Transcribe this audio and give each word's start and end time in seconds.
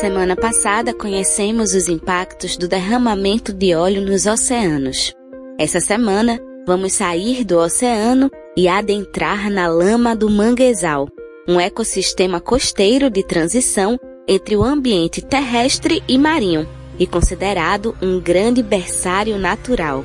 semana 0.00 0.34
passada, 0.34 0.94
conhecemos 0.94 1.74
os 1.74 1.86
impactos 1.86 2.56
do 2.56 2.66
derramamento 2.66 3.52
de 3.52 3.74
óleo 3.74 4.00
nos 4.00 4.24
oceanos. 4.24 5.12
Essa 5.58 5.78
semana, 5.78 6.40
vamos 6.66 6.94
sair 6.94 7.44
do 7.44 7.58
oceano 7.58 8.30
e 8.56 8.66
adentrar 8.66 9.50
na 9.50 9.68
lama 9.68 10.16
do 10.16 10.30
manguezal, 10.30 11.06
um 11.46 11.60
ecossistema 11.60 12.40
costeiro 12.40 13.10
de 13.10 13.22
transição 13.22 13.98
entre 14.26 14.56
o 14.56 14.64
ambiente 14.64 15.20
terrestre 15.20 16.02
e 16.08 16.16
marinho 16.16 16.66
e 16.98 17.06
considerado 17.06 17.94
um 18.00 18.18
grande 18.18 18.62
berçário 18.62 19.38
natural. 19.38 20.02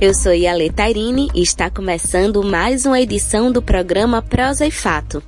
Eu 0.00 0.14
sou 0.14 0.32
Yale 0.32 0.70
Tairine 0.70 1.28
e 1.34 1.42
está 1.42 1.68
começando 1.68 2.40
mais 2.44 2.86
uma 2.86 3.00
edição 3.00 3.50
do 3.50 3.60
programa 3.60 4.22
Prosa 4.22 4.64
e 4.64 4.70
Fato. 4.70 5.20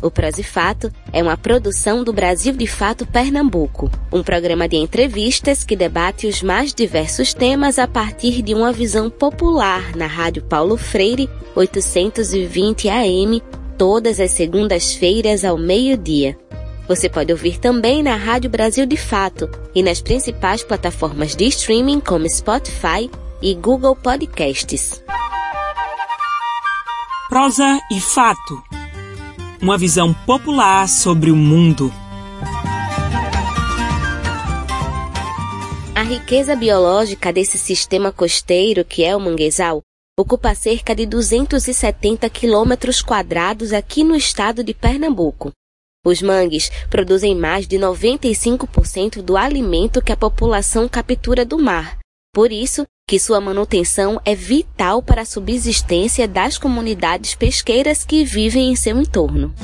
O 0.00 0.12
Prosa 0.12 0.40
e 0.40 0.44
Fato 0.44 0.92
é 1.12 1.20
uma 1.20 1.36
produção 1.36 2.04
do 2.04 2.12
Brasil 2.12 2.52
de 2.52 2.68
Fato 2.68 3.04
Pernambuco, 3.04 3.90
um 4.12 4.22
programa 4.22 4.68
de 4.68 4.76
entrevistas 4.76 5.64
que 5.64 5.74
debate 5.74 6.28
os 6.28 6.40
mais 6.40 6.72
diversos 6.72 7.34
temas 7.34 7.80
a 7.80 7.88
partir 7.88 8.42
de 8.42 8.54
uma 8.54 8.72
visão 8.72 9.10
popular 9.10 9.96
na 9.96 10.06
Rádio 10.06 10.44
Paulo 10.44 10.76
Freire, 10.76 11.28
820 11.56 12.88
AM, 12.90 13.42
todas 13.76 14.20
as 14.20 14.30
segundas-feiras 14.30 15.44
ao 15.44 15.58
meio-dia. 15.58 16.38
Você 16.86 17.08
pode 17.08 17.32
ouvir 17.32 17.58
também 17.58 18.04
na 18.04 18.14
Rádio 18.14 18.48
Brasil 18.50 18.86
de 18.86 18.96
Fato 18.96 19.50
e 19.74 19.82
nas 19.82 20.00
principais 20.00 20.62
plataformas 20.62 21.34
de 21.34 21.46
streaming 21.46 21.98
como 21.98 22.30
Spotify, 22.30 23.10
e 23.42 23.54
Google 23.54 23.96
Podcasts. 23.96 25.02
Prosa 27.28 27.80
e 27.90 28.00
fato. 28.00 28.62
Uma 29.60 29.76
visão 29.76 30.14
popular 30.14 30.88
sobre 30.88 31.30
o 31.30 31.36
mundo. 31.36 31.92
A 35.94 36.02
riqueza 36.02 36.54
biológica 36.54 37.32
desse 37.32 37.58
sistema 37.58 38.12
costeiro 38.12 38.84
que 38.84 39.02
é 39.02 39.16
o 39.16 39.20
manguezal 39.20 39.82
ocupa 40.16 40.54
cerca 40.54 40.94
de 40.94 41.04
270 41.06 42.28
quilômetros 42.30 43.02
quadrados 43.02 43.72
aqui 43.72 44.04
no 44.04 44.14
estado 44.14 44.62
de 44.62 44.72
Pernambuco. 44.72 45.50
Os 46.04 46.20
mangues 46.20 46.70
produzem 46.90 47.34
mais 47.34 47.66
de 47.66 47.76
95% 47.76 49.22
do 49.22 49.36
alimento 49.36 50.02
que 50.02 50.12
a 50.12 50.16
população 50.16 50.88
captura 50.88 51.44
do 51.44 51.58
mar. 51.58 52.01
Por 52.34 52.50
isso, 52.50 52.86
que 53.06 53.18
sua 53.18 53.42
manutenção 53.42 54.18
é 54.24 54.34
vital 54.34 55.02
para 55.02 55.20
a 55.20 55.26
subsistência 55.26 56.26
das 56.26 56.56
comunidades 56.56 57.34
pesqueiras 57.34 58.06
que 58.06 58.24
vivem 58.24 58.70
em 58.70 58.74
seu 58.74 58.98
entorno. 58.98 59.54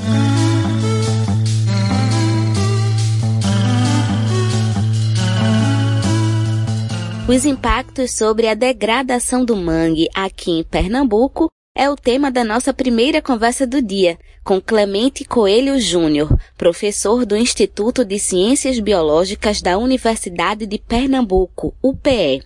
Os 7.27 7.43
impactos 7.43 8.11
sobre 8.11 8.47
a 8.47 8.53
degradação 8.53 9.43
do 9.43 9.55
mangue 9.55 10.07
aqui 10.13 10.51
em 10.51 10.63
Pernambuco 10.63 11.49
é 11.75 11.89
o 11.89 11.95
tema 11.95 12.29
da 12.29 12.43
nossa 12.43 12.71
primeira 12.71 13.19
conversa 13.19 13.65
do 13.65 13.81
dia, 13.81 14.19
com 14.43 14.61
Clemente 14.61 15.25
Coelho 15.25 15.79
Júnior, 15.79 16.37
professor 16.55 17.25
do 17.25 17.35
Instituto 17.35 18.05
de 18.05 18.19
Ciências 18.19 18.79
Biológicas 18.79 19.59
da 19.59 19.75
Universidade 19.75 20.67
de 20.67 20.77
Pernambuco, 20.77 21.73
UPE. 21.81 22.43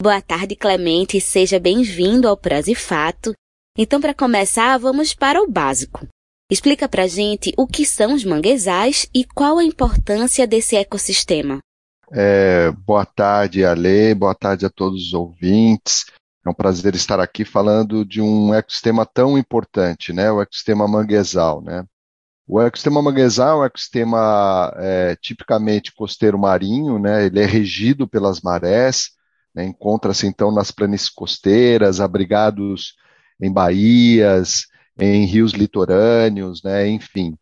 Boa 0.00 0.20
tarde, 0.20 0.54
Clemente, 0.54 1.18
seja 1.22 1.58
bem-vindo 1.58 2.28
ao 2.28 2.36
Prazo 2.36 2.70
e 2.70 2.74
Fato. 2.74 3.32
Então, 3.76 3.98
para 3.98 4.12
começar, 4.12 4.76
vamos 4.78 5.14
para 5.14 5.42
o 5.42 5.50
básico. 5.50 6.06
Explica 6.50 6.86
pra 6.86 7.06
gente 7.06 7.52
o 7.56 7.66
que 7.66 7.86
são 7.86 8.14
os 8.14 8.22
manguezais 8.22 9.08
e 9.12 9.24
qual 9.24 9.58
a 9.58 9.64
importância 9.64 10.46
desse 10.46 10.76
ecossistema. 10.76 11.60
É, 12.12 12.70
boa 12.70 13.06
tarde, 13.06 13.64
Ale, 13.64 14.14
boa 14.14 14.34
tarde 14.34 14.66
a 14.66 14.70
todos 14.70 15.06
os 15.06 15.14
ouvintes. 15.14 16.04
É 16.44 16.50
um 16.50 16.54
prazer 16.54 16.94
estar 16.94 17.18
aqui 17.18 17.44
falando 17.44 18.04
de 18.04 18.20
um 18.20 18.54
ecossistema 18.54 19.06
tão 19.06 19.36
importante, 19.36 20.12
né? 20.12 20.30
O 20.30 20.42
ecossistema 20.42 20.86
manguezal, 20.86 21.62
né? 21.62 21.84
O 22.46 22.60
ecossistema 22.60 23.02
manguezal 23.02 23.58
é 23.58 23.62
um 23.62 23.64
ecossistema 23.64 24.72
é, 24.76 25.16
tipicamente 25.16 25.92
costeiro 25.94 26.38
marinho, 26.38 26.98
né? 26.98 27.24
Ele 27.24 27.40
é 27.40 27.46
regido 27.46 28.06
pelas 28.06 28.42
marés, 28.42 29.15
né, 29.56 29.64
Encontra-se 29.64 30.26
então 30.26 30.52
nas 30.52 30.70
planícies 30.70 31.08
costeiras, 31.08 31.98
abrigados 31.98 32.94
em 33.40 33.50
baías, 33.50 34.66
em 34.98 35.24
rios 35.24 35.52
litorâneos, 35.52 36.62
né, 36.62 36.86
enfim. 36.86 37.36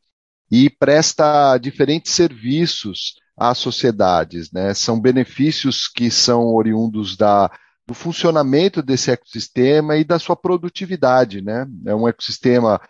E 0.50 0.70
presta 0.70 1.58
diferentes 1.58 2.12
serviços 2.12 3.16
às 3.36 3.58
sociedades. 3.58 4.52
Né? 4.52 4.72
São 4.74 5.00
benefícios 5.00 5.88
que 5.88 6.10
são 6.10 6.54
oriundos 6.54 7.16
da, 7.16 7.50
do 7.86 7.94
funcionamento 7.94 8.82
desse 8.82 9.10
ecossistema 9.10 9.96
e 9.96 10.04
da 10.04 10.18
sua 10.18 10.36
produtividade. 10.36 11.42
Né? 11.42 11.66
É 11.86 11.94
um 11.94 12.06
ecossistema 12.06 12.80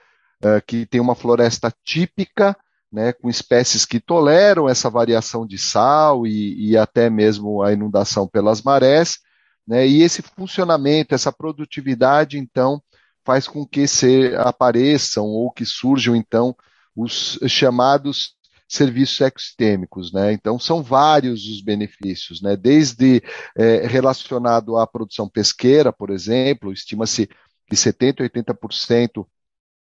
uh, 0.43 0.63
que 0.67 0.85
tem 0.85 1.01
uma 1.01 1.15
floresta 1.15 1.73
típica, 1.85 2.57
né, 2.95 3.13
com 3.13 3.29
espécies 3.29 3.85
que 3.85 3.99
toleram 3.99 4.69
essa 4.69 4.89
variação 4.89 5.45
de 5.45 5.59
sal 5.59 6.25
e, 6.25 6.71
e 6.71 6.77
até 6.77 7.11
mesmo 7.11 7.61
a 7.61 7.73
inundação 7.73 8.29
pelas 8.29 8.63
marés, 8.63 9.19
né, 9.67 9.85
e 9.85 10.01
esse 10.03 10.23
funcionamento, 10.23 11.13
essa 11.13 11.33
produtividade, 11.33 12.39
então, 12.39 12.81
faz 13.25 13.49
com 13.49 13.67
que 13.67 13.89
se 13.89 14.33
apareçam 14.37 15.27
ou 15.27 15.51
que 15.51 15.65
surjam, 15.67 16.15
então, 16.15 16.55
os 16.95 17.37
chamados 17.49 18.37
serviços 18.69 19.21
ecossistêmicos, 19.21 20.13
né? 20.13 20.33
Então 20.33 20.59
são 20.59 20.83
vários 20.83 21.45
os 21.47 21.61
benefícios, 21.61 22.41
né? 22.41 22.57
Desde 22.57 23.23
é, 23.57 23.87
relacionado 23.87 24.77
à 24.77 24.87
produção 24.87 25.29
pesqueira, 25.29 25.93
por 25.93 26.11
exemplo, 26.11 26.73
estima-se 26.73 27.29
que 27.69 27.77
70 27.77 28.23
a 28.23 28.29
80% 28.29 29.27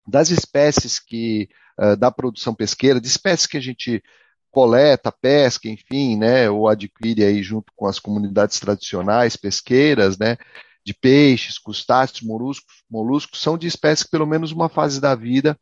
das 0.07 0.31
espécies 0.31 0.99
que 0.99 1.49
uh, 1.79 1.97
da 1.97 2.11
produção 2.11 2.55
pesqueira, 2.55 3.01
de 3.01 3.07
espécies 3.07 3.47
que 3.47 3.57
a 3.57 3.61
gente 3.61 4.03
coleta, 4.51 5.13
pesca, 5.13 5.69
enfim, 5.69 6.17
né, 6.17 6.49
ou 6.51 6.69
adquire 6.69 7.25
aí 7.25 7.43
junto 7.43 7.73
com 7.77 7.87
as 7.87 7.99
comunidades 7.99 8.59
tradicionais 8.59 9.37
pesqueiras, 9.37 10.19
né, 10.19 10.37
de 10.85 10.95
peixes, 10.95 11.59
crustáceos, 11.59 12.23
moluscos, 12.23 12.83
moluscos 12.91 13.41
são 13.41 13.59
de 13.59 13.67
espécies 13.67 14.05
que 14.05 14.11
pelo 14.11 14.27
menos 14.27 14.53
uma 14.53 14.69
fase 14.69 15.01
da 15.01 15.15
vida 15.15 15.59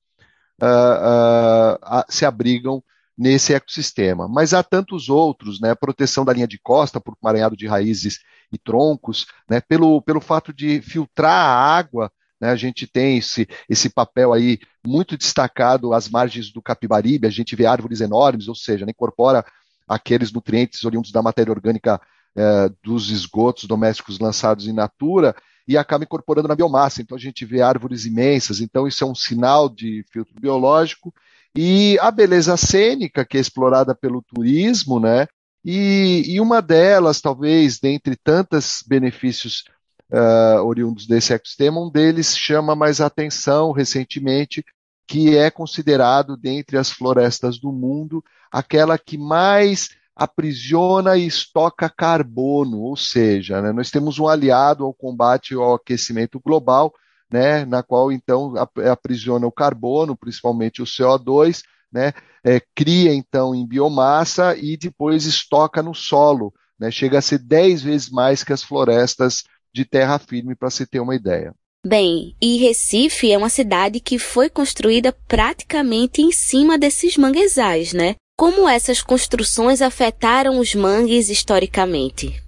uh, 0.62 1.74
uh, 1.84 2.04
se 2.08 2.24
abrigam 2.24 2.82
nesse 3.18 3.54
ecossistema. 3.54 4.28
Mas 4.28 4.54
há 4.54 4.62
tantos 4.62 5.08
outros, 5.08 5.60
né, 5.60 5.74
proteção 5.74 6.24
da 6.24 6.32
linha 6.32 6.46
de 6.46 6.58
costa 6.58 7.00
por 7.00 7.16
maranhado 7.20 7.56
de 7.56 7.66
raízes 7.66 8.20
e 8.52 8.58
troncos, 8.58 9.26
né, 9.48 9.60
pelo, 9.60 10.00
pelo 10.02 10.20
fato 10.20 10.52
de 10.52 10.80
filtrar 10.80 11.32
a 11.32 11.76
água 11.76 12.12
né, 12.40 12.50
a 12.50 12.56
gente 12.56 12.86
tem 12.86 13.18
esse, 13.18 13.48
esse 13.68 13.88
papel 13.88 14.32
aí 14.32 14.58
muito 14.86 15.16
destacado 15.16 15.92
às 15.92 16.08
margens 16.08 16.52
do 16.52 16.62
Capibaribe, 16.62 17.26
a 17.26 17.30
gente 17.30 17.56
vê 17.56 17.66
árvores 17.66 18.00
enormes, 18.00 18.48
ou 18.48 18.54
seja, 18.54 18.84
né, 18.84 18.90
incorpora 18.90 19.44
aqueles 19.88 20.32
nutrientes 20.32 20.84
oriundos 20.84 21.12
da 21.12 21.22
matéria 21.22 21.52
orgânica 21.52 22.00
eh, 22.36 22.70
dos 22.82 23.10
esgotos 23.10 23.64
domésticos 23.64 24.18
lançados 24.18 24.66
em 24.66 24.72
natura 24.72 25.34
e 25.66 25.76
acaba 25.76 26.04
incorporando 26.04 26.48
na 26.48 26.54
biomassa. 26.54 27.00
Então 27.00 27.16
a 27.16 27.20
gente 27.20 27.44
vê 27.44 27.62
árvores 27.62 28.04
imensas, 28.04 28.60
então 28.60 28.86
isso 28.86 29.02
é 29.02 29.06
um 29.06 29.14
sinal 29.14 29.68
de 29.68 30.04
filtro 30.12 30.34
biológico. 30.40 31.14
E 31.56 31.98
a 32.00 32.10
beleza 32.10 32.56
cênica, 32.56 33.24
que 33.24 33.38
é 33.38 33.40
explorada 33.40 33.94
pelo 33.94 34.22
turismo, 34.22 35.00
né? 35.00 35.26
E, 35.64 36.24
e 36.26 36.40
uma 36.40 36.60
delas, 36.60 37.20
talvez, 37.20 37.80
dentre 37.80 38.14
tantos 38.14 38.84
benefícios 38.86 39.64
uh, 40.12 40.62
oriundos 40.62 41.06
desse 41.06 41.32
ecossistema, 41.32 41.80
um 41.80 41.90
deles 41.90 42.36
chama 42.36 42.74
mais 42.74 43.00
atenção 43.00 43.72
recentemente, 43.72 44.64
que 45.06 45.36
é 45.36 45.50
considerado, 45.50 46.36
dentre 46.36 46.76
as 46.76 46.90
florestas 46.90 47.58
do 47.58 47.72
mundo, 47.72 48.22
aquela 48.50 48.98
que 48.98 49.16
mais 49.16 49.90
aprisiona 50.14 51.16
e 51.16 51.26
estoca 51.26 51.90
carbono, 51.90 52.80
ou 52.80 52.96
seja, 52.96 53.60
né, 53.60 53.70
nós 53.70 53.90
temos 53.90 54.18
um 54.18 54.26
aliado 54.26 54.84
ao 54.84 54.94
combate 54.94 55.54
ao 55.54 55.74
aquecimento 55.74 56.40
global, 56.40 56.92
né, 57.30 57.64
na 57.66 57.82
qual 57.82 58.10
então 58.10 58.54
aprisiona 58.90 59.46
o 59.46 59.52
carbono, 59.52 60.16
principalmente 60.16 60.80
o 60.80 60.86
CO2, 60.86 61.62
né, 61.92 62.14
é, 62.42 62.60
cria 62.74 63.12
então 63.14 63.54
em 63.54 63.66
biomassa 63.66 64.56
e 64.56 64.76
depois 64.76 65.26
estoca 65.26 65.82
no 65.82 65.94
solo, 65.94 66.52
né, 66.78 66.90
chega 66.90 67.18
a 67.18 67.22
ser 67.22 67.38
10 67.38 67.82
vezes 67.82 68.08
mais 68.08 68.42
que 68.42 68.52
as 68.54 68.62
florestas 68.62 69.44
de 69.76 69.84
terra 69.84 70.18
firme, 70.18 70.56
para 70.56 70.70
se 70.70 70.86
ter 70.86 71.00
uma 71.00 71.14
ideia. 71.14 71.54
Bem, 71.86 72.34
e 72.42 72.56
Recife 72.56 73.30
é 73.30 73.38
uma 73.38 73.48
cidade 73.48 74.00
que 74.00 74.18
foi 74.18 74.48
construída 74.48 75.12
praticamente 75.28 76.20
em 76.20 76.32
cima 76.32 76.76
desses 76.76 77.16
manguezais, 77.16 77.92
né? 77.92 78.16
Como 78.36 78.68
essas 78.68 79.00
construções 79.02 79.80
afetaram 79.80 80.58
os 80.58 80.74
mangues 80.74 81.28
historicamente? 81.28 82.42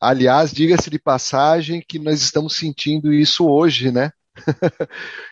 Aliás, 0.00 0.52
diga-se 0.52 0.90
de 0.90 0.98
passagem 0.98 1.82
que 1.86 1.98
nós 1.98 2.20
estamos 2.20 2.56
sentindo 2.56 3.12
isso 3.12 3.46
hoje, 3.48 3.90
né? 3.90 4.10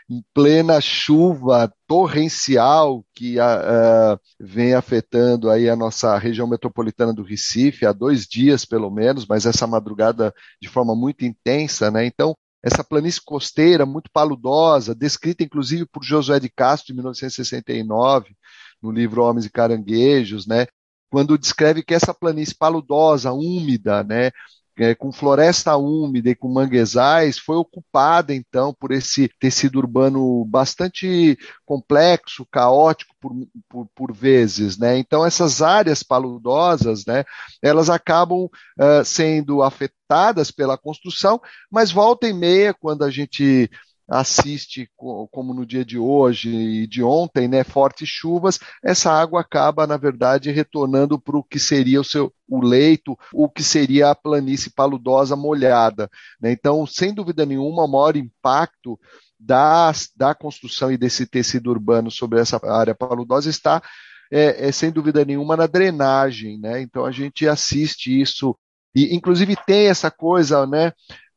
Em 0.09 0.23
plena 0.33 0.81
chuva 0.81 1.73
torrencial 1.87 3.05
que 3.15 3.39
uh, 3.39 4.19
vem 4.41 4.75
afetando 4.75 5.51
aí 5.51 5.69
a 5.69 5.77
nossa 5.77 6.17
região 6.19 6.47
metropolitana 6.47 7.13
do 7.13 7.23
Recife 7.23 7.87
há 7.87 7.93
dois 7.93 8.27
dias 8.27 8.65
pelo 8.65 8.91
menos, 8.91 9.27
mas 9.27 9.47
essa 9.47 9.67
madrugada 9.67 10.33
de 10.61 10.69
forma 10.69 10.95
muito 10.95 11.25
intensa, 11.25 11.91
né? 11.91 12.07
Então 12.07 12.35
essa 12.63 12.85
planície 12.85 13.21
costeira 13.25 13.85
muito 13.85 14.09
paludosa, 14.13 14.95
descrita 14.95 15.43
inclusive 15.43 15.85
por 15.87 16.05
Josué 16.05 16.39
de 16.39 16.49
Castro 16.49 16.93
em 16.93 16.97
1969 16.97 18.37
no 18.81 18.91
livro 18.91 19.23
Homens 19.25 19.47
e 19.47 19.51
Caranguejos, 19.51 20.47
né? 20.47 20.67
Quando 21.11 21.37
descreve 21.37 21.83
que 21.83 21.93
essa 21.93 22.15
planície 22.15 22.55
paludosa, 22.55 23.33
úmida, 23.33 24.03
né, 24.03 24.31
é, 24.79 24.95
com 24.95 25.13
floresta 25.13 25.77
úmida 25.77 26.31
e 26.31 26.35
com 26.35 26.49
manguezais, 26.49 27.39
foi 27.39 27.57
ocupada 27.57 28.35
então 28.35 28.73
por 28.73 28.91
esse 28.91 29.29
tecido 29.39 29.79
urbano 29.79 30.45
bastante 30.47 31.39
complexo, 31.65 32.47
caótico 32.51 33.15
por, 33.21 33.33
por, 33.69 33.89
por 33.95 34.13
vezes, 34.13 34.79
né? 34.79 34.99
Então 34.99 35.25
essas 35.25 35.61
áreas 35.61 36.03
paludosas, 36.03 37.05
né, 37.07 37.25
elas 37.63 37.91
acabam 37.91 38.45
uh, 38.45 39.05
sendo 39.05 39.63
afetadas 39.63 40.51
pela 40.51 40.79
construção, 40.79 41.41
mas 41.71 41.91
volta 41.91 42.29
e 42.29 42.33
meia, 42.33 42.75
quando 42.75 43.05
a 43.05 43.11
gente 43.11 43.71
assiste, 44.13 44.91
como 44.97 45.55
no 45.55 45.65
dia 45.65 45.85
de 45.85 45.99
hoje 45.99 46.51
e 46.55 46.87
de 46.87 47.03
ontem, 47.03 47.49
né, 47.49 47.65
fortes 47.65 48.09
chuvas, 48.09 48.59
essa 48.85 49.11
água 49.11 49.41
acaba, 49.41 49.87
na 49.87 49.97
verdade, 49.97 50.51
retornando 50.51 51.19
para 51.19 51.39
o 51.39 51.43
que 51.43 51.59
seria 51.59 52.01
o 52.01 52.05
seu 52.05 52.33
o 52.49 52.61
leito, 52.61 53.17
o 53.33 53.49
que 53.49 53.63
seria 53.63 54.11
a 54.11 54.15
planície 54.15 54.71
paludosa 54.71 55.35
molhada. 55.35 56.11
Né? 56.39 56.53
Então, 56.53 56.87
sem 56.87 57.15
dúvida 57.15 57.47
nenhuma, 57.47 57.85
o 57.85 57.89
maior 57.89 58.15
impacto 58.15 59.01
da, 59.41 59.91
da 60.15 60.35
construção 60.35 60.93
e 60.93 60.99
desse 60.99 61.27
tecido 61.27 61.71
urbano 61.71 62.11
sobre 62.11 62.39
essa 62.39 62.61
área 62.63 62.95
paludosa 62.95 63.49
está, 63.49 63.83
é, 64.31 64.69
é, 64.69 64.73
sem 64.73 64.91
dúvida 64.91 65.25
nenhuma, 65.25 65.57
na 65.57 65.67
drenagem. 65.67 66.61
Né? 66.61 66.83
Então, 66.83 67.07
a 67.07 67.11
gente 67.11 67.49
assiste 67.49 68.21
isso 68.21 68.55
e, 68.95 69.15
inclusive, 69.15 69.57
tem 69.67 69.87
essa 69.87 70.11
coisa, 70.11 70.67
né? 70.67 70.93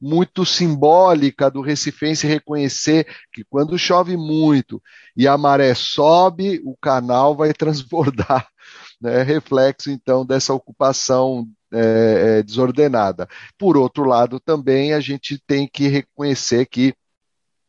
Muito 0.06 0.46
simbólica 0.46 1.50
do 1.50 1.62
recifense 1.62 2.28
reconhecer 2.28 3.08
que 3.34 3.44
quando 3.44 3.76
chove 3.76 4.16
muito 4.16 4.80
e 5.18 5.28
a 5.28 5.36
maré 5.36 5.74
sobe, 5.74 6.62
o 6.64 6.78
canal 6.78 7.36
vai 7.36 7.52
transbordar. 7.58 8.48
Né? 9.02 9.24
Reflexo, 9.24 9.90
então, 9.90 10.24
dessa 10.24 10.54
ocupação 10.54 11.48
é, 11.74 12.38
é, 12.38 12.44
desordenada. 12.44 13.28
Por 13.58 13.78
outro 13.78 14.04
lado, 14.06 14.40
também 14.40 14.94
a 14.94 15.00
gente 15.00 15.42
tem 15.48 15.68
que 15.68 15.88
reconhecer 15.88 16.68
que 16.68 16.94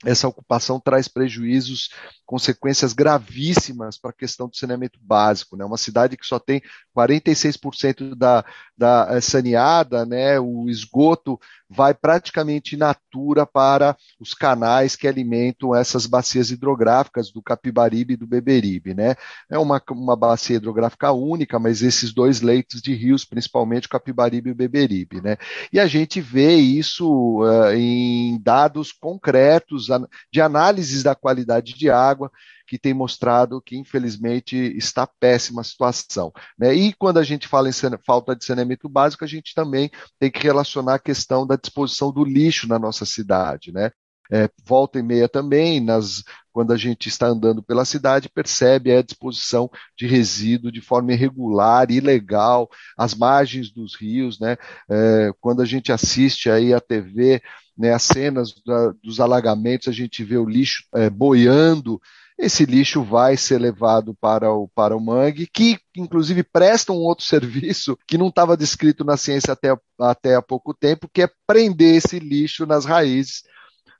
essa 0.04 0.28
ocupação 0.28 0.78
traz 0.78 1.08
prejuízos 1.08 1.90
consequências 2.24 2.92
gravíssimas 2.92 3.98
para 3.98 4.10
a 4.10 4.14
questão 4.14 4.48
do 4.48 4.56
saneamento 4.56 4.98
básico. 5.00 5.56
Né? 5.56 5.64
Uma 5.64 5.78
cidade 5.78 6.16
que 6.16 6.26
só 6.26 6.38
tem 6.38 6.60
46% 6.96 8.14
da, 8.14 8.44
da 8.76 9.08
eh, 9.10 9.20
saneada, 9.20 10.04
né? 10.04 10.38
o 10.38 10.68
esgoto 10.68 11.40
vai 11.68 11.94
praticamente 11.94 12.74
in 12.74 12.78
natura 12.78 13.46
para 13.46 13.96
os 14.20 14.34
canais 14.34 14.96
que 14.96 15.06
alimentam 15.06 15.74
essas 15.74 16.06
bacias 16.06 16.50
hidrográficas 16.50 17.30
do 17.30 17.42
Capibaribe 17.42 18.14
e 18.14 18.16
do 18.16 18.26
Beberibe. 18.26 18.94
Né? 18.94 19.14
É 19.50 19.58
uma, 19.58 19.82
uma 19.90 20.16
bacia 20.16 20.56
hidrográfica 20.56 21.12
única, 21.12 21.58
mas 21.58 21.82
esses 21.82 22.12
dois 22.12 22.40
leitos 22.40 22.80
de 22.80 22.94
rios, 22.94 23.24
principalmente 23.24 23.86
o 23.86 23.90
Capibaribe 23.90 24.50
e 24.50 24.52
o 24.52 24.56
Beberibe. 24.56 25.20
Né? 25.20 25.36
E 25.72 25.78
a 25.78 25.86
gente 25.86 26.20
vê 26.20 26.54
isso 26.54 27.42
uh, 27.42 27.72
em 27.72 28.40
dados 28.42 28.92
concretos 28.92 29.86
de 30.32 30.40
análises 30.40 31.02
da 31.02 31.14
qualidade 31.14 31.74
de 31.74 31.90
água, 31.90 32.06
água, 32.16 32.30
que 32.66 32.78
tem 32.78 32.92
mostrado 32.92 33.60
que, 33.60 33.76
infelizmente, 33.76 34.56
está 34.76 35.06
péssima 35.06 35.60
a 35.60 35.64
situação. 35.64 36.32
Né? 36.58 36.74
E 36.74 36.92
quando 36.92 37.18
a 37.18 37.24
gente 37.24 37.46
fala 37.46 37.68
em 37.68 37.72
falta 38.04 38.34
de 38.34 38.44
saneamento 38.44 38.88
básico, 38.88 39.24
a 39.24 39.28
gente 39.28 39.54
também 39.54 39.90
tem 40.18 40.30
que 40.30 40.42
relacionar 40.42 40.94
a 40.94 40.98
questão 40.98 41.46
da 41.46 41.56
disposição 41.56 42.12
do 42.12 42.24
lixo 42.24 42.66
na 42.68 42.78
nossa 42.78 43.04
cidade. 43.04 43.72
Né? 43.72 43.90
É, 44.30 44.50
volta 44.64 44.98
e 44.98 45.02
meia 45.02 45.28
também, 45.28 45.80
nas, 45.80 46.24
quando 46.52 46.72
a 46.72 46.76
gente 46.76 47.08
está 47.08 47.28
andando 47.28 47.62
pela 47.62 47.84
cidade, 47.84 48.28
percebe 48.28 48.92
a 48.92 49.02
disposição 49.02 49.70
de 49.96 50.06
resíduo 50.06 50.72
de 50.72 50.80
forma 50.80 51.12
irregular, 51.12 51.90
ilegal, 51.90 52.68
às 52.96 53.14
margens 53.14 53.70
dos 53.70 53.94
rios, 53.94 54.40
né? 54.40 54.56
É, 54.90 55.30
quando 55.40 55.62
a 55.62 55.64
gente 55.64 55.92
assiste 55.92 56.50
aí 56.50 56.74
a 56.74 56.80
TV, 56.80 57.40
né, 57.76 57.92
as 57.92 58.02
cenas 58.02 58.54
da, 58.64 58.92
dos 59.02 59.20
alagamentos, 59.20 59.88
a 59.88 59.92
gente 59.92 60.24
vê 60.24 60.36
o 60.38 60.48
lixo 60.48 60.84
é, 60.94 61.10
boiando, 61.10 62.00
esse 62.38 62.66
lixo 62.66 63.02
vai 63.02 63.36
ser 63.36 63.58
levado 63.58 64.14
para 64.14 64.52
o, 64.52 64.68
para 64.68 64.96
o 64.96 65.00
mangue, 65.00 65.46
que 65.46 65.78
inclusive 65.96 66.42
presta 66.42 66.92
um 66.92 66.96
outro 66.98 67.24
serviço 67.26 67.98
que 68.06 68.18
não 68.18 68.28
estava 68.28 68.56
descrito 68.56 69.04
na 69.04 69.16
ciência 69.16 69.52
até, 69.52 69.74
até 69.98 70.34
há 70.34 70.42
pouco 70.42 70.74
tempo, 70.74 71.08
que 71.12 71.22
é 71.22 71.30
prender 71.46 71.96
esse 71.96 72.18
lixo 72.18 72.66
nas 72.66 72.84
raízes. 72.84 73.42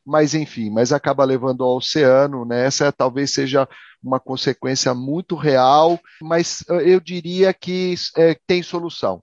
Mas 0.04 0.34
enfim, 0.34 0.70
mas 0.70 0.92
acaba 0.92 1.24
levando 1.24 1.64
ao 1.64 1.76
oceano, 1.78 2.44
né? 2.44 2.64
Essa 2.64 2.92
talvez 2.92 3.32
seja 3.32 3.68
uma 4.00 4.20
consequência 4.20 4.94
muito 4.94 5.34
real, 5.34 5.98
mas 6.22 6.62
eu 6.68 7.00
diria 7.00 7.52
que 7.52 7.94
é, 8.16 8.36
tem 8.46 8.62
solução. 8.62 9.20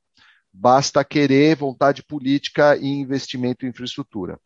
Basta 0.51 1.03
querer, 1.05 1.55
vontade 1.55 2.03
política 2.03 2.75
e 2.75 2.85
investimento 2.85 3.65
em 3.65 3.69
infraestrutura. 3.69 4.37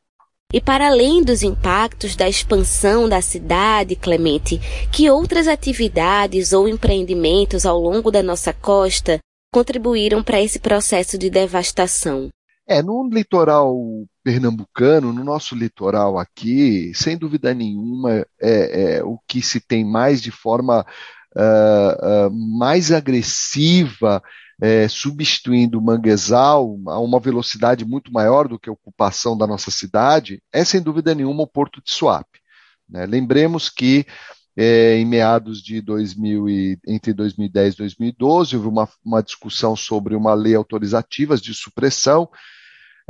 E 0.53 0.61
para 0.61 0.87
além 0.87 1.21
dos 1.21 1.43
impactos 1.43 2.15
da 2.15 2.29
expansão 2.29 3.09
da 3.09 3.21
cidade, 3.21 3.97
Clemente, 3.97 4.57
que 4.93 5.09
outras 5.09 5.45
atividades 5.45 6.53
ou 6.53 6.69
empreendimentos 6.69 7.65
ao 7.65 7.77
longo 7.77 8.09
da 8.09 8.23
nossa 8.23 8.53
costa 8.53 9.19
contribuíram 9.53 10.23
para 10.23 10.41
esse 10.41 10.57
processo 10.57 11.17
de 11.17 11.29
devastação? 11.29 12.29
É, 12.65 12.81
no 12.81 13.09
litoral 13.09 13.75
pernambucano, 14.23 15.11
no 15.11 15.21
nosso 15.21 15.53
litoral 15.53 16.17
aqui, 16.17 16.93
sem 16.95 17.17
dúvida 17.17 17.53
nenhuma, 17.53 18.25
é, 18.41 18.95
é 18.99 19.03
o 19.03 19.19
que 19.27 19.41
se 19.41 19.59
tem 19.59 19.83
mais 19.83 20.21
de 20.21 20.31
forma 20.31 20.85
uh, 21.35 22.27
uh, 22.27 22.57
mais 22.57 22.89
agressiva 22.93 24.23
é, 24.61 24.87
substituindo 24.87 25.77
o 25.77 25.81
manguezal 25.81 26.77
a 26.87 26.99
uma 26.99 27.19
velocidade 27.19 27.85
muito 27.85 28.11
maior 28.11 28.47
do 28.47 28.59
que 28.59 28.69
a 28.69 28.73
ocupação 28.73 29.37
da 29.37 29.45
nossa 29.45 29.69
cidade, 29.69 30.41
é 30.51 30.63
sem 30.65 30.81
dúvida 30.81 31.13
nenhuma 31.13 31.43
o 31.43 31.47
Porto 31.47 31.81
de 31.81 31.91
Suape. 31.91 32.39
Né? 32.89 33.05
Lembremos 33.05 33.69
que 33.69 34.05
é, 34.55 34.97
em 34.97 35.05
meados 35.05 35.61
de 35.61 35.81
2000 35.81 36.49
e, 36.49 36.79
entre 36.87 37.13
2010 37.13 37.75
e 37.75 37.77
2012 37.77 38.55
houve 38.55 38.67
uma, 38.67 38.89
uma 39.05 39.21
discussão 39.21 39.75
sobre 39.75 40.15
uma 40.15 40.33
lei 40.33 40.55
autorizativa 40.55 41.37
de 41.37 41.53
supressão 41.53 42.27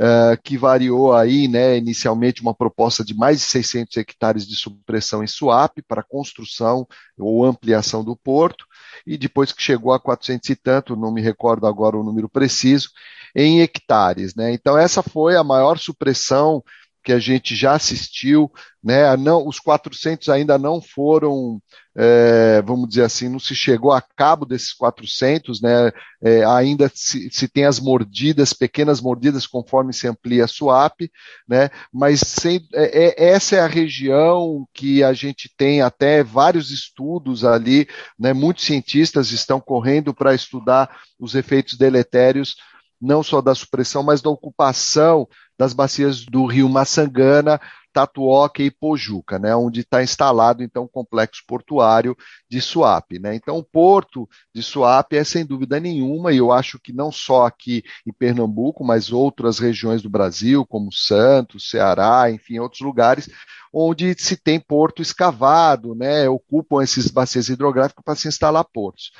Uh, 0.00 0.40
que 0.44 0.56
variou 0.56 1.12
aí, 1.12 1.48
né, 1.48 1.76
inicialmente 1.76 2.40
uma 2.40 2.54
proposta 2.54 3.04
de 3.04 3.14
mais 3.14 3.38
de 3.38 3.46
600 3.46 3.96
hectares 3.96 4.46
de 4.46 4.54
supressão 4.54 5.24
em 5.24 5.26
Suape 5.26 5.82
para 5.82 6.04
construção 6.04 6.86
ou 7.18 7.44
ampliação 7.44 8.04
do 8.04 8.14
porto, 8.14 8.64
e 9.04 9.18
depois 9.18 9.50
que 9.50 9.60
chegou 9.60 9.92
a 9.92 9.98
400 9.98 10.50
e 10.50 10.54
tanto, 10.54 10.94
não 10.94 11.12
me 11.12 11.20
recordo 11.20 11.66
agora 11.66 11.96
o 11.96 12.04
número 12.04 12.28
preciso, 12.28 12.90
em 13.34 13.60
hectares. 13.60 14.34
Né? 14.36 14.52
Então, 14.52 14.78
essa 14.78 15.02
foi 15.02 15.36
a 15.36 15.42
maior 15.42 15.78
supressão 15.78 16.62
que 17.08 17.12
a 17.12 17.18
gente 17.18 17.56
já 17.56 17.72
assistiu, 17.72 18.52
né? 18.84 19.16
Não, 19.16 19.48
os 19.48 19.58
400 19.58 20.28
ainda 20.28 20.58
não 20.58 20.78
foram, 20.78 21.58
é, 21.96 22.60
vamos 22.60 22.86
dizer 22.86 23.04
assim, 23.04 23.30
não 23.30 23.38
se 23.38 23.54
chegou 23.54 23.92
a 23.92 24.02
cabo 24.02 24.44
desses 24.44 24.74
400, 24.74 25.62
né? 25.62 25.90
É, 26.22 26.44
ainda 26.44 26.92
se, 26.94 27.30
se, 27.32 27.48
tem 27.48 27.64
as 27.64 27.80
mordidas, 27.80 28.52
pequenas 28.52 29.00
mordidas, 29.00 29.46
conforme 29.46 29.94
se 29.94 30.06
amplia 30.06 30.44
a 30.44 30.46
swap, 30.46 31.00
né? 31.48 31.70
Mas 31.90 32.20
sem, 32.20 32.60
é, 32.74 33.06
é, 33.06 33.30
essa 33.30 33.56
é 33.56 33.60
a 33.60 33.66
região 33.66 34.68
que 34.74 35.02
a 35.02 35.14
gente 35.14 35.50
tem 35.56 35.80
até 35.80 36.22
vários 36.22 36.70
estudos 36.70 37.42
ali, 37.42 37.88
né? 38.18 38.34
Muitos 38.34 38.66
cientistas 38.66 39.30
estão 39.32 39.58
correndo 39.62 40.12
para 40.12 40.34
estudar 40.34 40.90
os 41.18 41.34
efeitos 41.34 41.78
deletérios 41.78 42.54
não 43.00 43.22
só 43.22 43.40
da 43.40 43.54
supressão, 43.54 44.02
mas 44.02 44.20
da 44.20 44.28
ocupação 44.28 45.28
das 45.58 45.72
bacias 45.72 46.24
do 46.24 46.46
rio 46.46 46.68
Maçangana, 46.68 47.60
Tatuoca 47.92 48.62
e 48.62 48.70
Pojuca, 48.70 49.38
né, 49.38 49.56
onde 49.56 49.80
está 49.80 50.02
instalado 50.02 50.62
então 50.62 50.84
o 50.84 50.88
complexo 50.88 51.42
portuário 51.48 52.16
de 52.48 52.60
Suape. 52.60 53.18
Né? 53.18 53.34
Então, 53.34 53.58
o 53.58 53.64
porto 53.64 54.28
de 54.54 54.62
Suape 54.62 55.16
é 55.16 55.24
sem 55.24 55.44
dúvida 55.44 55.80
nenhuma, 55.80 56.32
e 56.32 56.36
eu 56.36 56.52
acho 56.52 56.78
que 56.78 56.92
não 56.92 57.10
só 57.10 57.46
aqui 57.46 57.82
em 58.06 58.12
Pernambuco, 58.12 58.84
mas 58.84 59.10
outras 59.10 59.58
regiões 59.58 60.00
do 60.00 60.08
Brasil, 60.08 60.64
como 60.64 60.92
Santos, 60.92 61.68
Ceará, 61.70 62.30
enfim, 62.30 62.60
outros 62.60 62.82
lugares, 62.82 63.28
onde 63.72 64.14
se 64.16 64.36
tem 64.36 64.60
porto 64.60 65.02
escavado, 65.02 65.94
né, 65.94 66.28
ocupam 66.28 66.82
esses 66.82 67.10
bacias 67.10 67.48
hidrográficas 67.48 68.04
para 68.04 68.14
se 68.14 68.28
instalar 68.28 68.64
portos. 68.64 69.10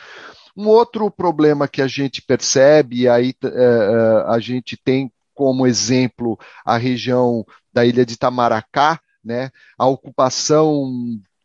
Um 0.56 0.66
outro 0.66 1.10
problema 1.10 1.68
que 1.68 1.82
a 1.82 1.86
gente 1.86 2.22
percebe, 2.22 3.02
e 3.02 3.08
aí 3.08 3.34
uh, 3.44 4.28
a 4.28 4.38
gente 4.40 4.76
tem 4.76 5.12
como 5.38 5.68
exemplo 5.68 6.36
a 6.64 6.76
região 6.76 7.46
da 7.72 7.86
ilha 7.86 8.04
de 8.04 8.14
Itamaracá, 8.14 9.00
né, 9.24 9.50
a 9.78 9.86
ocupação 9.86 10.90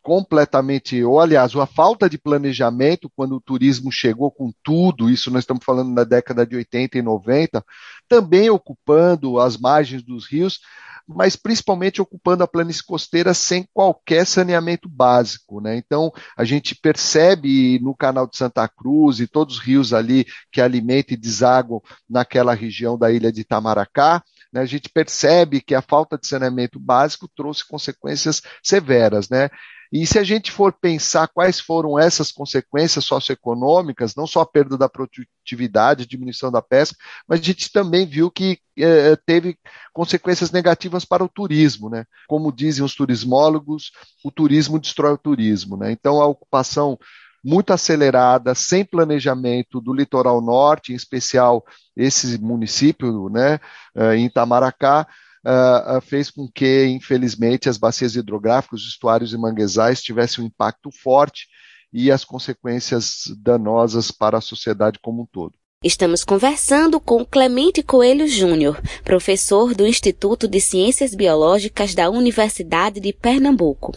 completamente, 0.03 1.01
ou 1.01 1.19
aliás, 1.19 1.55
a 1.55 1.65
falta 1.65 2.09
de 2.09 2.17
planejamento 2.17 3.09
quando 3.15 3.37
o 3.37 3.41
turismo 3.41 3.89
chegou 3.89 4.29
com 4.29 4.51
tudo, 4.61 5.09
isso 5.09 5.31
nós 5.31 5.43
estamos 5.43 5.63
falando 5.63 5.93
na 5.93 6.03
década 6.03 6.45
de 6.45 6.57
80 6.57 6.97
e 6.97 7.01
90, 7.01 7.65
também 8.07 8.49
ocupando 8.49 9.39
as 9.39 9.57
margens 9.57 10.03
dos 10.03 10.29
rios, 10.29 10.59
mas 11.07 11.35
principalmente 11.35 12.01
ocupando 12.01 12.43
a 12.43 12.47
planície 12.47 12.83
costeira 12.83 13.33
sem 13.33 13.67
qualquer 13.73 14.25
saneamento 14.25 14.87
básico. 14.89 15.61
Né? 15.61 15.77
Então, 15.77 16.11
a 16.37 16.43
gente 16.43 16.75
percebe 16.75 17.79
no 17.79 17.95
canal 17.95 18.27
de 18.27 18.37
Santa 18.37 18.67
Cruz 18.67 19.19
e 19.19 19.27
todos 19.27 19.55
os 19.55 19.61
rios 19.61 19.93
ali 19.93 20.25
que 20.51 20.61
alimentam 20.61 21.13
e 21.13 21.17
desaguam 21.17 21.81
naquela 22.09 22.53
região 22.53 22.97
da 22.97 23.11
ilha 23.11 23.31
de 23.31 23.41
Itamaracá, 23.41 24.23
né, 24.51 24.61
a 24.61 24.65
gente 24.65 24.87
percebe 24.87 25.59
que 25.59 25.73
a 25.73 25.81
falta 25.81 26.17
de 26.17 26.27
saneamento 26.27 26.79
básico 26.79 27.27
trouxe 27.35 27.67
consequências 27.67 28.41
severas. 28.61 29.27
Né? 29.27 29.49
E 29.95 30.07
se 30.07 30.17
a 30.17 30.23
gente 30.23 30.51
for 30.51 30.73
pensar 30.73 31.27
quais 31.27 31.59
foram 31.59 31.99
essas 31.99 32.31
consequências 32.31 33.05
socioeconômicas, 33.05 34.15
não 34.15 34.25
só 34.25 34.41
a 34.41 34.45
perda 34.45 34.75
da 34.75 34.89
produtividade, 34.89 36.07
diminuição 36.07 36.51
da 36.51 36.63
pesca, 36.63 36.97
mas 37.27 37.39
a 37.39 37.43
gente 37.43 37.71
também 37.71 38.03
viu 38.03 38.31
que 38.31 38.57
eh, 38.75 39.15
teve 39.23 39.55
consequências 39.93 40.49
negativas 40.49 41.05
para 41.05 41.23
o 41.23 41.29
turismo, 41.29 41.91
né? 41.91 42.05
Como 42.27 42.51
dizem 42.51 42.83
os 42.83 42.95
turismólogos, 42.95 43.91
o 44.25 44.31
turismo 44.31 44.79
destrói 44.79 45.13
o 45.13 45.17
turismo, 45.17 45.77
né? 45.77 45.91
Então 45.91 46.19
a 46.19 46.25
ocupação 46.25 46.97
muito 47.43 47.71
acelerada, 47.71 48.55
sem 48.55 48.83
planejamento 48.83 49.79
do 49.79 49.93
litoral 49.93 50.41
norte, 50.41 50.91
em 50.91 50.95
especial 50.95 51.63
esse 51.95 52.39
município, 52.41 53.29
né, 53.29 53.59
eh, 53.95 54.15
em 54.15 54.25
Itamaracá, 54.25 55.05
uh, 55.45 56.01
fez 56.01 56.29
com 56.29 56.47
que, 56.47 56.85
infelizmente, 56.87 57.69
as 57.69 57.77
bacias 57.77 58.15
hidrográficas, 58.15 58.81
os 58.81 58.87
estuários 58.87 59.33
e 59.33 59.37
manguezais 59.37 60.01
tivessem 60.01 60.43
um 60.43 60.47
impacto 60.47 60.89
forte 60.91 61.47
e 61.91 62.11
as 62.11 62.25
consequências 62.25 63.25
danosas 63.37 64.11
para 64.11 64.37
a 64.37 64.41
sociedade 64.41 64.99
como 65.01 65.23
um 65.23 65.25
todo. 65.25 65.53
Estamos 65.83 66.23
conversando 66.23 66.99
com 66.99 67.25
Clemente 67.25 67.83
Coelho 67.83 68.25
Júnior, 68.25 68.81
professor 69.03 69.75
do 69.75 69.85
Instituto 69.85 70.47
de 70.47 70.61
Ciências 70.61 71.13
Biológicas 71.13 71.93
da 71.93 72.09
Universidade 72.09 73.01
de 73.01 73.11
Pernambuco. 73.11 73.91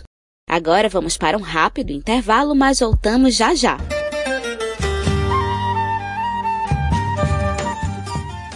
Agora 0.49 0.88
vamos 0.88 1.17
para 1.17 1.38
um 1.38 1.43
rápido 1.43 1.93
intervalo, 1.93 2.55
mas 2.55 2.81
voltamos 2.81 3.37
já 3.37 3.55
já. 3.55 3.79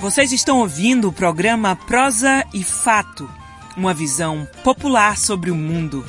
Vocês 0.00 0.32
estão 0.32 0.60
ouvindo 0.60 1.10
o 1.10 1.12
programa 1.12 1.76
Prosa 1.76 2.46
e 2.54 2.64
Fato, 2.64 3.30
uma 3.76 3.92
visão 3.92 4.48
popular 4.64 5.18
sobre 5.18 5.50
o 5.50 5.54
mundo. 5.54 6.02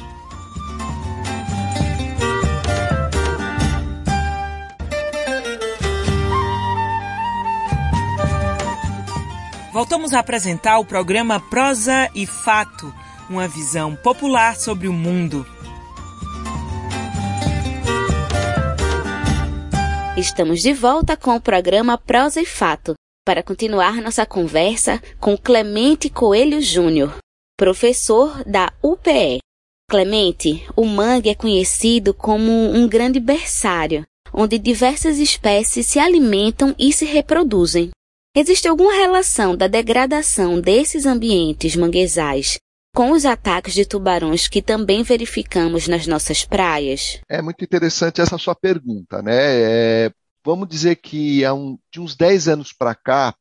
Voltamos 9.73 10.13
a 10.13 10.19
apresentar 10.19 10.79
o 10.79 10.85
programa 10.85 11.37
Prosa 11.41 12.09
e 12.15 12.25
Fato, 12.25 12.93
uma 13.29 13.45
visão 13.45 13.93
popular 13.97 14.55
sobre 14.55 14.87
o 14.87 14.93
mundo. 14.93 15.45
Estamos 20.15 20.61
de 20.61 20.71
volta 20.73 21.17
com 21.17 21.35
o 21.35 21.41
programa 21.41 21.97
Prosa 21.97 22.39
e 22.39 22.45
Fato 22.45 22.95
para 23.25 23.43
continuar 23.43 24.01
nossa 24.01 24.25
conversa 24.25 25.01
com 25.19 25.37
Clemente 25.37 26.09
Coelho 26.09 26.61
Júnior, 26.61 27.17
professor 27.57 28.43
da 28.45 28.71
UPE. 28.81 29.39
Clemente, 29.89 30.65
o 30.75 30.85
mangue 30.85 31.29
é 31.29 31.35
conhecido 31.35 32.13
como 32.13 32.51
um 32.51 32.87
grande 32.87 33.19
berçário, 33.19 34.03
onde 34.33 34.57
diversas 34.57 35.19
espécies 35.19 35.85
se 35.85 35.99
alimentam 35.99 36.73
e 36.79 36.91
se 36.93 37.05
reproduzem. 37.05 37.91
Existe 38.35 38.67
alguma 38.67 38.93
relação 38.93 39.55
da 39.55 39.67
degradação 39.67 40.59
desses 40.59 41.05
ambientes 41.05 41.75
manguezais 41.75 42.57
com 42.93 43.11
os 43.11 43.25
ataques 43.25 43.73
de 43.73 43.85
tubarões 43.85 44.47
que 44.47 44.61
também 44.61 45.03
verificamos 45.03 45.87
nas 45.87 46.07
nossas 46.07 46.43
praias? 46.43 47.19
É 47.29 47.41
muito 47.41 47.63
interessante 47.63 48.21
essa 48.21 48.37
sua 48.37 48.55
pergunta, 48.55 49.21
né? 49.21 49.35
É, 49.35 50.11
vamos 50.43 50.67
dizer 50.67 50.95
que 50.97 51.43
há 51.45 51.53
um, 51.53 51.77
de 51.91 51.99
uns 51.99 52.15
10 52.15 52.47
anos 52.47 52.73
para 52.73 52.95
cá, 52.95 53.35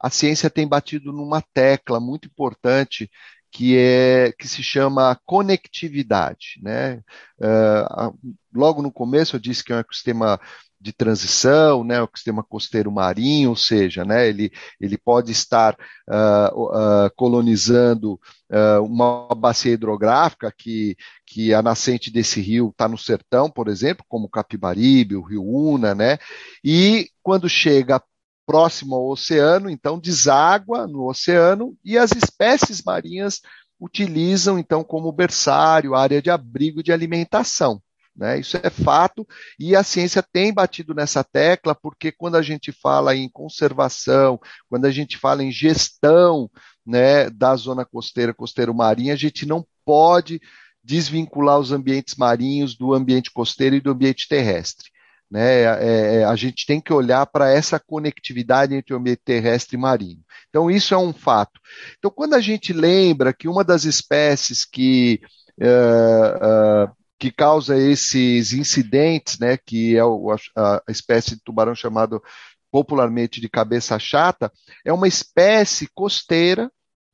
a 0.00 0.10
ciência 0.10 0.50
tem 0.50 0.66
batido 0.66 1.12
numa 1.12 1.42
tecla 1.54 2.00
muito 2.00 2.26
importante 2.28 3.10
que 3.52 3.76
é 3.76 4.32
que 4.38 4.46
se 4.46 4.62
chama 4.62 5.18
conectividade, 5.26 6.60
né? 6.62 7.02
Uh, 7.38 8.34
logo 8.54 8.80
no 8.80 8.92
começo 8.92 9.36
eu 9.36 9.40
disse 9.40 9.64
que 9.64 9.72
é 9.72 9.76
um 9.76 9.80
ecossistema 9.80 10.40
de 10.80 10.92
transição, 10.92 11.84
né, 11.84 12.00
o 12.00 12.04
ecossistema 12.04 12.42
costeiro 12.42 12.90
marinho, 12.90 13.50
ou 13.50 13.56
seja, 13.56 14.04
né, 14.04 14.26
ele, 14.28 14.50
ele 14.80 14.96
pode 14.96 15.30
estar 15.30 15.76
uh, 16.08 16.62
uh, 16.62 17.10
colonizando 17.16 18.14
uh, 18.50 18.82
uma 18.82 19.28
bacia 19.34 19.72
hidrográfica 19.72 20.52
que, 20.56 20.96
que 21.26 21.52
a 21.52 21.60
nascente 21.60 22.10
desse 22.10 22.40
rio 22.40 22.70
está 22.70 22.88
no 22.88 22.96
sertão, 22.96 23.50
por 23.50 23.68
exemplo, 23.68 24.04
como 24.08 24.26
o 24.26 24.30
Capibaribe, 24.30 25.16
o 25.16 25.22
rio 25.22 25.44
Una, 25.44 25.94
né, 25.94 26.18
e 26.64 27.10
quando 27.22 27.48
chega 27.48 28.02
próximo 28.46 28.96
ao 28.96 29.10
oceano, 29.10 29.68
então 29.68 30.00
deságua 30.00 30.86
no 30.86 31.08
oceano 31.08 31.76
e 31.84 31.98
as 31.98 32.10
espécies 32.12 32.82
marinhas 32.82 33.40
utilizam 33.78 34.58
então 34.58 34.82
como 34.82 35.12
berçário, 35.12 35.94
área 35.94 36.20
de 36.20 36.30
abrigo 36.30 36.82
de 36.82 36.92
alimentação. 36.92 37.80
Né? 38.16 38.40
Isso 38.40 38.56
é 38.56 38.68
fato, 38.68 39.26
e 39.58 39.74
a 39.74 39.82
ciência 39.82 40.22
tem 40.22 40.52
batido 40.52 40.94
nessa 40.94 41.24
tecla, 41.24 41.74
porque 41.74 42.12
quando 42.12 42.36
a 42.36 42.42
gente 42.42 42.72
fala 42.72 43.14
em 43.16 43.28
conservação, 43.28 44.38
quando 44.68 44.84
a 44.84 44.90
gente 44.90 45.16
fala 45.16 45.42
em 45.42 45.50
gestão 45.50 46.50
né, 46.84 47.30
da 47.30 47.54
zona 47.56 47.84
costeira, 47.84 48.34
costeiro-marinha, 48.34 49.14
a 49.14 49.16
gente 49.16 49.46
não 49.46 49.64
pode 49.84 50.40
desvincular 50.82 51.58
os 51.58 51.72
ambientes 51.72 52.14
marinhos 52.16 52.76
do 52.76 52.94
ambiente 52.94 53.30
costeiro 53.30 53.76
e 53.76 53.80
do 53.80 53.90
ambiente 53.90 54.26
terrestre. 54.28 54.90
Né? 55.30 55.62
É, 55.62 56.16
é, 56.16 56.24
a 56.24 56.34
gente 56.34 56.66
tem 56.66 56.80
que 56.80 56.92
olhar 56.92 57.24
para 57.26 57.50
essa 57.50 57.78
conectividade 57.78 58.74
entre 58.74 58.92
o 58.92 58.96
ambiente 58.96 59.22
terrestre 59.24 59.76
e 59.76 59.80
marinho. 59.80 60.20
Então, 60.48 60.68
isso 60.68 60.92
é 60.92 60.98
um 60.98 61.12
fato. 61.12 61.60
Então, 61.98 62.10
quando 62.10 62.34
a 62.34 62.40
gente 62.40 62.72
lembra 62.72 63.32
que 63.32 63.46
uma 63.46 63.62
das 63.62 63.84
espécies 63.84 64.64
que 64.64 65.20
uh, 65.60 66.88
uh, 66.88 66.99
que 67.20 67.30
causa 67.30 67.76
esses 67.76 68.54
incidentes, 68.54 69.38
né, 69.38 69.58
que 69.58 69.94
é 69.94 70.02
o, 70.02 70.34
a, 70.56 70.82
a 70.88 70.90
espécie 70.90 71.36
de 71.36 71.42
tubarão 71.42 71.74
chamado 71.74 72.22
popularmente 72.72 73.42
de 73.42 73.48
cabeça 73.48 73.98
chata, 73.98 74.50
é 74.84 74.90
uma 74.90 75.06
espécie 75.06 75.86
costeira, 75.94 76.72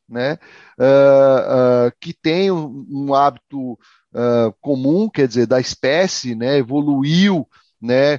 né, 0.09 0.39
uh, 0.79 1.89
uh, 1.89 1.93
que 2.01 2.15
tem 2.15 2.53
um, 2.53 2.87
um 2.89 3.15
hábito 3.15 3.73
uh, 3.73 4.55
comum, 4.61 5.11
quer 5.11 5.27
dizer, 5.27 5.47
da 5.49 5.59
espécie, 5.59 6.37
né, 6.37 6.57
evoluiu 6.59 7.45
né, 7.79 8.19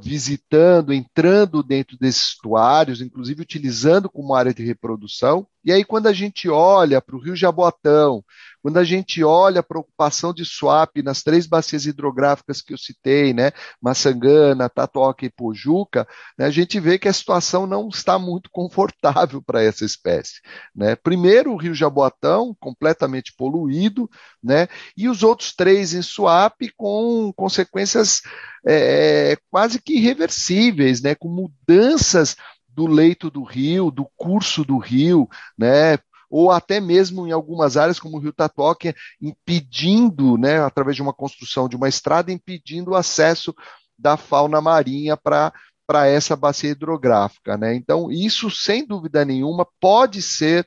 visitando, 0.00 0.92
entrando 0.92 1.62
dentro 1.62 1.96
desses 1.98 2.32
estuários, 2.32 3.00
inclusive 3.00 3.40
utilizando 3.40 4.10
como 4.10 4.34
área 4.34 4.52
de 4.52 4.62
reprodução. 4.62 5.46
E 5.64 5.72
aí, 5.72 5.84
quando 5.84 6.06
a 6.06 6.12
gente 6.12 6.50
olha 6.50 7.00
para 7.00 7.16
o 7.16 7.18
Rio 7.18 7.34
Jaboatão, 7.34 8.22
quando 8.62 8.78
a 8.78 8.84
gente 8.84 9.22
olha 9.24 9.60
a 9.60 9.78
ocupação 9.78 10.32
de 10.32 10.44
swap 10.44 10.96
nas 11.02 11.22
três 11.22 11.46
bacias 11.46 11.86
hidrográficas 11.86 12.60
que 12.60 12.72
eu 12.72 12.78
citei, 12.78 13.32
né, 13.32 13.52
Maçangana, 13.80 14.68
Tatuoca 14.68 15.24
e 15.24 15.30
Pojuca, 15.30 16.06
né, 16.38 16.46
a 16.46 16.50
gente 16.50 16.78
vê 16.78 16.98
que 16.98 17.08
a 17.08 17.12
situação 17.12 17.66
não 17.66 17.88
está 17.88 18.18
muito 18.18 18.50
confortável 18.52 19.42
para 19.42 19.62
essa 19.62 19.84
espécie. 19.84 20.40
Né. 20.74 20.96
Primeiro, 20.96 21.52
o 21.52 21.56
Rio 21.56 21.74
Jaboatão, 21.74 22.54
completamente 22.60 23.34
poluído, 23.36 24.08
né, 24.42 24.68
e 24.96 25.08
os 25.08 25.22
outros 25.22 25.54
três 25.54 25.94
em 25.94 26.02
swap 26.02 26.60
com 26.76 27.32
consequências 27.34 28.20
é, 28.66 29.36
quase 29.50 29.80
que 29.80 29.94
irreversíveis, 29.94 31.00
né, 31.00 31.14
com 31.14 31.28
mudanças 31.28 32.36
do 32.68 32.86
leito 32.86 33.30
do 33.30 33.42
rio, 33.42 33.90
do 33.90 34.06
curso 34.16 34.64
do 34.64 34.78
rio, 34.78 35.28
né, 35.58 35.98
ou 36.30 36.50
até 36.50 36.80
mesmo 36.80 37.26
em 37.26 37.32
algumas 37.32 37.76
áreas, 37.76 37.98
como 37.98 38.16
o 38.16 38.20
Rio 38.20 38.32
Tatuoca, 38.32 38.94
impedindo, 39.20 40.38
né, 40.38 40.60
através 40.60 40.94
de 40.94 41.02
uma 41.02 41.12
construção 41.12 41.68
de 41.68 41.74
uma 41.76 41.88
estrada, 41.88 42.30
impedindo 42.30 42.92
o 42.92 42.94
acesso 42.94 43.54
da 43.98 44.16
fauna 44.16 44.60
marinha 44.60 45.16
para 45.16 45.52
para 45.86 46.06
essa 46.06 46.36
bacia 46.36 46.70
hidrográfica, 46.70 47.56
né? 47.56 47.74
Então, 47.74 48.12
isso 48.12 48.48
sem 48.48 48.86
dúvida 48.86 49.24
nenhuma 49.24 49.66
pode 49.80 50.22
ser 50.22 50.64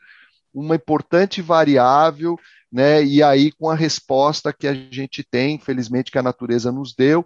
uma 0.53 0.75
importante 0.75 1.41
variável, 1.41 2.38
né? 2.70 3.01
E 3.01 3.24
aí 3.24 3.50
com 3.53 3.70
a 3.70 3.75
resposta 3.75 4.51
que 4.51 4.67
a 4.67 4.74
gente 4.74 5.24
tem, 5.24 5.55
infelizmente 5.55 6.12
que 6.12 6.17
a 6.17 6.24
natureza 6.24 6.74
nos 6.74 6.93
deu, 6.93 7.25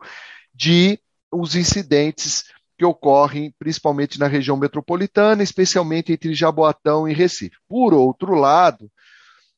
de 0.53 1.00
os 1.32 1.56
incidentes 1.56 2.46
que 2.77 2.86
ocorrem 2.86 3.53
principalmente 3.57 4.19
na 4.19 4.27
região 4.27 4.55
metropolitana, 4.55 5.41
especialmente 5.41 6.13
entre 6.13 6.34
Jaboatão 6.34 7.07
e 7.07 7.13
Recife. 7.13 7.57
Por 7.67 7.93
outro 7.93 8.36
lado, 8.36 8.91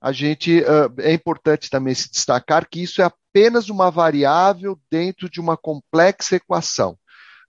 a 0.02 0.12
gente 0.12 0.64
é 1.00 1.14
importante 1.14 1.70
também 1.70 1.94
se 1.94 2.10
destacar 2.10 2.68
que 2.70 2.82
isso 2.82 3.02
é 3.02 3.06
apenas 3.06 3.68
uma 3.70 3.92
variável 3.92 4.80
dentro 4.90 5.30
de 5.30 5.42
uma 5.42 5.58
complexa 5.58 6.38
equação. 6.38 6.98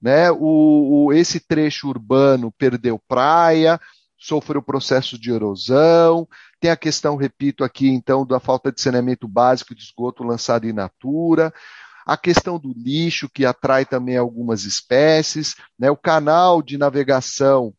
Né? 0.02 0.30
O, 0.32 1.06
o, 1.06 1.12
esse 1.12 1.38
trecho 1.38 1.88
urbano 1.88 2.50
perdeu 2.50 3.00
praia, 3.06 3.80
sofreu 4.18 4.60
processo 4.60 5.18
de 5.18 5.30
erosão, 5.30 6.26
tem 6.58 6.70
a 6.70 6.76
questão, 6.76 7.16
repito 7.16 7.62
aqui, 7.62 7.88
então, 7.88 8.26
da 8.26 8.40
falta 8.40 8.72
de 8.72 8.80
saneamento 8.80 9.28
básico 9.28 9.74
de 9.74 9.82
esgoto 9.82 10.24
lançado 10.24 10.66
in 10.66 10.72
natura, 10.72 11.52
a 12.10 12.16
questão 12.16 12.58
do 12.58 12.72
lixo, 12.76 13.30
que 13.32 13.46
atrai 13.46 13.86
também 13.86 14.16
algumas 14.16 14.64
espécies, 14.64 15.54
né? 15.78 15.92
o 15.92 15.96
canal 15.96 16.60
de 16.60 16.76
navegação 16.76 17.72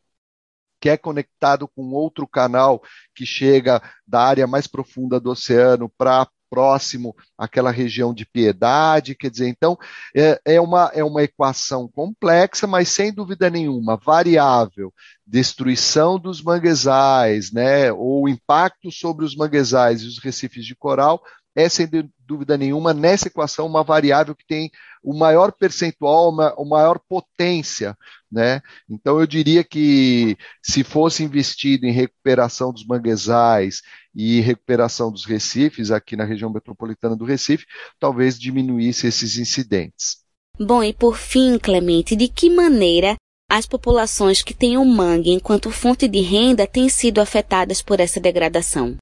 que 0.80 0.88
é 0.88 0.96
conectado 0.96 1.68
com 1.68 1.92
outro 1.92 2.26
canal 2.26 2.82
que 3.14 3.26
chega 3.26 3.82
da 4.06 4.22
área 4.22 4.46
mais 4.46 4.66
profunda 4.66 5.20
do 5.20 5.30
oceano 5.30 5.86
para 5.98 6.26
próximo 6.48 7.14
àquela 7.36 7.70
região 7.70 8.14
de 8.14 8.24
piedade, 8.24 9.14
quer 9.14 9.30
dizer, 9.30 9.48
então 9.48 9.76
é, 10.16 10.40
é, 10.46 10.60
uma, 10.60 10.90
é 10.94 11.04
uma 11.04 11.22
equação 11.22 11.86
complexa, 11.86 12.66
mas 12.66 12.88
sem 12.88 13.12
dúvida 13.12 13.50
nenhuma, 13.50 13.98
variável, 13.98 14.94
destruição 15.26 16.18
dos 16.18 16.42
manguezais, 16.42 17.52
né, 17.52 17.92
ou 17.92 18.26
impacto 18.26 18.90
sobre 18.90 19.26
os 19.26 19.36
manguezais 19.36 20.00
e 20.00 20.06
os 20.06 20.18
recifes 20.18 20.64
de 20.64 20.74
coral, 20.74 21.22
é 21.54 21.68
sem 21.68 21.86
dúvida 22.32 22.56
nenhuma 22.56 22.94
nessa 22.94 23.28
equação 23.28 23.66
uma 23.66 23.84
variável 23.84 24.34
que 24.34 24.46
tem 24.46 24.70
o 25.02 25.14
maior 25.14 25.52
percentual, 25.52 26.30
uma, 26.30 26.54
uma 26.54 26.78
maior 26.78 26.98
potência, 26.98 27.96
né? 28.30 28.62
Então 28.88 29.20
eu 29.20 29.26
diria 29.26 29.62
que 29.62 30.36
se 30.62 30.82
fosse 30.82 31.22
investido 31.22 31.84
em 31.86 31.92
recuperação 31.92 32.72
dos 32.72 32.86
manguezais 32.86 33.82
e 34.14 34.40
recuperação 34.40 35.12
dos 35.12 35.26
recifes 35.26 35.90
aqui 35.90 36.16
na 36.16 36.24
região 36.24 36.50
metropolitana 36.50 37.14
do 37.14 37.26
Recife, 37.26 37.66
talvez 38.00 38.38
diminuísse 38.38 39.06
esses 39.06 39.36
incidentes. 39.36 40.22
Bom, 40.58 40.82
e 40.82 40.94
por 40.94 41.18
fim, 41.18 41.58
Clemente, 41.58 42.16
de 42.16 42.28
que 42.28 42.48
maneira 42.48 43.16
as 43.50 43.66
populações 43.66 44.40
que 44.40 44.54
têm 44.54 44.78
o 44.78 44.84
mangue 44.84 45.30
enquanto 45.30 45.70
fonte 45.70 46.08
de 46.08 46.20
renda 46.20 46.66
têm 46.66 46.88
sido 46.88 47.20
afetadas 47.20 47.82
por 47.82 48.00
essa 48.00 48.18
degradação? 48.18 48.96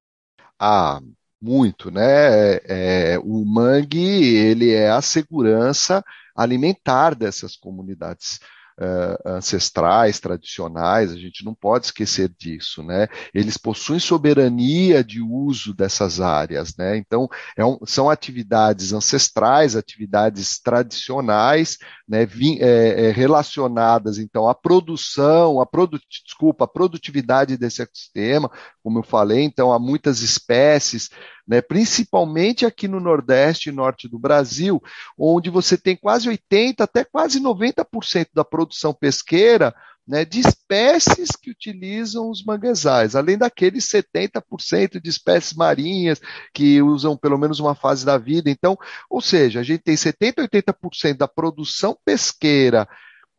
Ah, 0.58 1.00
muito, 1.40 1.90
né? 1.90 2.56
É, 2.64 3.18
o 3.22 3.44
mangue 3.44 3.98
ele 3.98 4.70
é 4.72 4.90
a 4.90 5.00
segurança 5.00 6.04
alimentar 6.36 7.14
dessas 7.14 7.56
comunidades 7.56 8.40
uh, 8.80 9.28
ancestrais, 9.36 10.18
tradicionais, 10.18 11.12
a 11.12 11.16
gente 11.16 11.44
não 11.44 11.54
pode 11.54 11.86
esquecer 11.86 12.30
disso, 12.38 12.82
né? 12.82 13.06
Eles 13.34 13.56
possuem 13.56 14.00
soberania 14.00 15.04
de 15.04 15.20
uso 15.20 15.74
dessas 15.74 16.20
áreas, 16.20 16.76
né? 16.76 16.96
Então, 16.96 17.28
é 17.56 17.64
um, 17.64 17.78
são 17.86 18.08
atividades 18.08 18.92
ancestrais, 18.92 19.76
atividades 19.76 20.58
tradicionais, 20.58 21.76
né? 22.08 22.24
Vim, 22.24 22.58
é, 22.60 23.08
é, 23.08 23.10
relacionadas, 23.10 24.18
então, 24.18 24.48
à 24.48 24.54
produção, 24.54 25.60
à 25.60 25.66
produ 25.66 26.00
desculpa, 26.24 26.64
à 26.64 26.68
produtividade 26.68 27.56
desse 27.56 27.82
ecossistema, 27.82 28.50
como 28.82 28.98
eu 28.98 29.02
falei, 29.02 29.42
então, 29.42 29.72
há 29.72 29.78
muitas 29.78 30.22
espécies 30.22 31.10
né, 31.50 31.60
principalmente 31.60 32.64
aqui 32.64 32.86
no 32.86 33.00
Nordeste 33.00 33.70
e 33.70 33.72
Norte 33.72 34.06
do 34.06 34.20
Brasil, 34.20 34.80
onde 35.18 35.50
você 35.50 35.76
tem 35.76 35.96
quase 35.96 36.28
80% 36.28 36.76
até 36.78 37.02
quase 37.02 37.40
90% 37.40 38.28
da 38.32 38.44
produção 38.44 38.94
pesqueira 38.94 39.74
né, 40.06 40.24
de 40.24 40.38
espécies 40.38 41.30
que 41.30 41.50
utilizam 41.50 42.30
os 42.30 42.44
manguezais, 42.44 43.16
além 43.16 43.36
daqueles 43.36 43.84
70% 43.88 45.00
de 45.00 45.10
espécies 45.10 45.52
marinhas 45.54 46.20
que 46.54 46.80
usam 46.80 47.16
pelo 47.16 47.36
menos 47.36 47.58
uma 47.58 47.74
fase 47.74 48.06
da 48.06 48.16
vida. 48.16 48.48
Então, 48.48 48.78
ou 49.08 49.20
seja, 49.20 49.58
a 49.58 49.62
gente 49.64 49.82
tem 49.82 49.96
70%, 49.96 50.48
80% 50.48 51.16
da 51.16 51.26
produção 51.26 51.98
pesqueira 52.04 52.88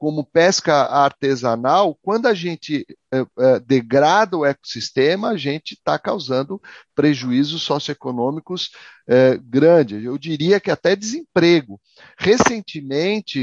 como 0.01 0.25
pesca 0.25 0.85
artesanal, 0.85 1.95
quando 2.01 2.25
a 2.25 2.33
gente 2.33 2.87
é, 3.13 3.19
é, 3.37 3.59
degrada 3.59 4.35
o 4.35 4.43
ecossistema, 4.43 5.29
a 5.29 5.37
gente 5.37 5.75
está 5.75 5.99
causando 5.99 6.59
prejuízos 6.95 7.61
socioeconômicos 7.61 8.71
é, 9.07 9.37
grandes. 9.37 10.03
Eu 10.03 10.17
diria 10.17 10.59
que 10.59 10.71
até 10.71 10.95
desemprego. 10.95 11.79
Recentemente, 12.17 13.39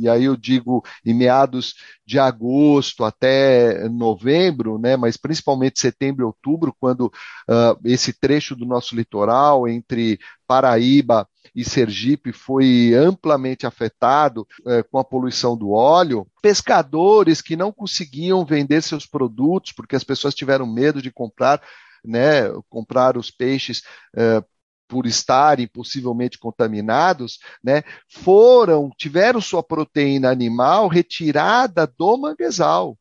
e 0.00 0.08
aí 0.08 0.24
eu 0.24 0.36
digo 0.36 0.82
em 1.06 1.14
meados 1.14 1.76
de 2.04 2.18
agosto 2.18 3.04
até 3.04 3.88
novembro, 3.88 4.78
né, 4.78 4.96
mas 4.96 5.16
principalmente 5.16 5.78
setembro 5.78 6.24
e 6.24 6.26
outubro, 6.26 6.74
quando 6.80 7.06
uh, 7.48 7.78
esse 7.84 8.12
trecho 8.12 8.56
do 8.56 8.66
nosso 8.66 8.96
litoral 8.96 9.68
entre 9.68 10.18
Paraíba 10.48 11.28
e 11.54 11.64
Sergipe 11.64 12.32
foi 12.32 12.94
amplamente 12.94 13.66
afetado 13.66 14.46
é, 14.66 14.82
com 14.82 14.98
a 14.98 15.04
poluição 15.04 15.56
do 15.56 15.70
óleo, 15.70 16.26
pescadores 16.40 17.40
que 17.40 17.56
não 17.56 17.72
conseguiam 17.72 18.44
vender 18.44 18.82
seus 18.82 19.06
produtos 19.06 19.72
porque 19.72 19.96
as 19.96 20.04
pessoas 20.04 20.34
tiveram 20.34 20.66
medo 20.66 21.02
de 21.02 21.10
comprar, 21.10 21.60
né, 22.04 22.48
comprar 22.68 23.16
os 23.16 23.30
peixes 23.30 23.82
é, 24.16 24.42
por 24.88 25.06
estarem 25.06 25.66
possivelmente 25.66 26.38
contaminados, 26.38 27.38
né, 27.64 27.82
foram, 28.08 28.90
tiveram 28.96 29.40
sua 29.40 29.62
proteína 29.62 30.30
animal 30.30 30.86
retirada 30.88 31.86
do 31.86 32.18
manguezal. 32.18 32.98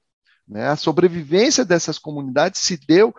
Né? 0.47 0.67
A 0.67 0.75
sobrevivência 0.75 1.63
dessas 1.63 1.97
comunidades 1.97 2.61
se 2.61 2.77
deu 2.77 3.13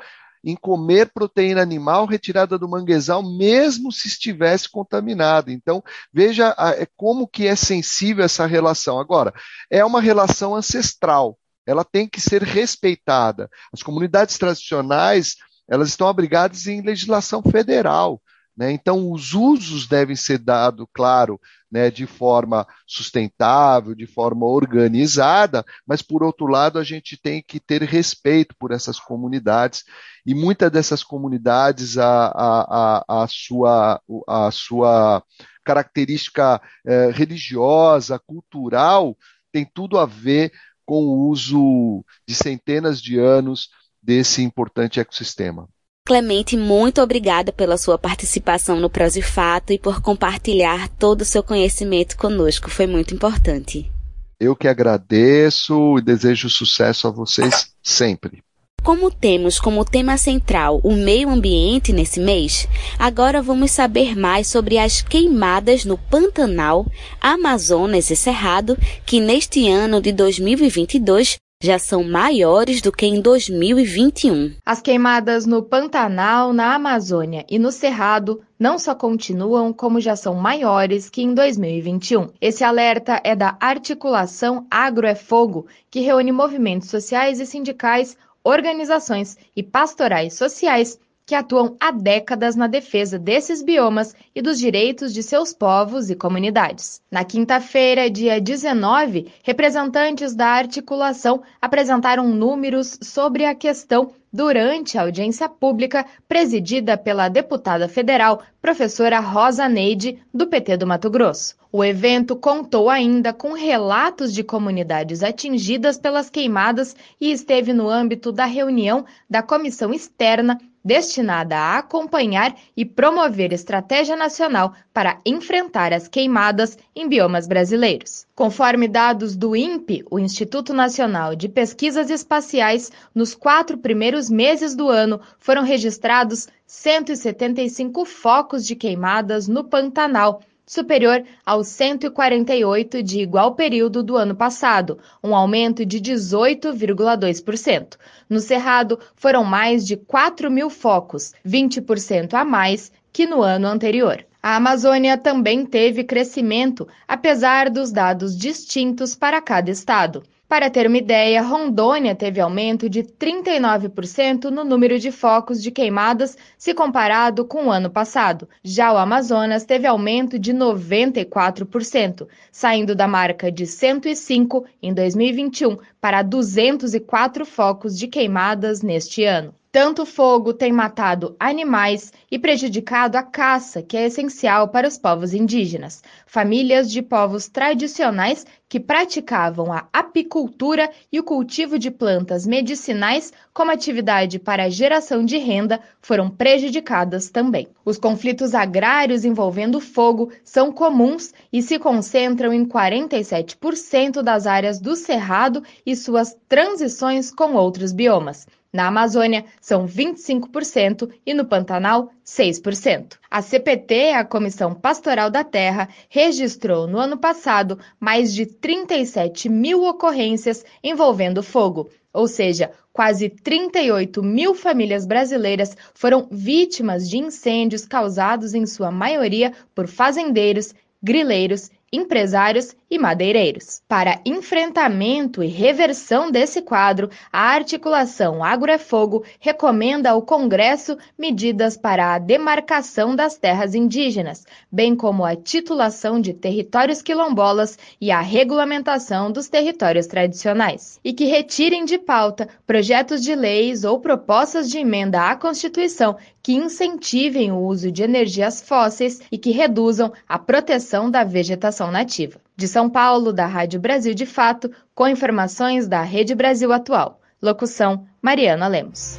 em 0.44 0.56
comer 0.56 1.12
proteína 1.12 1.62
animal 1.62 2.06
retirada 2.06 2.58
do 2.58 2.68
manguezal, 2.68 3.22
mesmo 3.22 3.92
se 3.92 4.08
estivesse 4.08 4.68
contaminado. 4.68 5.50
Então, 5.50 5.82
veja 6.12 6.54
é 6.76 6.86
como 6.96 7.28
que 7.28 7.46
é 7.46 7.54
sensível 7.54 8.24
essa 8.24 8.46
relação. 8.46 8.98
Agora, 8.98 9.32
é 9.70 9.84
uma 9.84 10.00
relação 10.00 10.54
ancestral, 10.54 11.38
ela 11.66 11.84
tem 11.84 12.08
que 12.08 12.20
ser 12.20 12.42
respeitada. 12.42 13.48
As 13.72 13.82
comunidades 13.82 14.36
tradicionais, 14.36 15.36
elas 15.68 15.88
estão 15.88 16.08
abrigadas 16.08 16.66
em 16.66 16.82
legislação 16.82 17.42
federal. 17.42 18.20
Né? 18.56 18.72
Então, 18.72 19.10
os 19.10 19.32
usos 19.32 19.86
devem 19.86 20.16
ser 20.16 20.38
dados, 20.38 20.86
claro, 20.92 21.40
né, 21.72 21.90
de 21.90 22.06
forma 22.06 22.66
sustentável, 22.86 23.94
de 23.94 24.06
forma 24.06 24.44
organizada, 24.44 25.64
mas, 25.86 26.02
por 26.02 26.22
outro 26.22 26.46
lado, 26.46 26.78
a 26.78 26.84
gente 26.84 27.16
tem 27.16 27.42
que 27.42 27.58
ter 27.58 27.82
respeito 27.82 28.54
por 28.58 28.72
essas 28.72 29.00
comunidades, 29.00 29.82
e 30.26 30.34
muitas 30.34 30.70
dessas 30.70 31.02
comunidades, 31.02 31.96
a, 31.96 32.26
a, 32.26 33.04
a, 33.08 33.22
a 33.24 33.26
sua, 33.26 34.00
a 34.28 34.50
sua 34.50 35.24
característica 35.64 36.60
eh, 36.86 37.10
religiosa, 37.10 38.18
cultural, 38.18 39.16
tem 39.50 39.64
tudo 39.64 39.98
a 39.98 40.04
ver 40.04 40.52
com 40.84 41.04
o 41.04 41.28
uso 41.28 42.04
de 42.28 42.34
centenas 42.34 43.00
de 43.00 43.18
anos 43.18 43.70
desse 44.02 44.42
importante 44.42 45.00
ecossistema. 45.00 45.68
Clemente, 46.04 46.56
muito 46.56 47.00
obrigada 47.00 47.52
pela 47.52 47.78
sua 47.78 47.96
participação 47.96 48.80
no 48.80 48.90
Prosifato 48.90 49.72
e 49.72 49.78
por 49.78 50.02
compartilhar 50.02 50.88
todo 50.88 51.20
o 51.20 51.24
seu 51.24 51.42
conhecimento 51.44 52.16
conosco. 52.16 52.68
Foi 52.68 52.88
muito 52.88 53.14
importante. 53.14 53.90
Eu 54.38 54.56
que 54.56 54.66
agradeço 54.66 55.98
e 55.98 56.02
desejo 56.02 56.50
sucesso 56.50 57.06
a 57.06 57.10
vocês 57.10 57.72
sempre. 57.80 58.42
Como 58.82 59.12
temos 59.12 59.60
como 59.60 59.84
tema 59.84 60.16
central 60.18 60.80
o 60.82 60.92
meio 60.92 61.30
ambiente 61.30 61.92
nesse 61.92 62.18
mês, 62.18 62.66
agora 62.98 63.40
vamos 63.40 63.70
saber 63.70 64.16
mais 64.16 64.48
sobre 64.48 64.76
as 64.78 65.00
queimadas 65.00 65.84
no 65.84 65.96
Pantanal, 65.96 66.84
Amazonas 67.20 68.10
e 68.10 68.16
Cerrado, 68.16 68.76
que 69.06 69.20
neste 69.20 69.70
ano 69.70 70.00
de 70.00 70.10
2022 70.10 71.41
já 71.62 71.78
são 71.78 72.02
maiores 72.02 72.82
do 72.82 72.90
que 72.90 73.06
em 73.06 73.20
2021. 73.20 74.56
As 74.66 74.82
queimadas 74.82 75.46
no 75.46 75.62
Pantanal, 75.62 76.52
na 76.52 76.74
Amazônia 76.74 77.46
e 77.48 77.56
no 77.56 77.70
Cerrado 77.70 78.42
não 78.58 78.80
só 78.80 78.96
continuam, 78.96 79.72
como 79.72 80.00
já 80.00 80.16
são 80.16 80.34
maiores 80.34 81.08
que 81.08 81.22
em 81.22 81.32
2021. 81.32 82.30
Esse 82.40 82.64
alerta 82.64 83.20
é 83.22 83.36
da 83.36 83.56
Articulação 83.60 84.66
Agro 84.68 85.06
é 85.06 85.14
Fogo, 85.14 85.68
que 85.88 86.00
reúne 86.00 86.32
movimentos 86.32 86.90
sociais 86.90 87.38
e 87.38 87.46
sindicais, 87.46 88.16
organizações 88.42 89.38
e 89.54 89.62
pastorais 89.62 90.34
sociais 90.34 90.98
que 91.32 91.36
atuam 91.36 91.78
há 91.80 91.90
décadas 91.90 92.54
na 92.56 92.66
defesa 92.66 93.18
desses 93.18 93.62
biomas 93.62 94.14
e 94.34 94.42
dos 94.42 94.58
direitos 94.58 95.14
de 95.14 95.22
seus 95.22 95.50
povos 95.50 96.10
e 96.10 96.14
comunidades. 96.14 97.00
Na 97.10 97.24
quinta-feira, 97.24 98.10
dia 98.10 98.38
19, 98.38 99.32
representantes 99.42 100.34
da 100.34 100.48
articulação 100.48 101.42
apresentaram 101.58 102.28
números 102.28 102.98
sobre 103.00 103.46
a 103.46 103.54
questão 103.54 104.12
durante 104.30 104.98
a 104.98 105.02
audiência 105.04 105.48
pública 105.48 106.04
presidida 106.28 106.98
pela 106.98 107.30
deputada 107.30 107.88
federal 107.88 108.42
professora 108.60 109.18
Rosa 109.18 109.66
Neide, 109.70 110.18
do 110.34 110.46
PT 110.46 110.76
do 110.76 110.86
Mato 110.86 111.08
Grosso. 111.08 111.61
O 111.74 111.82
evento 111.82 112.36
contou 112.36 112.90
ainda 112.90 113.32
com 113.32 113.54
relatos 113.54 114.34
de 114.34 114.44
comunidades 114.44 115.22
atingidas 115.22 115.96
pelas 115.96 116.28
queimadas 116.28 116.94
e 117.18 117.32
esteve 117.32 117.72
no 117.72 117.88
âmbito 117.88 118.30
da 118.30 118.44
reunião 118.44 119.06
da 119.28 119.42
comissão 119.42 119.90
externa 119.94 120.60
destinada 120.84 121.56
a 121.56 121.78
acompanhar 121.78 122.54
e 122.76 122.84
promover 122.84 123.54
estratégia 123.54 124.14
nacional 124.14 124.74
para 124.92 125.18
enfrentar 125.24 125.94
as 125.94 126.08
queimadas 126.08 126.76
em 126.94 127.08
biomas 127.08 127.46
brasileiros. 127.46 128.26
Conforme 128.34 128.86
dados 128.86 129.34
do 129.34 129.56
INPE, 129.56 130.04
o 130.10 130.18
Instituto 130.18 130.74
Nacional 130.74 131.34
de 131.34 131.48
Pesquisas 131.48 132.10
Espaciais, 132.10 132.92
nos 133.14 133.34
quatro 133.34 133.78
primeiros 133.78 134.28
meses 134.28 134.74
do 134.74 134.90
ano 134.90 135.18
foram 135.38 135.62
registrados 135.62 136.48
175 136.66 138.04
focos 138.04 138.66
de 138.66 138.76
queimadas 138.76 139.48
no 139.48 139.64
Pantanal 139.64 140.42
superior 140.66 141.24
aos 141.44 141.68
148 141.68 143.02
de 143.02 143.20
igual 143.20 143.54
período 143.54 144.02
do 144.02 144.16
ano 144.16 144.34
passado, 144.34 144.98
um 145.22 145.34
aumento 145.34 145.84
de 145.84 146.00
18,2%. 146.00 147.96
No 148.28 148.40
Cerrado, 148.40 148.98
foram 149.14 149.44
mais 149.44 149.86
de 149.86 149.96
4 149.96 150.50
mil 150.50 150.70
focos, 150.70 151.32
20% 151.46 152.34
a 152.34 152.44
mais 152.44 152.90
que 153.12 153.26
no 153.26 153.42
ano 153.42 153.66
anterior. 153.66 154.24
A 154.42 154.56
Amazônia 154.56 155.16
também 155.16 155.64
teve 155.64 156.02
crescimento, 156.02 156.88
apesar 157.06 157.70
dos 157.70 157.92
dados 157.92 158.36
distintos 158.36 159.14
para 159.14 159.40
cada 159.40 159.70
estado. 159.70 160.24
Para 160.52 160.68
ter 160.68 160.86
uma 160.86 160.98
ideia, 160.98 161.40
Rondônia 161.40 162.14
teve 162.14 162.38
aumento 162.38 162.86
de 162.86 163.02
39% 163.02 164.50
no 164.50 164.62
número 164.64 164.98
de 164.98 165.10
focos 165.10 165.62
de 165.62 165.70
queimadas 165.70 166.36
se 166.58 166.74
comparado 166.74 167.46
com 167.46 167.68
o 167.68 167.70
ano 167.70 167.88
passado. 167.88 168.46
Já 168.62 168.92
o 168.92 168.98
Amazonas 168.98 169.64
teve 169.64 169.86
aumento 169.86 170.38
de 170.38 170.52
94%, 170.52 172.28
saindo 172.50 172.94
da 172.94 173.08
marca 173.08 173.50
de 173.50 173.66
105 173.66 174.66
em 174.82 174.92
2021 174.92 175.78
para 175.98 176.20
204 176.20 177.46
focos 177.46 177.98
de 177.98 178.06
queimadas 178.06 178.82
neste 178.82 179.24
ano. 179.24 179.54
Tanto 179.72 180.04
fogo 180.04 180.52
tem 180.52 180.70
matado 180.70 181.34
animais 181.40 182.12
e 182.30 182.38
prejudicado 182.38 183.16
a 183.16 183.22
caça, 183.22 183.82
que 183.82 183.96
é 183.96 184.04
essencial 184.04 184.68
para 184.68 184.86
os 184.86 184.98
povos 184.98 185.32
indígenas. 185.32 186.02
Famílias 186.26 186.90
de 186.90 187.00
povos 187.00 187.48
tradicionais 187.48 188.44
que 188.68 188.78
praticavam 188.78 189.72
a 189.72 189.88
apicultura 189.90 190.90
e 191.10 191.18
o 191.18 191.24
cultivo 191.24 191.78
de 191.78 191.90
plantas 191.90 192.46
medicinais 192.46 193.32
como 193.54 193.70
atividade 193.70 194.38
para 194.38 194.68
geração 194.68 195.24
de 195.24 195.38
renda 195.38 195.80
foram 196.02 196.28
prejudicadas 196.28 197.30
também. 197.30 197.66
Os 197.82 197.96
conflitos 197.96 198.54
agrários 198.54 199.24
envolvendo 199.24 199.80
fogo 199.80 200.30
são 200.44 200.70
comuns 200.70 201.32
e 201.50 201.62
se 201.62 201.78
concentram 201.78 202.52
em 202.52 202.66
47% 202.66 204.20
das 204.20 204.46
áreas 204.46 204.78
do 204.78 204.94
Cerrado 204.94 205.62
e 205.86 205.96
suas 205.96 206.36
transições 206.46 207.30
com 207.30 207.54
outros 207.54 207.90
biomas. 207.90 208.46
Na 208.72 208.86
Amazônia, 208.86 209.44
são 209.60 209.86
25% 209.86 211.10
e 211.26 211.34
no 211.34 211.44
Pantanal, 211.44 212.10
6%. 212.24 213.18
A 213.30 213.42
CPT, 213.42 214.12
a 214.12 214.24
Comissão 214.24 214.74
Pastoral 214.74 215.30
da 215.30 215.44
Terra, 215.44 215.90
registrou 216.08 216.86
no 216.86 216.96
ano 216.96 217.18
passado 217.18 217.78
mais 218.00 218.32
de 218.32 218.46
37 218.46 219.50
mil 219.50 219.84
ocorrências 219.84 220.64
envolvendo 220.82 221.42
fogo, 221.42 221.90
ou 222.14 222.26
seja, 222.26 222.70
quase 222.94 223.28
38 223.28 224.22
mil 224.22 224.54
famílias 224.54 225.04
brasileiras 225.04 225.76
foram 225.92 226.26
vítimas 226.30 227.08
de 227.10 227.18
incêndios 227.18 227.84
causados, 227.84 228.54
em 228.54 228.64
sua 228.64 228.90
maioria, 228.90 229.52
por 229.74 229.86
fazendeiros, 229.86 230.74
grileiros 231.02 231.70
empresários 231.92 232.74
e 232.90 232.98
madeireiros. 232.98 233.82
Para 233.86 234.20
enfrentamento 234.24 235.42
e 235.42 235.46
reversão 235.46 236.30
desse 236.30 236.62
quadro, 236.62 237.10
a 237.32 237.40
articulação 237.40 238.42
Agro 238.42 238.70
é 238.70 238.78
Fogo 238.78 239.24
recomenda 239.38 240.10
ao 240.10 240.22
Congresso 240.22 240.96
medidas 241.18 241.76
para 241.76 242.14
a 242.14 242.18
demarcação 242.18 243.14
das 243.14 243.36
terras 243.36 243.74
indígenas, 243.74 244.46
bem 244.70 244.96
como 244.96 245.24
a 245.24 245.36
titulação 245.36 246.20
de 246.20 246.32
territórios 246.32 247.02
quilombolas 247.02 247.78
e 248.00 248.10
a 248.10 248.20
regulamentação 248.20 249.30
dos 249.30 249.48
territórios 249.48 250.06
tradicionais, 250.06 250.98
e 251.04 251.12
que 251.12 251.24
retirem 251.26 251.84
de 251.84 251.98
pauta 251.98 252.48
projetos 252.66 253.22
de 253.22 253.34
leis 253.34 253.84
ou 253.84 254.00
propostas 254.00 254.70
de 254.70 254.78
emenda 254.78 255.30
à 255.30 255.36
Constituição 255.36 256.16
que 256.42 256.54
incentivem 256.54 257.52
o 257.52 257.58
uso 257.58 257.90
de 257.90 258.02
energias 258.02 258.60
fósseis 258.60 259.20
e 259.30 259.38
que 259.38 259.50
reduzam 259.50 260.12
a 260.28 260.38
proteção 260.38 261.10
da 261.10 261.24
vegetação 261.24 261.90
nativa. 261.90 262.40
De 262.56 262.66
São 262.66 262.90
Paulo, 262.90 263.32
da 263.32 263.46
Rádio 263.46 263.80
Brasil 263.80 264.14
de 264.14 264.26
Fato, 264.26 264.70
com 264.94 265.06
informações 265.06 265.86
da 265.86 266.02
Rede 266.02 266.34
Brasil 266.34 266.72
Atual. 266.72 267.20
Locução: 267.40 268.06
Mariana 268.20 268.66
Lemos. 268.66 269.18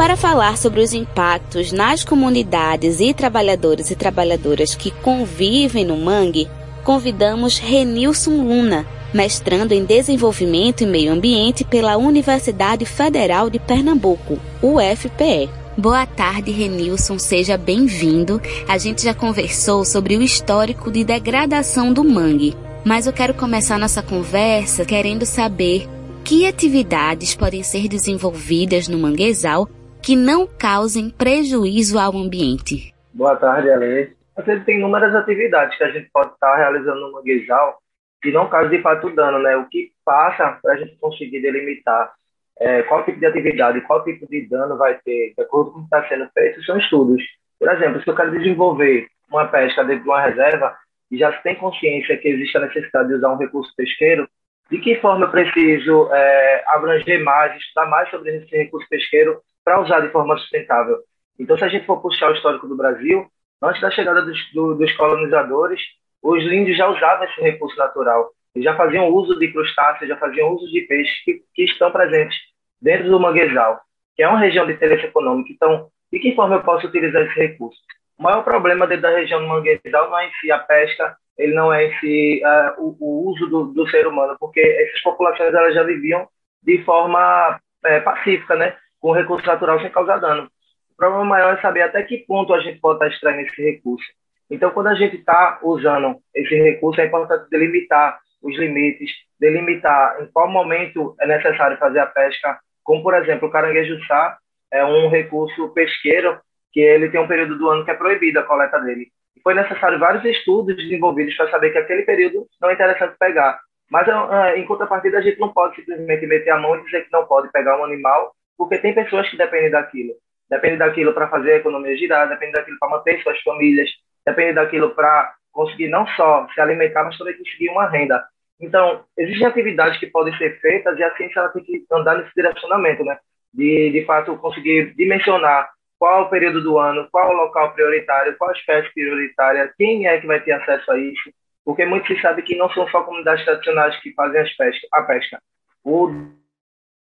Para 0.00 0.16
falar 0.16 0.56
sobre 0.56 0.80
os 0.80 0.94
impactos 0.94 1.72
nas 1.72 2.02
comunidades 2.02 3.00
e 3.00 3.12
trabalhadores 3.12 3.90
e 3.90 3.94
trabalhadoras 3.94 4.74
que 4.74 4.90
convivem 4.90 5.84
no 5.84 5.94
mangue, 5.94 6.48
convidamos 6.82 7.58
Renilson 7.58 8.30
Luna, 8.30 8.86
mestrando 9.12 9.74
em 9.74 9.84
Desenvolvimento 9.84 10.80
e 10.80 10.86
Meio 10.86 11.12
Ambiente 11.12 11.64
pela 11.64 11.98
Universidade 11.98 12.86
Federal 12.86 13.50
de 13.50 13.58
Pernambuco, 13.58 14.38
UFPE. 14.62 15.50
Boa 15.76 16.06
tarde, 16.06 16.50
Renilson, 16.50 17.18
seja 17.18 17.58
bem-vindo. 17.58 18.40
A 18.66 18.78
gente 18.78 19.04
já 19.04 19.12
conversou 19.12 19.84
sobre 19.84 20.16
o 20.16 20.22
histórico 20.22 20.90
de 20.90 21.04
degradação 21.04 21.92
do 21.92 22.02
mangue, 22.02 22.56
mas 22.86 23.06
eu 23.06 23.12
quero 23.12 23.34
começar 23.34 23.78
nossa 23.78 24.02
conversa 24.02 24.82
querendo 24.82 25.26
saber 25.26 25.86
que 26.24 26.46
atividades 26.46 27.34
podem 27.34 27.62
ser 27.62 27.86
desenvolvidas 27.86 28.88
no 28.88 28.98
manguezal 28.98 29.68
que 30.02 30.16
não 30.16 30.46
causem 30.46 31.10
prejuízo 31.10 31.98
ao 31.98 32.16
ambiente. 32.16 32.94
Boa 33.12 33.36
tarde, 33.36 33.70
Ale. 33.70 34.16
Você 34.36 34.60
tem 34.60 34.78
inúmeras 34.78 35.14
atividades 35.14 35.76
que 35.76 35.84
a 35.84 35.90
gente 35.90 36.08
pode 36.12 36.32
estar 36.32 36.56
realizando 36.56 37.00
no 37.00 37.12
manguezal 37.12 37.78
que 38.22 38.30
não 38.30 38.48
causem 38.48 38.76
de 38.76 38.82
fato 38.82 39.10
dano, 39.10 39.38
né? 39.38 39.56
O 39.56 39.68
que 39.68 39.92
passa 40.04 40.58
para 40.62 40.74
a 40.74 40.76
gente 40.76 40.96
conseguir 40.96 41.40
delimitar 41.40 42.12
é, 42.58 42.82
qual 42.82 43.04
tipo 43.04 43.18
de 43.18 43.26
atividade, 43.26 43.80
qual 43.82 44.04
tipo 44.04 44.26
de 44.26 44.46
dano 44.48 44.76
vai 44.76 44.98
ter, 44.98 45.32
de 45.34 45.42
acordo 45.42 45.72
com 45.72 45.78
o 45.78 45.80
que 45.80 45.86
está 45.86 46.06
sendo 46.08 46.28
feito, 46.32 46.62
são 46.64 46.78
estudos. 46.78 47.22
Por 47.58 47.70
exemplo, 47.70 48.02
se 48.02 48.08
eu 48.08 48.14
quero 48.14 48.30
desenvolver 48.30 49.06
uma 49.30 49.46
pesca 49.46 49.84
dentro 49.84 50.02
de 50.02 50.08
uma 50.08 50.22
reserva 50.22 50.76
e 51.10 51.18
já 51.18 51.32
se 51.32 51.42
tem 51.42 51.54
consciência 51.56 52.16
que 52.18 52.28
existe 52.28 52.56
a 52.56 52.60
necessidade 52.60 53.08
de 53.08 53.14
usar 53.14 53.32
um 53.32 53.38
recurso 53.38 53.74
pesqueiro, 53.74 54.28
de 54.70 54.78
que 54.78 54.96
forma 54.96 55.26
eu 55.26 55.30
preciso 55.30 56.08
é, 56.12 56.64
abranger 56.68 57.24
mais, 57.24 57.56
estudar 57.56 57.86
mais 57.86 58.08
sobre 58.10 58.36
esse 58.36 58.56
recurso 58.56 58.88
pesqueiro 58.88 59.40
para 59.64 59.80
usar 59.80 60.00
de 60.00 60.10
forma 60.10 60.36
sustentável. 60.38 60.98
Então, 61.38 61.56
se 61.56 61.64
a 61.64 61.68
gente 61.68 61.86
for 61.86 62.00
puxar 62.00 62.30
o 62.30 62.34
histórico 62.34 62.66
do 62.66 62.76
Brasil, 62.76 63.26
antes 63.62 63.80
da 63.80 63.90
chegada 63.90 64.22
dos, 64.22 64.38
do, 64.52 64.74
dos 64.74 64.92
colonizadores, 64.96 65.80
os 66.22 66.42
índios 66.44 66.76
já 66.76 66.88
usavam 66.88 67.24
esse 67.24 67.40
recurso 67.40 67.76
natural. 67.76 68.30
Já 68.56 68.76
faziam 68.76 69.08
uso 69.08 69.38
de 69.38 69.50
crustáceos, 69.52 70.08
já 70.08 70.16
faziam 70.16 70.52
uso 70.52 70.70
de 70.70 70.82
peixes 70.82 71.24
que, 71.24 71.42
que 71.54 71.64
estão 71.64 71.90
presentes 71.90 72.36
dentro 72.80 73.08
do 73.08 73.20
manguezal, 73.20 73.80
que 74.16 74.22
é 74.22 74.28
uma 74.28 74.38
região 74.38 74.66
de 74.66 74.72
interesse 74.72 75.06
econômico. 75.06 75.52
Então, 75.52 75.88
de 76.12 76.18
que 76.18 76.34
forma 76.34 76.56
eu 76.56 76.62
posso 76.62 76.86
utilizar 76.86 77.22
esse 77.22 77.38
recurso? 77.38 77.78
O 78.18 78.22
maior 78.22 78.42
problema 78.42 78.86
dentro 78.86 79.02
da 79.02 79.16
região 79.16 79.40
do 79.40 79.48
manguezal 79.48 80.10
não 80.10 80.18
é 80.18 80.26
em 80.26 80.32
si 80.40 80.50
a 80.50 80.58
pesca, 80.58 81.16
ele 81.38 81.54
não 81.54 81.72
é 81.72 81.86
em 81.86 81.98
si 82.00 82.42
uh, 82.44 82.82
o, 82.82 82.96
o, 83.00 83.30
uso 83.30 83.46
do, 83.46 83.64
do, 83.72 83.88
ser 83.88 84.06
humano, 84.06 84.36
porque 84.38 84.60
essas 84.60 85.00
populações 85.00 85.54
elas 85.54 85.74
já 85.74 85.82
viviam 85.82 86.28
de 86.62 86.84
forma 86.84 87.58
é, 87.84 88.00
pacífica, 88.00 88.56
né? 88.56 88.76
Com 89.00 89.12
recurso 89.12 89.46
natural 89.46 89.80
sem 89.80 89.90
causar 89.90 90.18
dano. 90.18 90.50
O 90.92 90.96
problema 90.96 91.24
maior 91.24 91.56
é 91.56 91.60
saber 91.60 91.82
até 91.82 92.02
que 92.02 92.18
ponto 92.18 92.52
a 92.52 92.60
gente 92.60 92.78
pode 92.78 92.96
estar 92.96 93.08
extraindo 93.08 93.48
esse 93.48 93.62
recurso. 93.62 94.06
Então, 94.50 94.70
quando 94.70 94.88
a 94.88 94.94
gente 94.94 95.16
está 95.16 95.60
usando 95.62 96.16
esse 96.34 96.54
recurso, 96.54 97.00
é 97.00 97.06
importante 97.06 97.48
delimitar 97.50 98.18
os 98.42 98.56
limites, 98.58 99.10
delimitar 99.38 100.20
em 100.22 100.26
qual 100.26 100.48
momento 100.48 101.14
é 101.20 101.26
necessário 101.26 101.78
fazer 101.78 102.00
a 102.00 102.06
pesca, 102.06 102.58
como, 102.82 103.02
por 103.02 103.14
exemplo, 103.14 103.48
o 103.48 103.50
caranguejo-sá 103.50 104.38
é 104.72 104.84
um 104.84 105.08
recurso 105.08 105.68
pesqueiro 105.70 106.38
que 106.72 106.80
ele 106.80 107.10
tem 107.10 107.20
um 107.20 107.28
período 107.28 107.56
do 107.58 107.68
ano 107.68 107.84
que 107.84 107.90
é 107.90 107.94
proibida 107.94 108.40
a 108.40 108.44
coleta 108.44 108.78
dele. 108.80 109.08
E 109.36 109.40
foi 109.40 109.54
necessário 109.54 109.98
vários 109.98 110.24
estudos 110.24 110.76
desenvolvidos 110.76 111.36
para 111.36 111.50
saber 111.50 111.70
que 111.70 111.78
aquele 111.78 112.02
período 112.02 112.46
não 112.60 112.70
é 112.70 112.74
interessante 112.74 113.16
pegar. 113.18 113.60
Mas, 113.90 114.06
é, 114.08 114.58
em 114.58 114.66
contrapartida, 114.66 115.18
a 115.18 115.22
gente 115.22 115.38
não 115.40 115.52
pode 115.52 115.76
simplesmente 115.76 116.26
meter 116.26 116.50
a 116.50 116.58
mão 116.58 116.76
e 116.76 116.84
dizer 116.84 117.04
que 117.04 117.12
não 117.12 117.26
pode 117.26 117.50
pegar 117.50 117.78
um 117.78 117.84
animal, 117.84 118.32
porque 118.60 118.76
tem 118.76 118.94
pessoas 118.94 119.26
que 119.30 119.38
dependem 119.38 119.70
daquilo 119.70 120.14
depende 120.50 120.78
daquilo 120.78 121.14
para 121.14 121.28
fazer 121.28 121.52
a 121.52 121.56
economia 121.58 121.96
girar, 121.96 122.28
depende 122.28 122.52
daquilo 122.52 122.76
para 122.78 122.90
manter 122.90 123.22
suas 123.22 123.40
famílias, 123.42 123.88
depende 124.26 124.54
daquilo 124.54 124.90
para 124.90 125.32
conseguir 125.52 125.88
não 125.88 126.06
só 126.08 126.46
se 126.52 126.60
alimentar, 126.60 127.04
mas 127.04 127.16
também 127.16 127.38
conseguir 127.38 127.70
uma 127.70 127.88
renda. 127.88 128.22
Então, 128.60 129.04
existem 129.16 129.46
atividades 129.46 129.98
que 129.98 130.08
podem 130.08 130.36
ser 130.36 130.60
feitas 130.60 130.98
e 130.98 131.04
a 131.04 131.16
ciência 131.16 131.48
tem 131.50 131.62
que 131.62 131.84
andar 131.92 132.18
nesse 132.18 132.34
direcionamento, 132.34 133.04
né? 133.04 133.16
De, 133.54 133.90
de 133.90 134.04
fato, 134.04 134.36
conseguir 134.36 134.94
dimensionar 134.96 135.70
qual 135.98 136.18
é 136.18 136.22
o 136.22 136.28
período 136.28 136.62
do 136.62 136.78
ano, 136.78 137.08
qual 137.10 137.30
é 137.30 137.34
o 137.34 137.38
local 137.38 137.72
prioritário, 137.72 138.36
qual 138.36 138.50
a 138.50 138.54
espécie 138.54 138.92
prioritária, 138.92 139.72
quem 139.78 140.06
é 140.06 140.20
que 140.20 140.26
vai 140.26 140.40
ter 140.40 140.52
acesso 140.52 140.90
a 140.90 140.98
isso, 140.98 141.30
porque 141.64 141.84
muito 141.84 142.06
se 142.06 142.20
sabe 142.20 142.42
que 142.42 142.56
não 142.56 142.70
são 142.70 142.88
só 142.88 143.02
comunidades 143.02 143.44
tradicionais 143.44 143.96
que 144.00 144.12
fazem 144.14 144.42
pesca, 144.56 144.88
a 144.92 145.02
pesca. 145.02 145.42
O 145.84 146.10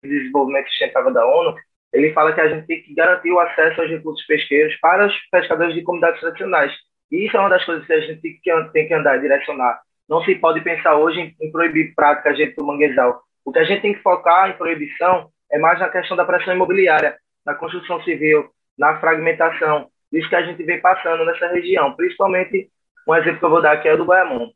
desenvolvimento 0.05 0.67
sustentável 0.69 1.13
da 1.13 1.25
ONU 1.25 1.55
ele 1.95 2.11
fala 2.11 2.33
que 2.33 2.41
a 2.41 2.49
gente 2.49 2.67
tem 2.67 2.81
que 2.81 2.93
garantir 2.93 3.31
o 3.31 3.39
acesso 3.39 3.81
aos 3.81 3.89
recursos 3.89 4.25
pesqueiros 4.25 4.75
para 4.81 5.07
os 5.07 5.13
pescadores 5.31 5.73
de 5.73 5.81
comunidades 5.81 6.19
tradicionais. 6.19 6.73
E 7.09 7.25
isso 7.25 7.37
é 7.37 7.39
uma 7.39 7.49
das 7.49 7.63
coisas 7.63 7.85
que 7.85 7.93
a 7.93 8.01
gente 8.01 8.21
tem 8.21 8.87
que, 8.87 8.93
andar 8.93 9.17
direcionar. 9.17 9.79
Não 10.09 10.21
se 10.25 10.35
pode 10.35 10.59
pensar 10.59 10.97
hoje 10.97 11.21
em, 11.21 11.35
em 11.39 11.51
proibir 11.51 11.93
práticas 11.95 12.37
dentro 12.37 12.57
do 12.57 12.65
manguezal. 12.65 13.21
O 13.45 13.51
que 13.51 13.59
a 13.59 13.63
gente 13.63 13.81
tem 13.81 13.93
que 13.93 14.01
focar 14.01 14.49
em 14.49 14.57
proibição 14.57 15.29
é 15.49 15.57
mais 15.57 15.79
na 15.79 15.87
questão 15.87 16.17
da 16.17 16.25
pressão 16.25 16.53
imobiliária, 16.53 17.15
na 17.45 17.53
construção 17.53 18.03
civil, 18.03 18.49
na 18.77 18.99
fragmentação, 18.99 19.87
isso 20.11 20.27
que 20.27 20.35
a 20.35 20.41
gente 20.41 20.61
vem 20.63 20.81
passando 20.81 21.23
nessa 21.23 21.47
região. 21.47 21.95
Principalmente, 21.95 22.69
um 23.07 23.15
exemplo 23.15 23.39
que 23.39 23.45
eu 23.45 23.49
vou 23.49 23.61
dar 23.61 23.73
aqui 23.73 23.87
é 23.87 23.93
o 23.93 23.97
do 23.97 24.05
Goiamon. 24.05 24.49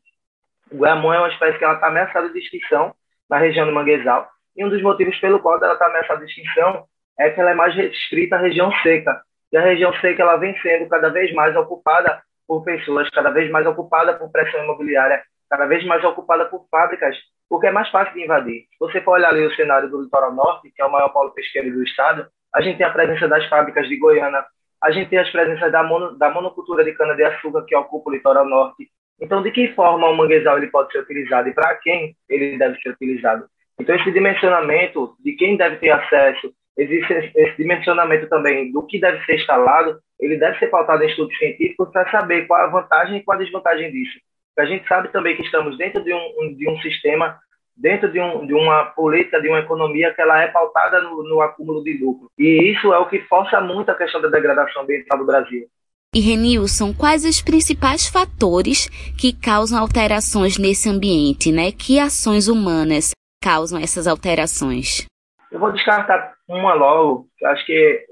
O 0.70 0.76
Goiamon 0.76 1.14
é 1.14 1.18
uma 1.18 1.28
espécie 1.28 1.58
que 1.58 1.64
está 1.64 1.86
ameaçada 1.86 2.28
de 2.28 2.38
extinção 2.38 2.94
na 3.28 3.38
região 3.38 3.66
do 3.66 3.72
manguezal, 3.72 4.28
e 4.60 4.64
um 4.64 4.68
dos 4.68 4.82
motivos 4.82 5.18
pelo 5.20 5.40
qual 5.40 5.56
ela 5.56 5.72
está 5.72 5.86
ameaçada 5.86 6.20
de 6.20 6.30
extinção 6.30 6.84
é 7.18 7.30
que 7.30 7.40
ela 7.40 7.52
é 7.52 7.54
mais 7.54 7.74
restrita 7.74 8.36
à 8.36 8.38
região 8.38 8.70
seca. 8.82 9.22
E 9.50 9.56
a 9.56 9.62
região 9.62 9.90
seca 10.00 10.22
ela 10.22 10.36
vem 10.36 10.54
sendo 10.60 10.86
cada 10.86 11.08
vez 11.08 11.32
mais 11.32 11.56
ocupada 11.56 12.20
por 12.46 12.62
pessoas, 12.62 13.08
cada 13.08 13.30
vez 13.30 13.50
mais 13.50 13.66
ocupada 13.66 14.12
por 14.18 14.30
pressão 14.30 14.62
imobiliária, 14.62 15.22
cada 15.48 15.64
vez 15.64 15.82
mais 15.86 16.04
ocupada 16.04 16.44
por 16.44 16.66
fábricas, 16.70 17.16
porque 17.48 17.68
é 17.68 17.72
mais 17.72 17.88
fácil 17.88 18.12
de 18.12 18.22
invadir. 18.22 18.64
Se 18.70 18.78
você 18.78 19.00
for 19.00 19.12
olhar 19.12 19.30
ali 19.30 19.46
o 19.46 19.54
cenário 19.56 19.88
do 19.88 20.02
litoral 20.02 20.34
norte, 20.34 20.70
que 20.70 20.82
é 20.82 20.84
o 20.84 20.92
maior 20.92 21.08
polo 21.08 21.30
pesqueiro 21.30 21.72
do 21.72 21.82
estado, 21.82 22.26
a 22.54 22.60
gente 22.60 22.76
tem 22.76 22.86
a 22.86 22.92
presença 22.92 23.26
das 23.28 23.46
fábricas 23.46 23.88
de 23.88 23.96
Goiânia, 23.96 24.44
a 24.82 24.90
gente 24.90 25.08
tem 25.08 25.20
as 25.20 25.30
presenças 25.30 25.72
da, 25.72 25.82
mono, 25.82 26.18
da 26.18 26.28
monocultura 26.30 26.84
de 26.84 26.92
cana-de-açúcar, 26.92 27.64
que 27.64 27.74
ocupa 27.74 28.10
o 28.10 28.12
litoral 28.12 28.44
norte. 28.44 28.90
Então, 29.18 29.42
de 29.42 29.50
que 29.52 29.72
forma 29.74 30.06
o 30.06 30.16
manguezal 30.16 30.58
ele 30.58 30.66
pode 30.66 30.92
ser 30.92 30.98
utilizado 30.98 31.48
e 31.48 31.54
para 31.54 31.74
quem 31.76 32.14
ele 32.28 32.58
deve 32.58 32.78
ser 32.80 32.90
utilizado? 32.90 33.46
Então, 33.80 33.96
esse 33.96 34.12
dimensionamento 34.12 35.14
de 35.24 35.32
quem 35.32 35.56
deve 35.56 35.76
ter 35.76 35.90
acesso 35.90 36.52
existe 36.76 37.12
esse 37.34 37.56
dimensionamento 37.56 38.28
também 38.28 38.70
do 38.70 38.86
que 38.86 39.00
deve 39.00 39.24
ser 39.24 39.36
instalado, 39.36 39.98
ele 40.18 40.36
deve 40.36 40.58
ser 40.58 40.68
pautado 40.68 41.02
em 41.02 41.08
estudos 41.08 41.36
científicos 41.38 41.90
para 41.90 42.10
saber 42.10 42.46
qual 42.46 42.62
a 42.62 42.66
vantagem 42.70 43.16
e 43.16 43.22
qual 43.22 43.38
a 43.38 43.42
desvantagem 43.42 43.90
disso. 43.90 44.18
a 44.58 44.66
gente 44.66 44.86
sabe 44.86 45.08
também 45.08 45.34
que 45.34 45.42
estamos 45.42 45.78
dentro 45.78 46.04
de 46.04 46.12
um, 46.12 46.54
de 46.54 46.68
um 46.68 46.78
sistema, 46.82 47.38
dentro 47.74 48.12
de, 48.12 48.20
um, 48.20 48.46
de 48.46 48.52
uma 48.52 48.84
política, 48.84 49.40
de 49.40 49.48
uma 49.48 49.60
economia 49.60 50.12
que 50.12 50.20
ela 50.20 50.42
é 50.42 50.48
pautada 50.48 51.00
no, 51.00 51.22
no 51.22 51.40
acúmulo 51.40 51.82
de 51.82 51.96
lucro. 51.96 52.30
E 52.38 52.70
isso 52.70 52.92
é 52.92 52.98
o 52.98 53.08
que 53.08 53.20
força 53.20 53.60
muito 53.62 53.90
a 53.90 53.94
questão 53.94 54.20
da 54.20 54.28
degradação 54.28 54.82
ambiental 54.82 55.18
do 55.18 55.24
Brasil. 55.26 55.66
E 56.14 56.20
Renilson, 56.20 56.92
quais 56.92 57.24
os 57.24 57.40
principais 57.40 58.06
fatores 58.08 58.88
que 59.16 59.32
causam 59.32 59.78
alterações 59.78 60.58
nesse 60.58 60.88
ambiente, 60.88 61.52
né? 61.52 61.70
Que 61.72 62.00
ações 62.00 62.48
humanas 62.48 63.12
causam 63.42 63.80
essas 63.80 64.06
alterações? 64.06 65.06
Eu 65.50 65.58
vou 65.58 65.72
descartar 65.72 66.34
uma 66.48 66.74
logo. 66.74 67.26
Acho 67.44 67.66
que 67.66 68.06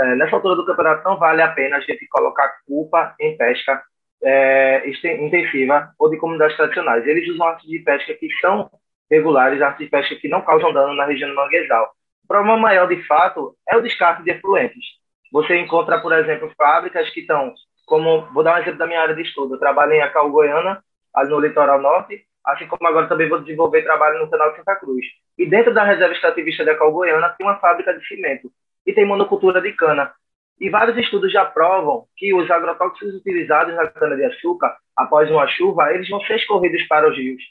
é, 0.00 0.14
nessa 0.16 0.36
altura 0.36 0.54
do 0.54 0.66
campeonato 0.66 1.08
não 1.08 1.18
vale 1.18 1.42
a 1.42 1.48
pena 1.48 1.76
a 1.76 1.80
gente 1.80 2.06
colocar 2.08 2.48
culpa 2.66 3.14
em 3.20 3.36
pesca 3.36 3.82
é, 4.22 4.88
intensiva 5.20 5.90
ou 5.98 6.10
de 6.10 6.18
comunidades 6.18 6.56
tradicionais. 6.56 7.06
Eles 7.06 7.28
usam 7.28 7.46
artes 7.46 7.68
de 7.68 7.78
pesca 7.80 8.14
que 8.14 8.28
são 8.40 8.70
regulares, 9.10 9.60
artes 9.60 9.84
de 9.84 9.90
pesca 9.90 10.14
que 10.16 10.28
não 10.28 10.42
causam 10.42 10.72
dano 10.72 10.94
na 10.94 11.06
região 11.06 11.30
do 11.30 11.36
manguezal. 11.36 11.90
O 12.24 12.28
problema 12.28 12.58
maior, 12.58 12.86
de 12.86 13.02
fato, 13.06 13.56
é 13.68 13.76
o 13.76 13.82
descarte 13.82 14.22
de 14.22 14.30
efluentes. 14.30 14.84
Você 15.32 15.58
encontra, 15.58 16.00
por 16.00 16.12
exemplo, 16.12 16.52
fábricas 16.56 17.08
que 17.10 17.20
estão, 17.20 17.52
como, 17.86 18.26
vou 18.32 18.42
dar 18.42 18.56
um 18.56 18.58
exemplo 18.58 18.78
da 18.78 18.86
minha 18.86 19.00
área 19.00 19.14
de 19.14 19.22
estudo, 19.22 19.54
eu 19.54 19.58
trabalho 19.58 19.92
em 19.92 20.02
Acau, 20.02 20.30
Goiânia, 20.30 20.78
ali 21.14 21.30
no 21.30 21.40
litoral 21.40 21.80
norte, 21.80 22.22
assim 22.48 22.66
como 22.66 22.86
agora 22.88 23.08
também 23.08 23.28
vou 23.28 23.40
desenvolver 23.40 23.82
trabalho 23.82 24.18
no 24.18 24.30
canal 24.30 24.50
de 24.50 24.56
Santa 24.56 24.76
Cruz. 24.76 25.04
E 25.36 25.46
dentro 25.46 25.72
da 25.72 25.84
reserva 25.84 26.14
extrativista 26.14 26.64
da 26.64 26.74
Calgoiana 26.74 27.34
tem 27.36 27.46
uma 27.46 27.58
fábrica 27.58 27.92
de 27.92 28.06
cimento 28.06 28.50
e 28.86 28.92
tem 28.92 29.04
monocultura 29.04 29.60
de 29.60 29.72
cana. 29.72 30.12
E 30.60 30.68
vários 30.70 30.96
estudos 30.96 31.30
já 31.30 31.44
provam 31.44 32.06
que 32.16 32.34
os 32.34 32.50
agrotóxicos 32.50 33.14
utilizados 33.14 33.74
na 33.74 33.86
cana-de-açúcar, 33.86 34.76
após 34.96 35.30
uma 35.30 35.46
chuva, 35.46 35.92
eles 35.92 36.08
vão 36.08 36.20
ser 36.22 36.36
escorridos 36.36 36.82
para 36.88 37.08
os 37.08 37.16
rios. 37.16 37.42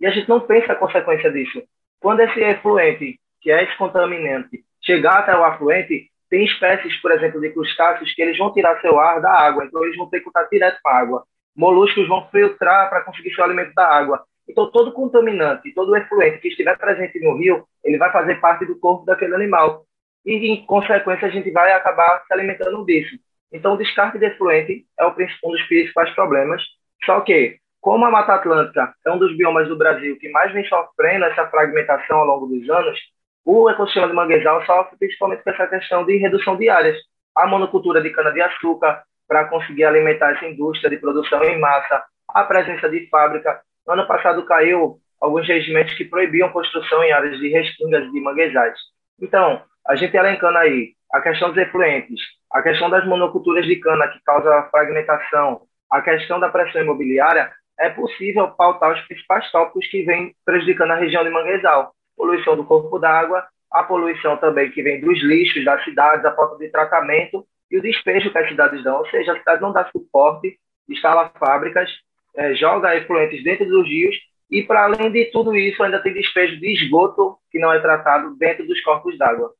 E 0.00 0.06
a 0.06 0.10
gente 0.10 0.28
não 0.28 0.40
pensa 0.40 0.72
a 0.72 0.76
consequência 0.76 1.30
disso. 1.30 1.62
Quando 2.00 2.20
esse 2.20 2.40
efluente, 2.40 3.20
que 3.40 3.50
é 3.50 3.62
esse 3.62 3.76
contaminante, 3.76 4.64
chegar 4.82 5.20
até 5.20 5.36
o 5.36 5.44
afluente, 5.44 6.10
tem 6.28 6.44
espécies, 6.44 7.00
por 7.00 7.12
exemplo, 7.12 7.40
de 7.40 7.50
crustáceos 7.50 8.12
que 8.12 8.20
eles 8.20 8.36
vão 8.36 8.52
tirar 8.52 8.80
seu 8.80 8.98
ar 8.98 9.20
da 9.20 9.30
água, 9.30 9.64
então 9.64 9.84
eles 9.84 9.96
vão 9.96 10.08
ter 10.08 10.18
que 10.18 10.24
contato 10.24 10.50
direto 10.50 10.78
com 10.82 10.88
a 10.88 10.98
água. 10.98 11.24
Moluscos 11.54 12.08
vão 12.08 12.28
filtrar 12.30 12.90
para 12.90 13.04
conseguir 13.04 13.32
seu 13.34 13.44
alimento 13.44 13.72
da 13.74 13.86
água. 13.86 14.24
Então, 14.48 14.70
todo 14.70 14.92
contaminante, 14.92 15.72
todo 15.74 15.96
efluente 15.96 16.38
que 16.38 16.48
estiver 16.48 16.76
presente 16.78 17.18
no 17.20 17.36
rio, 17.36 17.66
ele 17.84 17.98
vai 17.98 18.12
fazer 18.12 18.40
parte 18.40 18.64
do 18.64 18.78
corpo 18.78 19.04
daquele 19.04 19.34
animal. 19.34 19.84
E, 20.24 20.52
em 20.52 20.64
consequência, 20.66 21.28
a 21.28 21.30
gente 21.30 21.50
vai 21.50 21.72
acabar 21.72 22.22
se 22.26 22.32
alimentando 22.32 22.84
disso. 22.84 23.16
Então, 23.52 23.74
o 23.74 23.76
descarte 23.76 24.18
de 24.18 24.26
efluente 24.26 24.84
é 24.98 25.06
um 25.06 25.50
dos 25.50 25.62
principais 25.66 26.10
problemas. 26.14 26.62
Só 27.04 27.20
que, 27.20 27.58
como 27.80 28.04
a 28.04 28.10
Mata 28.10 28.34
Atlântica 28.34 28.92
é 29.04 29.10
um 29.10 29.18
dos 29.18 29.36
biomas 29.36 29.68
do 29.68 29.76
Brasil 29.76 30.18
que 30.18 30.28
mais 30.30 30.52
vem 30.52 30.64
sofrendo 30.66 31.24
essa 31.26 31.46
fragmentação 31.48 32.18
ao 32.18 32.26
longo 32.26 32.46
dos 32.46 32.68
anos, 32.68 32.98
o 33.44 33.70
ecossistema 33.70 34.08
de 34.08 34.12
manguezal 34.12 34.64
sofre 34.66 34.96
principalmente 34.98 35.44
com 35.44 35.50
essa 35.50 35.68
questão 35.68 36.04
de 36.04 36.16
redução 36.16 36.56
de 36.56 36.68
áreas. 36.68 36.96
A 37.34 37.46
monocultura 37.46 38.00
de 38.00 38.10
cana-de-açúcar, 38.10 39.04
para 39.28 39.44
conseguir 39.44 39.84
alimentar 39.84 40.32
essa 40.32 40.46
indústria 40.46 40.90
de 40.90 40.96
produção 40.96 41.44
em 41.44 41.58
massa, 41.58 42.02
a 42.28 42.42
presença 42.44 42.88
de 42.88 43.08
fábrica 43.08 43.60
no 43.86 43.92
ano 43.92 44.06
passado 44.06 44.44
caiu 44.44 44.98
alguns 45.20 45.46
regimentos 45.46 45.94
que 45.94 46.04
proibiam 46.04 46.50
construção 46.50 47.02
em 47.02 47.12
áreas 47.12 47.38
de 47.38 47.48
restingas 47.48 48.10
de 48.10 48.20
manguezais. 48.20 48.78
Então, 49.20 49.62
a 49.86 49.94
gente 49.94 50.16
elencando 50.16 50.58
aí 50.58 50.92
a 51.12 51.20
questão 51.20 51.48
dos 51.48 51.58
efluentes, 51.58 52.20
a 52.52 52.62
questão 52.62 52.90
das 52.90 53.06
monoculturas 53.06 53.64
de 53.64 53.76
cana 53.76 54.08
que 54.08 54.22
causa 54.24 54.68
fragmentação, 54.70 55.62
a 55.90 56.02
questão 56.02 56.40
da 56.40 56.48
pressão 56.48 56.82
imobiliária, 56.82 57.50
é 57.78 57.90
possível 57.90 58.48
pautar 58.48 58.92
os 58.92 59.00
principais 59.06 59.50
tópicos 59.50 59.86
que 59.86 60.02
vêm 60.02 60.34
prejudicando 60.44 60.92
a 60.92 60.96
região 60.96 61.22
de 61.22 61.30
manguezal. 61.30 61.92
Poluição 62.16 62.56
do 62.56 62.64
corpo 62.64 62.98
d'água, 62.98 63.46
a 63.70 63.82
poluição 63.82 64.36
também 64.38 64.70
que 64.70 64.82
vem 64.82 65.00
dos 65.00 65.22
lixos 65.22 65.64
das 65.64 65.84
cidades, 65.84 66.24
a 66.24 66.34
falta 66.34 66.56
de 66.56 66.70
tratamento 66.70 67.46
e 67.70 67.78
o 67.78 67.82
despejo 67.82 68.30
que 68.30 68.38
as 68.38 68.48
cidades 68.48 68.82
dão. 68.82 68.98
Ou 68.98 69.06
seja, 69.10 69.32
a 69.32 69.38
cidade 69.38 69.60
não 69.60 69.72
dá 69.72 69.88
suporte, 69.90 70.58
instala 70.88 71.30
fábricas 71.38 71.90
é, 72.36 72.54
joga 72.54 72.96
efluentes 72.96 73.42
dentro 73.42 73.66
dos 73.66 73.86
rios 73.86 74.14
e, 74.50 74.62
para 74.62 74.84
além 74.84 75.10
de 75.10 75.26
tudo 75.26 75.56
isso, 75.56 75.82
ainda 75.82 76.02
tem 76.02 76.12
despejo 76.12 76.58
de 76.60 76.72
esgoto 76.72 77.36
que 77.50 77.58
não 77.58 77.72
é 77.72 77.80
tratado 77.80 78.36
dentro 78.36 78.66
dos 78.66 78.80
corpos 78.82 79.16
d'água. 79.18 79.50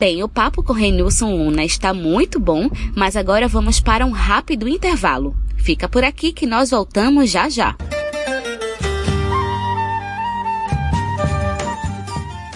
Bem, 0.00 0.22
o 0.22 0.28
papo 0.28 0.62
com 0.62 0.72
Renilson 0.72 1.36
Luna 1.36 1.64
está 1.64 1.94
muito 1.94 2.40
bom, 2.40 2.68
mas 2.96 3.16
agora 3.16 3.46
vamos 3.46 3.80
para 3.80 4.04
um 4.04 4.10
rápido 4.10 4.68
intervalo. 4.68 5.34
Fica 5.56 5.88
por 5.88 6.02
aqui 6.04 6.32
que 6.32 6.46
nós 6.46 6.70
voltamos 6.70 7.30
já 7.30 7.48
já. 7.48 7.76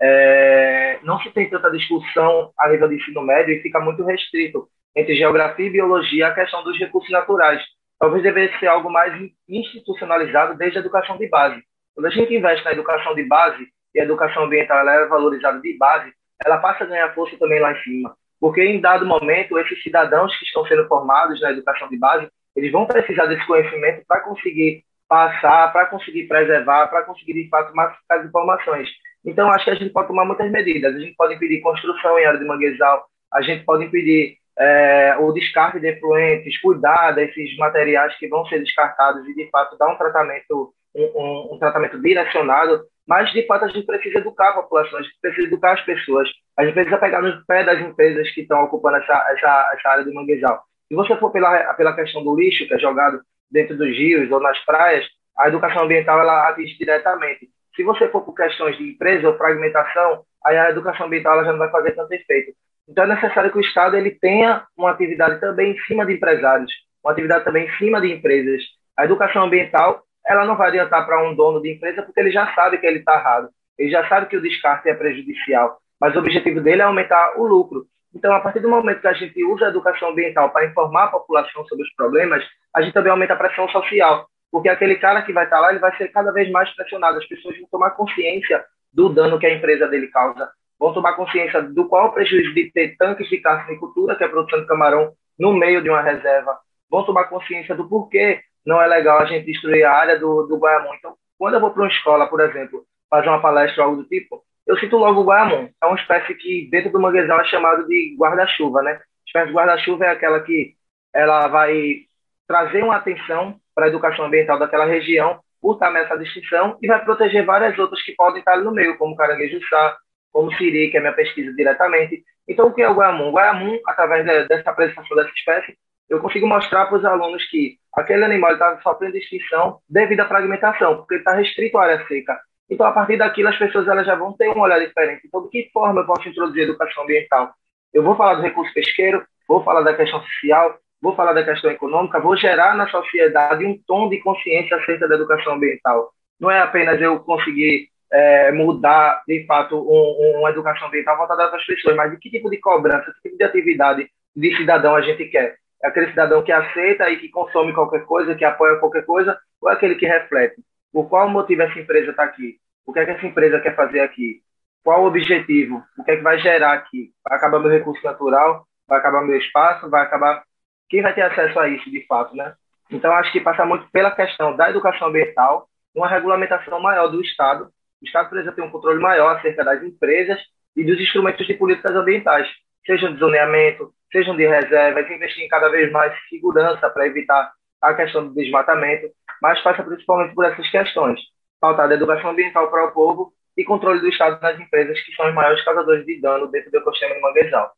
É, 0.00 0.98
não 1.02 1.20
se 1.20 1.30
tem 1.30 1.48
tanta 1.50 1.70
discussão 1.70 2.50
a 2.58 2.68
nível 2.68 2.88
de 2.88 2.96
ensino 2.96 3.22
médio 3.22 3.54
e 3.54 3.60
fica 3.60 3.78
muito 3.78 4.04
restrito 4.04 4.66
entre 4.96 5.14
geografia 5.14 5.66
e 5.66 5.70
biologia 5.70 6.28
a 6.28 6.34
questão 6.34 6.64
dos 6.64 6.78
recursos 6.78 7.10
naturais 7.10 7.62
talvez 8.00 8.22
deveria 8.22 8.58
ser 8.58 8.66
algo 8.66 8.90
mais 8.90 9.12
institucionalizado 9.46 10.56
desde 10.56 10.78
a 10.78 10.80
educação 10.80 11.18
de 11.18 11.28
base. 11.28 11.62
Quando 11.94 12.06
a 12.06 12.10
gente 12.10 12.34
investe 12.34 12.64
na 12.64 12.72
educação 12.72 13.14
de 13.14 13.22
base 13.24 13.68
e 13.94 14.00
a 14.00 14.04
educação 14.04 14.44
ambiental 14.44 14.88
é 14.88 15.06
valorizada 15.06 15.60
de 15.60 15.76
base, 15.76 16.10
ela 16.42 16.56
passa 16.58 16.84
a 16.84 16.86
ganhar 16.86 17.14
força 17.14 17.36
também 17.38 17.60
lá 17.60 17.72
em 17.72 17.82
cima. 17.82 18.16
Porque 18.40 18.62
em 18.62 18.80
dado 18.80 19.04
momento, 19.04 19.58
esses 19.58 19.82
cidadãos 19.82 20.34
que 20.38 20.46
estão 20.46 20.64
sendo 20.64 20.88
formados 20.88 21.38
na 21.42 21.50
educação 21.50 21.90
de 21.90 21.98
base, 21.98 22.26
eles 22.56 22.72
vão 22.72 22.86
precisar 22.86 23.26
desse 23.26 23.46
conhecimento 23.46 24.04
para 24.06 24.20
conseguir 24.20 24.84
passar, 25.08 25.72
para 25.72 25.86
conseguir 25.86 26.28
preservar, 26.28 26.88
para 26.88 27.04
conseguir, 27.04 27.34
de 27.34 27.48
fato, 27.48 27.74
massificar 27.74 28.20
as 28.20 28.26
informações. 28.26 28.88
Então, 29.24 29.50
acho 29.50 29.64
que 29.64 29.70
a 29.70 29.74
gente 29.74 29.92
pode 29.92 30.08
tomar 30.08 30.24
muitas 30.24 30.50
medidas. 30.50 30.94
A 30.94 30.98
gente 30.98 31.14
pode 31.16 31.34
impedir 31.34 31.60
construção 31.60 32.18
em 32.18 32.24
área 32.24 32.38
de 32.38 32.46
manguezal, 32.46 33.04
a 33.32 33.42
gente 33.42 33.64
pode 33.64 33.84
impedir 33.84 34.36
é, 34.58 35.16
o 35.18 35.32
descarte 35.32 35.80
de 35.80 35.88
efluentes, 35.88 36.60
cuidar 36.60 37.12
desses 37.12 37.56
materiais 37.56 38.16
que 38.18 38.28
vão 38.28 38.44
ser 38.46 38.60
descartados 38.60 39.26
e, 39.28 39.34
de 39.34 39.48
fato, 39.50 39.76
dar 39.78 39.88
um 39.88 39.96
tratamento, 39.96 40.72
um, 40.94 41.02
um, 41.02 41.54
um, 41.54 41.58
tratamento 41.58 42.00
direcionado, 42.00 42.82
mas, 43.06 43.32
de 43.32 43.46
fato, 43.46 43.64
a 43.64 43.68
gente 43.68 43.86
precisa 43.86 44.18
educar 44.18 44.50
a 44.50 44.62
população, 44.62 44.98
a 44.98 45.02
gente 45.02 45.14
precisa 45.20 45.46
educar 45.48 45.72
as 45.72 45.80
pessoas, 45.82 46.28
a 46.56 46.64
gente 46.64 46.74
precisa 46.74 46.98
pegar 46.98 47.22
no 47.22 47.44
pé 47.46 47.64
das 47.64 47.80
empresas 47.80 48.30
que 48.32 48.42
estão 48.42 48.62
ocupando 48.62 48.98
essa, 48.98 49.26
essa, 49.32 49.70
essa 49.74 49.88
área 49.88 50.04
do 50.04 50.14
manguezal. 50.14 50.62
Se 50.90 50.96
você 50.96 51.16
for 51.18 51.30
pela, 51.30 51.72
pela 51.74 51.94
questão 51.94 52.24
do 52.24 52.34
lixo 52.34 52.66
que 52.66 52.74
é 52.74 52.78
jogado 52.78 53.20
dentro 53.48 53.76
dos 53.76 53.86
rios 53.86 54.28
ou 54.32 54.40
nas 54.40 54.58
praias, 54.64 55.06
a 55.38 55.46
educação 55.46 55.84
ambiental 55.84 56.18
ela 56.18 56.48
atinge 56.48 56.76
diretamente. 56.76 57.48
Se 57.76 57.84
você 57.84 58.08
for 58.08 58.22
por 58.22 58.34
questões 58.34 58.76
de 58.76 58.90
empresa 58.90 59.28
ou 59.28 59.38
fragmentação, 59.38 60.24
aí 60.44 60.58
a 60.58 60.70
educação 60.70 61.06
ambiental 61.06 61.34
ela 61.34 61.44
já 61.44 61.52
não 61.52 61.60
vai 61.60 61.70
fazer 61.70 61.92
tanto 61.92 62.12
efeito. 62.12 62.52
Então 62.88 63.04
é 63.04 63.06
necessário 63.06 63.52
que 63.52 63.58
o 63.58 63.60
Estado 63.60 63.96
ele 63.96 64.10
tenha 64.10 64.64
uma 64.76 64.90
atividade 64.90 65.40
também 65.40 65.70
em 65.70 65.78
cima 65.82 66.04
de 66.04 66.14
empresários, 66.14 66.72
uma 67.04 67.12
atividade 67.12 67.44
também 67.44 67.68
em 67.68 67.76
cima 67.76 68.00
de 68.00 68.12
empresas. 68.12 68.60
A 68.98 69.04
educação 69.04 69.44
ambiental 69.44 70.02
ela 70.26 70.44
não 70.44 70.56
vai 70.56 70.70
adiantar 70.70 71.06
para 71.06 71.22
um 71.22 71.36
dono 71.36 71.62
de 71.62 71.72
empresa 71.72 72.02
porque 72.02 72.18
ele 72.18 72.32
já 72.32 72.52
sabe 72.52 72.78
que 72.78 72.86
ele 72.86 72.98
está 72.98 73.14
errado, 73.14 73.48
ele 73.78 73.90
já 73.90 74.08
sabe 74.08 74.26
que 74.26 74.36
o 74.36 74.42
descarte 74.42 74.88
é 74.88 74.94
prejudicial, 74.94 75.78
mas 76.00 76.16
o 76.16 76.18
objetivo 76.18 76.60
dele 76.60 76.82
é 76.82 76.84
aumentar 76.84 77.38
o 77.38 77.46
lucro. 77.46 77.86
Então, 78.14 78.32
a 78.34 78.40
partir 78.40 78.60
do 78.60 78.68
momento 78.68 79.00
que 79.00 79.06
a 79.06 79.12
gente 79.12 79.44
usa 79.44 79.66
a 79.66 79.68
educação 79.68 80.10
ambiental 80.10 80.50
para 80.50 80.66
informar 80.66 81.04
a 81.04 81.08
população 81.08 81.64
sobre 81.66 81.84
os 81.84 81.94
problemas, 81.94 82.44
a 82.74 82.82
gente 82.82 82.92
também 82.92 83.12
aumenta 83.12 83.34
a 83.34 83.36
pressão 83.36 83.68
social, 83.68 84.26
porque 84.50 84.68
aquele 84.68 84.96
cara 84.96 85.22
que 85.22 85.32
vai 85.32 85.44
estar 85.44 85.60
lá, 85.60 85.70
ele 85.70 85.78
vai 85.78 85.96
ser 85.96 86.08
cada 86.08 86.32
vez 86.32 86.50
mais 86.50 86.68
pressionado. 86.74 87.18
As 87.18 87.26
pessoas 87.26 87.56
vão 87.58 87.68
tomar 87.70 87.90
consciência 87.92 88.64
do 88.92 89.08
dano 89.08 89.38
que 89.38 89.46
a 89.46 89.54
empresa 89.54 89.86
dele 89.86 90.08
causa 90.08 90.50
vão 90.80 90.94
tomar 90.94 91.12
consciência 91.12 91.62
do 91.62 91.86
qual 91.86 92.08
o 92.08 92.12
prejuízo 92.12 92.54
de 92.54 92.72
ter 92.72 92.96
tanques 92.96 93.28
de 93.28 93.36
carnicultura, 93.36 94.16
que 94.16 94.24
é 94.24 94.26
a 94.26 94.30
produção 94.30 94.60
de 94.60 94.66
camarão, 94.66 95.12
no 95.38 95.52
meio 95.52 95.82
de 95.82 95.90
uma 95.90 96.00
reserva, 96.00 96.58
vão 96.90 97.04
tomar 97.04 97.24
consciência 97.24 97.74
do 97.74 97.86
porquê 97.86 98.40
não 98.64 98.80
é 98.80 98.86
legal 98.86 99.18
a 99.18 99.26
gente 99.26 99.46
destruir 99.46 99.84
a 99.84 99.92
área 99.92 100.18
do, 100.18 100.46
do 100.46 100.58
Guaiamum. 100.58 100.94
Então, 100.94 101.14
quando 101.38 101.54
eu 101.54 101.60
vou 101.60 101.70
para 101.70 101.82
uma 101.82 101.88
escola, 101.88 102.26
por 102.26 102.40
exemplo, 102.40 102.84
fazer 103.08 103.28
uma 103.28 103.40
palestra 103.40 103.82
ou 103.82 103.90
algo 103.90 104.02
do 104.02 104.08
tipo, 104.08 104.42
eu 104.70 104.78
cito 104.78 104.96
logo 104.96 105.20
o 105.20 105.24
Guaiamum. 105.24 105.68
É 105.82 105.86
uma 105.86 105.98
espécie 105.98 106.32
que, 106.34 106.68
dentro 106.70 106.92
do 106.92 107.00
manguezal, 107.00 107.40
é 107.40 107.44
chamado 107.44 107.86
de 107.86 108.16
guarda-chuva, 108.16 108.82
né? 108.82 108.92
A 108.92 108.98
espécie 109.26 109.48
de 109.48 109.52
guarda-chuva 109.52 110.04
é 110.04 110.10
aquela 110.10 110.40
que 110.40 110.74
ela 111.12 111.48
vai 111.48 112.02
trazer 112.46 112.84
uma 112.84 112.96
atenção 112.96 113.56
para 113.74 113.86
a 113.86 113.88
educação 113.88 114.26
ambiental 114.26 114.58
daquela 114.58 114.84
região 114.84 115.40
estar 115.62 115.90
nessa 115.90 116.16
distinção 116.16 116.78
e 116.80 116.86
vai 116.86 117.04
proteger 117.04 117.44
várias 117.44 117.78
outras 117.78 118.02
que 118.02 118.12
podem 118.12 118.38
estar 118.38 118.56
no 118.58 118.72
meio, 118.72 118.96
como 118.96 119.16
caranguejo-sá, 119.16 119.96
como 120.32 120.54
Siri, 120.56 120.90
que 120.90 120.96
é 120.96 121.00
minha 121.00 121.12
pesquisa 121.12 121.52
diretamente. 121.52 122.22
Então, 122.48 122.68
o 122.68 122.72
que 122.72 122.82
é 122.82 122.88
o 122.88 122.94
Guaiamum? 122.94 123.32
O 123.32 123.80
através 123.86 124.24
de, 124.24 124.48
dessa 124.48 124.70
apresentação 124.70 125.16
dessa 125.16 125.32
espécie, 125.34 125.76
eu 126.08 126.20
consigo 126.20 126.46
mostrar 126.46 126.86
para 126.86 126.96
os 126.96 127.04
alunos 127.04 127.44
que 127.50 127.76
aquele 127.94 128.24
animal 128.24 128.52
está 128.52 128.80
sofrendo 128.82 129.16
extinção 129.16 129.80
devido 129.88 130.20
à 130.20 130.28
fragmentação, 130.28 130.96
porque 130.96 131.14
ele 131.14 131.20
está 131.20 131.34
restrito 131.34 131.76
à 131.76 131.82
área 131.84 132.06
seca. 132.06 132.38
Então, 132.70 132.86
a 132.86 132.92
partir 132.92 133.16
daquilo, 133.16 133.48
as 133.48 133.58
pessoas 133.58 133.88
elas 133.88 134.06
já 134.06 134.14
vão 134.14 134.32
ter 134.32 134.48
um 134.48 134.60
olhar 134.60 134.78
diferente. 134.78 135.26
Então, 135.26 135.42
de 135.42 135.48
que 135.48 135.70
forma 135.72 136.02
eu 136.02 136.06
posso 136.06 136.28
introduzir 136.28 136.62
educação 136.62 137.02
ambiental? 137.02 137.52
Eu 137.92 138.02
vou 138.04 138.14
falar 138.16 138.34
do 138.34 138.42
recurso 138.42 138.72
pesqueiro, 138.72 139.24
vou 139.48 139.64
falar 139.64 139.82
da 139.82 139.94
questão 139.94 140.22
social, 140.22 140.78
vou 141.02 141.16
falar 141.16 141.32
da 141.32 141.42
questão 141.42 141.70
econômica, 141.70 142.20
vou 142.20 142.36
gerar 142.36 142.76
na 142.76 142.88
sociedade 142.88 143.66
um 143.66 143.76
tom 143.86 144.08
de 144.08 144.20
consciência 144.20 144.76
acerca 144.76 145.08
da 145.08 145.16
educação 145.16 145.54
ambiental. 145.54 146.12
Não 146.38 146.48
é 146.48 146.60
apenas 146.60 147.00
eu 147.00 147.18
conseguir 147.20 147.88
é, 148.12 148.52
mudar, 148.52 149.22
de 149.26 149.44
fato, 149.46 149.76
um, 149.76 150.38
uma 150.38 150.50
educação 150.50 150.86
ambiental 150.86 151.16
voltada 151.16 151.48
para 151.48 151.58
as 151.58 151.66
pessoas, 151.66 151.96
mas 151.96 152.12
de 152.12 152.18
que 152.18 152.30
tipo 152.30 152.48
de 152.48 152.58
cobrança, 152.58 153.12
que 153.12 153.22
tipo 153.22 153.36
de 153.36 153.44
atividade 153.44 154.08
de 154.36 154.56
cidadão 154.56 154.94
a 154.94 155.00
gente 155.00 155.24
quer? 155.26 155.56
É 155.82 155.88
aquele 155.88 156.08
cidadão 156.10 156.42
que 156.42 156.52
aceita 156.52 157.10
e 157.10 157.16
que 157.16 157.28
consome 157.30 157.72
qualquer 157.72 158.04
coisa, 158.04 158.34
que 158.34 158.44
apoia 158.44 158.76
qualquer 158.76 159.04
coisa, 159.04 159.36
ou 159.60 159.70
é 159.70 159.72
aquele 159.72 159.96
que 159.96 160.06
reflete? 160.06 160.62
Por 160.92 161.08
qual 161.08 161.28
motivo 161.28 161.62
essa 161.62 161.78
empresa 161.78 162.10
está 162.10 162.24
aqui? 162.24 162.58
O 162.86 162.92
que 162.92 162.98
é 162.98 163.04
que 163.04 163.10
essa 163.12 163.26
empresa 163.26 163.60
quer 163.60 163.76
fazer 163.76 164.00
aqui? 164.00 164.42
Qual 164.82 165.02
o 165.02 165.06
objetivo? 165.06 165.82
O 165.98 166.04
que 166.04 166.10
é 166.10 166.16
que 166.16 166.22
vai 166.22 166.38
gerar 166.38 166.72
aqui? 166.72 167.10
Vai 167.26 167.36
acabar 167.36 167.60
meu 167.60 167.70
recurso 167.70 168.02
natural? 168.04 168.66
Vai 168.88 168.98
acabar 168.98 169.22
meu 169.22 169.36
espaço? 169.36 169.88
Vai 169.88 170.02
acabar... 170.02 170.42
Quem 170.88 171.02
vai 171.02 171.14
ter 171.14 171.22
acesso 171.22 171.58
a 171.60 171.68
isso, 171.68 171.90
de 171.90 172.04
fato, 172.06 172.34
né? 172.34 172.54
Então, 172.90 173.12
acho 173.12 173.30
que 173.30 173.40
passa 173.40 173.64
muito 173.64 173.88
pela 173.92 174.10
questão 174.10 174.56
da 174.56 174.68
educação 174.68 175.08
ambiental, 175.08 175.68
uma 175.94 176.08
regulamentação 176.08 176.80
maior 176.80 177.08
do 177.08 177.20
Estado, 177.20 177.70
o 178.02 178.06
Estado 178.06 178.30
precisa 178.30 178.52
ter 178.52 178.62
um 178.62 178.70
controle 178.70 178.98
maior 178.98 179.36
acerca 179.36 179.62
das 179.62 179.82
empresas 179.82 180.40
e 180.74 180.82
dos 180.82 180.98
instrumentos 180.98 181.46
de 181.46 181.54
políticas 181.54 181.94
ambientais, 181.94 182.48
sejam 182.86 183.12
de 183.12 183.18
zoneamento, 183.18 183.92
sejam 184.10 184.34
de 184.34 184.46
reservas, 184.46 185.10
investir 185.10 185.44
em 185.44 185.48
cada 185.48 185.68
vez 185.68 185.92
mais 185.92 186.12
segurança 186.28 186.88
para 186.88 187.06
evitar 187.06 187.52
a 187.80 187.94
questão 187.94 188.26
do 188.26 188.34
desmatamento, 188.34 189.08
mas 189.40 189.60
passa 189.62 189.82
principalmente 189.82 190.34
por 190.34 190.44
essas 190.44 190.68
questões, 190.70 191.20
pautada 191.60 191.94
educação 191.94 192.30
ambiental 192.30 192.70
para 192.70 192.86
o 192.86 192.92
povo 192.92 193.32
e 193.56 193.64
controle 193.64 194.00
do 194.00 194.08
Estado 194.08 194.40
nas 194.40 194.58
empresas 194.58 195.00
que 195.00 195.14
são 195.14 195.28
os 195.28 195.34
maiores 195.34 195.62
causadores 195.64 196.04
de 196.06 196.20
dano 196.20 196.46
dentro 196.48 196.70
do 196.70 196.78
ecossistema 196.78 197.14
de 197.14 197.20
manguezal. 197.20 197.72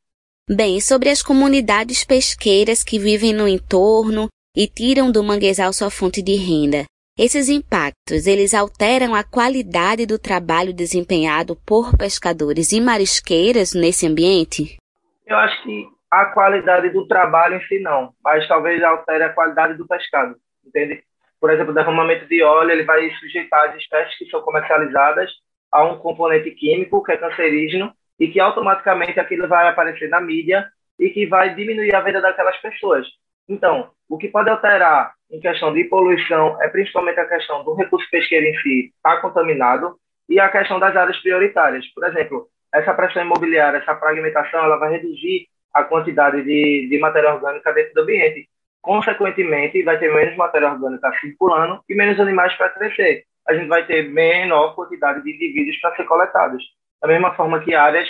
Bem, 0.48 0.81
sobre 0.81 1.09
as 1.09 1.22
comunidades 1.22 2.05
pesqueiras 2.05 2.83
que 2.83 2.98
vivem 2.98 3.33
no 3.33 3.46
entorno 3.46 4.29
e 4.57 4.66
tiram 4.66 5.11
do 5.11 5.22
manguezal 5.22 5.72
sua 5.72 5.90
fonte 5.90 6.20
de 6.20 6.37
renda, 6.37 6.85
esses 7.18 7.51
impactos, 7.51 8.27
eles 8.27 8.55
alteram 8.55 9.14
a 9.14 9.22
qualidade 9.22 10.07
do 10.07 10.18
trabalho 10.18 10.72
desempenhado 10.72 11.55
por 11.66 11.95
pescadores 11.97 12.72
e 12.72 12.80
marisqueiras 12.80 13.74
nesse 13.74 14.07
ambiente? 14.07 14.78
Eu 15.26 15.37
acho 15.37 15.62
que 15.62 15.87
a 16.11 16.26
qualidade 16.26 16.89
do 16.89 17.07
trabalho 17.07 17.57
em 17.57 17.66
si 17.66 17.80
não, 17.80 18.14
mas 18.24 18.49
talvez 18.49 18.82
altere 18.82 19.24
a 19.24 19.32
qualidade 19.32 19.76
do 19.76 19.87
pescado, 19.87 20.37
entende? 20.66 21.05
Por 21.43 21.51
exemplo, 21.51 21.74
derramamento 21.74 22.24
de 22.28 22.40
óleo, 22.40 22.70
ele 22.70 22.84
vai 22.84 23.11
sujeitar 23.18 23.68
as 23.68 23.74
espécies 23.74 24.16
que 24.16 24.30
são 24.30 24.40
comercializadas 24.43 25.28
a 25.72 25.82
um 25.82 25.99
componente 25.99 26.53
químico 26.53 27.03
que 27.03 27.11
é 27.11 27.16
cancerígeno 27.16 27.93
e 28.20 28.28
que 28.28 28.38
automaticamente 28.38 29.18
aquilo 29.18 29.49
vai 29.49 29.66
aparecer 29.66 30.09
na 30.09 30.20
mídia 30.20 30.68
e 31.01 31.11
que 31.11 31.26
vai 31.26 31.53
diminuir 31.57 31.93
a 31.97 32.01
venda 32.01 32.20
daquelas 32.20 32.57
pessoas. 32.59 33.09
Então, 33.49 33.90
o 34.09 34.16
que 34.16 34.28
pode 34.28 34.51
alterar 34.51 35.14
em 35.32 35.40
questão 35.40 35.74
de 35.74 35.82
poluição 35.82 36.62
é 36.62 36.68
principalmente 36.68 37.18
a 37.18 37.28
questão 37.28 37.64
do 37.64 37.74
recurso 37.74 38.09
pesqueiro 38.09 38.47
em 38.47 38.57
si 38.61 38.93
estar 38.95 39.16
tá 39.16 39.20
contaminado 39.20 39.97
e 40.28 40.38
a 40.38 40.49
questão 40.49 40.78
das 40.78 40.95
áreas 40.95 41.18
prioritárias. 41.18 41.84
Por 41.88 42.07
exemplo, 42.07 42.47
essa 42.72 42.95
pressão 42.95 43.20
imobiliária, 43.20 43.78
essa 43.78 43.97
fragmentação, 43.97 44.62
ela 44.62 44.76
vai 44.76 44.93
reduzir 44.93 45.49
a 45.74 45.82
quantidade 45.82 46.40
de, 46.45 46.86
de 46.88 46.99
matéria 47.01 47.34
orgânica 47.34 47.72
dentro 47.72 47.95
do 47.95 48.03
ambiente. 48.03 48.49
Consequentemente, 48.83 49.83
vai 49.85 49.97
ter 49.99 50.12
menos 50.12 50.37
matéria 50.37 50.72
orgânica 50.72 51.12
circulando 51.20 51.80
e 51.89 51.95
menos 51.95 52.18
animais 52.18 52.53
para 52.57 52.68
crescer. 52.70 53.24
A 53.49 53.55
gente 53.55 53.68
vai 53.68 53.87
ter 53.87 54.11
menor 54.11 54.74
quantidade 54.74 55.22
de 55.22 55.33
indivíduos 55.33 55.78
para 55.80 55.95
ser 55.95 56.05
coletados. 56.05 56.62
Da 57.01 57.07
mesma 57.07 57.33
forma 57.35 57.61
que 57.61 57.74
áreas 57.74 58.09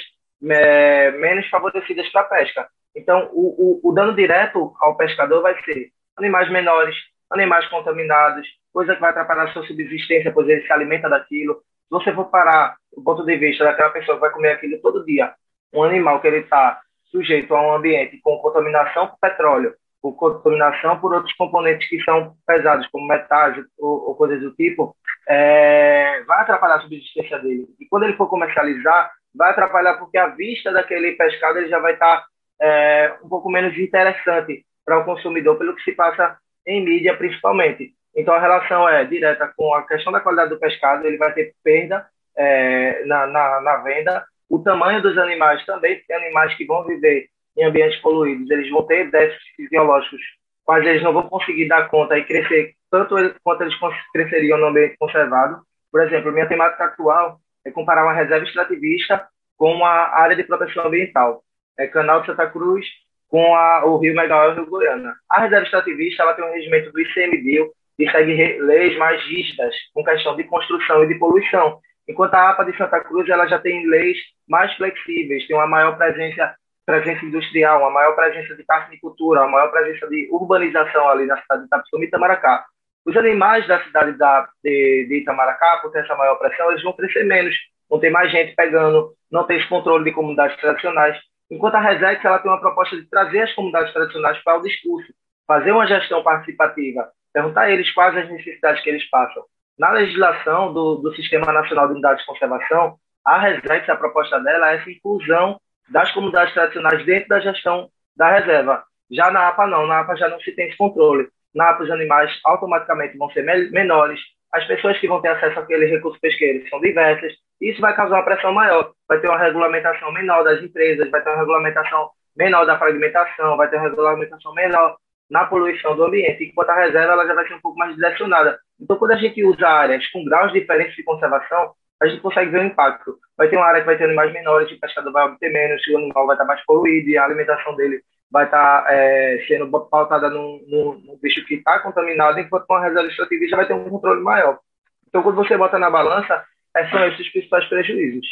é, 0.51 1.11
menos 1.13 1.47
favorecidas 1.49 2.09
para 2.09 2.23
a 2.23 2.25
pesca. 2.25 2.67
Então, 2.97 3.31
o, 3.33 3.81
o, 3.85 3.91
o 3.91 3.93
dano 3.93 4.15
direto 4.15 4.73
ao 4.81 4.97
pescador 4.97 5.43
vai 5.43 5.55
ser 5.63 5.91
animais 6.17 6.51
menores, 6.51 6.97
animais 7.31 7.67
contaminados, 7.69 8.47
coisa 8.73 8.95
que 8.95 9.01
vai 9.01 9.11
atrapalhar 9.11 9.45
a 9.45 9.53
sua 9.53 9.67
subsistência, 9.67 10.33
pois 10.33 10.49
ele 10.49 10.63
se 10.63 10.73
alimenta 10.73 11.09
daquilo. 11.09 11.55
Se 11.55 11.91
você 11.91 12.13
for 12.13 12.27
parar 12.27 12.77
do 12.95 13.03
ponto 13.03 13.25
de 13.25 13.37
vista 13.37 13.65
daquela 13.65 13.91
pessoa 13.91 14.17
que 14.17 14.23
vai 14.23 14.31
comer 14.31 14.53
aquilo 14.53 14.81
todo 14.81 15.05
dia, 15.05 15.33
um 15.73 15.83
animal 15.83 16.21
que 16.21 16.27
ele 16.27 16.39
está 16.39 16.81
sujeito 17.11 17.55
a 17.55 17.61
um 17.61 17.75
ambiente 17.75 18.19
com 18.23 18.39
contaminação 18.39 19.09
por 19.09 19.19
petróleo, 19.19 19.75
por 20.03 20.15
contaminação 20.17 20.99
por 20.99 21.15
outros 21.15 21.33
componentes 21.37 21.89
que 21.89 22.03
são 22.03 22.35
pesados, 22.45 22.89
como 22.89 23.07
metais 23.07 23.57
ou, 23.79 24.09
ou 24.09 24.15
coisas 24.17 24.41
do 24.41 24.53
tipo, 24.55 24.97
é, 25.29 26.23
vai 26.27 26.41
atrapalhar 26.41 26.77
a 26.77 26.81
subsistência 26.81 27.39
dele. 27.39 27.69
E 27.81 27.87
quando 27.87 28.03
ele 28.03 28.17
for 28.17 28.29
comercializar, 28.29 29.13
vai 29.35 29.51
atrapalhar 29.51 29.95
porque 29.95 30.19
a 30.19 30.27
vista 30.27 30.73
daquele 30.73 31.13
pescado 31.13 31.59
ele 31.59 31.69
já 31.69 31.79
vai 31.79 31.93
estar 31.95 32.17
tá, 32.19 32.27
é, 32.61 33.15
um 33.23 33.29
pouco 33.29 33.49
menos 33.49 33.79
interessante 33.79 34.67
para 34.85 34.99
o 34.99 35.05
consumidor, 35.05 35.57
pelo 35.57 35.75
que 35.77 35.83
se 35.83 35.93
passa 35.93 36.37
em 36.67 36.85
mídia 36.85 37.17
principalmente. 37.17 37.95
Então 38.15 38.35
a 38.35 38.41
relação 38.41 38.89
é 38.89 39.05
direta 39.05 39.53
com 39.57 39.73
a 39.75 39.87
questão 39.87 40.13
da 40.13 40.21
qualidade 40.21 40.51
do 40.51 40.59
pescado, 40.59 41.07
ele 41.07 41.17
vai 41.17 41.33
ter 41.33 41.55
perda 41.63 42.07
é, 42.37 43.05
na, 43.07 43.27
na, 43.27 43.61
na, 43.61 43.77
venda. 43.79 44.25
O 44.51 44.59
tamanho 44.59 45.01
dos 45.01 45.17
animais 45.17 45.65
também, 45.65 45.97
porque 45.97 46.13
animais 46.13 46.55
que 46.57 46.67
vão 46.67 46.85
viver 46.85 47.29
em 47.57 47.65
ambientes 47.65 48.01
poluídos, 48.01 48.51
eles 48.51 48.71
vão 48.71 48.87
ter 48.87 49.11
déficits 49.11 49.55
fisiológicos, 49.57 50.21
quais 50.65 50.85
eles 50.87 51.03
não 51.03 51.13
vão 51.13 51.29
conseguir 51.29 51.69
dar 51.69 51.89
conta 51.89 52.19
e 52.19 52.25
crescer 52.25 52.75
tanto 52.91 53.15
quanto 53.43 53.63
eles 53.63 53.75
cresceriam 54.13 54.59
no 54.59 54.67
ambiente 54.67 54.97
conservado. 54.99 55.63
Por 55.91 56.03
exemplo, 56.03 56.31
minha 56.31 56.49
temática 56.49 56.85
atual 56.85 57.39
é 57.65 57.71
comparar 57.71 58.05
uma 58.05 58.13
reserva 58.13 58.45
extrativista 58.45 59.27
com 59.57 59.73
uma 59.73 59.89
área 59.89 60.37
de 60.37 60.45
proteção 60.45 60.87
ambiental. 60.87 61.43
É 61.79 61.87
Canal 61.87 62.21
de 62.21 62.27
Santa 62.27 62.47
Cruz 62.51 62.87
com 63.29 63.55
a, 63.55 63.87
o 63.87 63.97
Rio 63.97 64.15
Megael 64.15 64.51
e 64.51 64.53
o 64.53 64.57
Rio 64.57 64.67
Goiânia. 64.67 65.15
A 65.29 65.41
reserva 65.41 65.65
extrativista 65.65 66.23
ela 66.23 66.35
tem 66.35 66.45
um 66.45 66.53
regimento 66.53 66.93
do 66.93 67.01
ICMBio 67.01 67.73
e 67.99 68.11
segue 68.11 68.59
leis 68.61 68.97
mais 68.99 69.23
rígidas 69.25 69.75
com 69.95 70.05
questão 70.05 70.37
de 70.37 70.45
construção 70.45 71.05
e 71.05 71.09
de 71.09 71.15
poluição, 71.15 71.79
enquanto 72.09 72.35
a 72.35 72.51
APA 72.51 72.65
de 72.65 72.77
Santa 72.77 73.01
Cruz 73.01 73.29
ela 73.29 73.47
já 73.47 73.59
tem 73.59 73.87
leis 73.87 74.19
mais 74.49 74.75
flexíveis, 74.75 75.47
tem 75.47 75.57
uma 75.57 75.67
maior 75.67 75.97
presença 75.97 76.55
presença 76.85 77.25
industrial, 77.25 77.81
uma 77.81 77.91
maior 77.91 78.15
presença 78.15 78.55
de 78.55 78.65
carnicultura, 78.65 79.41
uma 79.43 79.51
maior 79.51 79.71
presença 79.71 80.07
de 80.09 80.29
urbanização 80.31 81.09
ali 81.09 81.27
na 81.27 81.41
cidade 81.41 81.63
de 81.63 81.67
Itapissuma 81.67 82.05
e 82.05 82.09
Itamaracá. 82.09 82.65
Os 83.05 83.17
animais 83.17 83.67
da 83.67 83.83
cidade 83.85 84.17
da, 84.17 84.49
de, 84.63 85.07
de 85.09 85.19
Itamaracá, 85.19 85.79
por 85.79 85.91
ter 85.91 86.01
essa 86.01 86.15
maior 86.15 86.37
pressão, 86.37 86.71
eles 86.71 86.83
vão 86.83 86.93
crescer 86.93 87.25
menos, 87.25 87.55
vão 87.89 87.99
ter 87.99 88.11
mais 88.11 88.31
gente 88.31 88.55
pegando, 88.55 89.13
não 89.31 89.45
tem 89.45 89.59
esse 89.59 89.69
controle 89.69 90.05
de 90.05 90.13
comunidades 90.13 90.57
tradicionais. 90.59 91.19
Enquanto 91.51 91.75
a 91.75 91.81
Resex 91.81 92.25
ela 92.25 92.39
tem 92.39 92.51
uma 92.51 92.61
proposta 92.61 92.97
de 92.97 93.09
trazer 93.09 93.43
as 93.43 93.55
comunidades 93.55 93.93
tradicionais 93.93 94.39
para 94.43 94.59
o 94.59 94.63
discurso, 94.63 95.13
fazer 95.47 95.73
uma 95.73 95.87
gestão 95.87 96.23
participativa, 96.23 97.11
perguntar 97.33 97.63
a 97.63 97.71
eles 97.71 97.91
quais 97.93 98.17
as 98.17 98.31
necessidades 98.31 98.83
que 98.83 98.91
eles 98.91 99.09
passam. 99.11 99.43
Na 99.79 99.91
legislação 99.91 100.73
do, 100.73 100.97
do 100.97 101.15
Sistema 101.15 101.53
Nacional 101.53 101.87
de 101.87 101.95
Unidades 101.95 102.21
de 102.21 102.27
Conservação, 102.27 102.97
a 103.25 103.39
Resex, 103.39 103.89
a 103.89 103.97
proposta 103.97 104.39
dela 104.41 104.73
é 104.73 104.77
essa 104.77 104.91
inclusão 104.91 105.61
das 105.93 106.11
comunidades 106.13 106.55
tradicionais 106.55 107.05
dentro 107.05 107.29
da 107.29 107.41
gestão 107.41 107.89
da 108.17 108.31
reserva. 108.39 108.83
Já 109.11 109.31
na 109.31 109.49
APA 109.49 109.67
não, 109.67 109.87
na 109.87 110.01
APA 110.01 110.17
já 110.17 110.29
não 110.29 110.41
se 110.41 110.53
tem 110.53 110.69
esse 110.69 110.77
controle. 110.77 111.29
Na 111.55 111.71
APA 111.71 111.85
os 111.85 111.91
animais 111.91 112.31
automaticamente 112.45 113.17
vão 113.19 113.31
ser 113.31 113.43
menores, 113.71 114.19
as 114.53 114.67
pessoas 114.67 114.99
que 114.99 115.09
vão 115.09 115.21
ter 115.21 115.29
acesso 115.29 115.59
àquele 115.59 115.87
recurso 115.87 116.21
pesqueiro 116.21 116.69
são 116.69 116.79
diversas, 116.81 117.33
e 117.61 117.71
isso 117.71 117.81
vai 117.81 117.95
causar 117.97 118.17
uma 118.17 118.25
pressão 118.25 118.53
maior. 118.53 118.93
Vai 119.09 119.19
ter 119.19 119.29
uma 119.29 119.39
regulamentação 119.39 120.13
menor 120.13 120.45
das 120.45 120.63
empresas, 120.63 121.11
vai 121.11 121.23
ter 121.23 121.31
uma 121.31 121.39
regulamentação 121.39 122.11
menor 122.37 122.67
da 122.67 122.79
fragmentação, 122.79 123.57
vai 123.57 123.69
ter 123.71 123.77
uma 123.77 123.89
regulamentação 123.89 124.53
menor 124.53 124.97
na 125.31 125.47
poluição 125.47 125.97
do 125.97 126.05
ambiente, 126.05 126.45
enquanto 126.45 126.69
a 126.69 126.85
reserva 126.85 127.13
ela 127.13 127.27
já 127.27 127.35
vai 127.35 127.49
ser 127.49 127.55
um 127.55 127.61
pouco 127.61 127.79
mais 127.79 127.95
direcionada. 127.95 128.59
Então, 128.79 128.97
quando 128.97 129.13
a 129.13 129.17
gente 129.17 129.43
usa 129.43 129.67
áreas 129.67 130.07
com 130.09 130.25
graus 130.25 130.53
diferentes 130.53 130.95
de 130.95 131.03
conservação, 131.03 131.73
a 132.03 132.07
gente 132.07 132.21
consegue 132.21 132.51
ver 132.51 132.61
o 132.61 132.65
impacto. 132.65 133.17
Vai 133.43 133.49
ter 133.49 133.57
uma 133.57 133.67
área 133.67 133.81
que 133.81 133.87
vai 133.87 133.99
ter 133.99 134.05
animais 134.05 134.33
menores, 134.33 134.71
o 134.71 134.79
pescador 134.79 135.11
vai 135.11 135.25
obter 135.27 135.53
menos, 135.53 135.83
o 135.89 135.97
animal 135.97 136.29
vai 136.29 136.37
estar 136.37 136.45
mais 136.45 136.65
poluído 136.65 137.09
e 137.09 137.19
a 137.19 137.25
alimentação 137.25 137.75
dele 137.75 138.01
vai 138.31 138.45
estar 138.45 138.87
é, 138.89 139.45
sendo 139.49 139.69
pautada 139.69 140.31
no, 140.31 140.63
no, 140.69 140.95
no 141.01 141.17
bicho 141.21 141.45
que 141.47 141.55
está 141.55 141.81
contaminado, 141.81 142.39
enquanto 142.39 142.67
uma 142.71 142.85
reserva 142.85 143.09
extrativista 143.09 143.57
vai 143.57 143.67
ter 143.67 143.75
um 143.75 143.91
controle 143.91 144.23
maior. 144.23 144.61
Então, 145.09 145.25
quando 145.25 145.35
você 145.35 145.59
bota 145.59 145.77
na 145.77 145.91
balança, 145.91 146.45
são 146.89 147.05
esses 147.09 147.27
os 147.27 147.33
principais 147.33 147.69
prejuízos. 147.69 148.25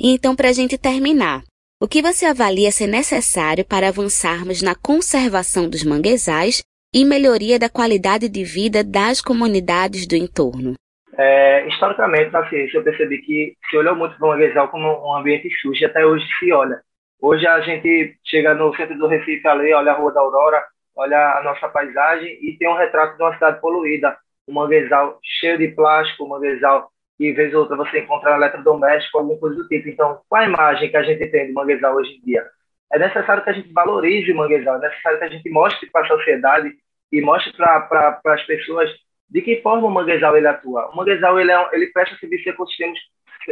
Então, 0.00 0.36
para 0.36 0.50
a 0.50 0.52
gente 0.52 0.78
terminar, 0.78 1.42
o 1.82 1.88
que 1.88 2.00
você 2.00 2.24
avalia 2.24 2.70
ser 2.70 2.86
necessário 2.86 3.64
para 3.64 3.88
avançarmos 3.88 4.62
na 4.62 4.76
conservação 4.76 5.68
dos 5.68 5.82
manguezais 5.82 6.62
e 6.94 7.04
melhoria 7.04 7.58
da 7.58 7.68
qualidade 7.68 8.28
de 8.28 8.44
vida 8.44 8.84
das 8.84 9.20
comunidades 9.20 10.06
do 10.06 10.14
entorno? 10.14 10.76
É, 11.16 11.66
historicamente, 11.68 12.32
na 12.32 12.48
ciência, 12.48 12.78
eu 12.78 12.84
percebi 12.84 13.18
que 13.18 13.56
se 13.70 13.76
olhou 13.76 13.94
muito 13.94 14.16
para 14.16 14.26
o 14.26 14.30
manguezal 14.30 14.68
como 14.68 14.88
um 15.06 15.14
ambiente 15.14 15.48
sujo, 15.60 15.86
até 15.86 16.04
hoje 16.04 16.26
se 16.38 16.52
olha. 16.52 16.80
Hoje 17.20 17.46
a 17.46 17.60
gente 17.60 18.18
chega 18.24 18.54
no 18.54 18.74
centro 18.74 18.98
do 18.98 19.06
Recife 19.06 19.46
ali, 19.46 19.72
olha 19.72 19.92
a 19.92 19.94
Rua 19.94 20.12
da 20.12 20.20
Aurora, 20.20 20.62
olha 20.96 21.38
a 21.38 21.42
nossa 21.42 21.68
paisagem 21.68 22.38
e 22.42 22.56
tem 22.58 22.68
um 22.68 22.76
retrato 22.76 23.16
de 23.16 23.22
uma 23.22 23.34
cidade 23.34 23.60
poluída, 23.60 24.16
um 24.48 24.54
manguezal 24.54 25.18
cheio 25.22 25.56
de 25.56 25.68
plástico, 25.68 26.24
um 26.24 26.28
manguezal 26.28 26.90
que 27.16 27.32
vez 27.32 27.54
ou 27.54 27.60
outra 27.60 27.76
você 27.76 28.00
encontra 28.00 28.34
eletrodoméstico, 28.34 29.18
alguma 29.18 29.38
coisa 29.38 29.56
do 29.56 29.68
tipo. 29.68 29.88
Então, 29.88 30.20
qual 30.28 30.42
a 30.42 30.46
imagem 30.46 30.90
que 30.90 30.96
a 30.96 31.02
gente 31.02 31.26
tem 31.28 31.46
do 31.46 31.54
manguezal 31.54 31.94
hoje 31.94 32.10
em 32.16 32.20
dia? 32.22 32.44
É 32.92 32.98
necessário 32.98 33.42
que 33.44 33.50
a 33.50 33.52
gente 33.52 33.72
valorize 33.72 34.32
o 34.32 34.36
manguezal, 34.36 34.76
é 34.76 34.88
necessário 34.88 35.18
que 35.18 35.24
a 35.24 35.30
gente 35.30 35.48
mostre 35.50 35.88
para 35.90 36.02
a 36.02 36.08
sociedade 36.08 36.72
e 37.12 37.20
mostre 37.20 37.52
para 37.56 38.20
as 38.26 38.42
pessoas 38.42 38.90
de 39.30 39.42
que 39.42 39.60
forma 39.62 39.86
o 39.86 39.90
manguezal 39.90 40.36
ele 40.36 40.46
atua. 40.46 40.90
O 40.90 40.96
manguezal 40.96 41.38
ele, 41.40 41.50
é, 41.50 41.68
ele 41.72 41.86
presta 41.88 42.16
serviço 42.16 42.48
ecossistemas, 42.48 42.98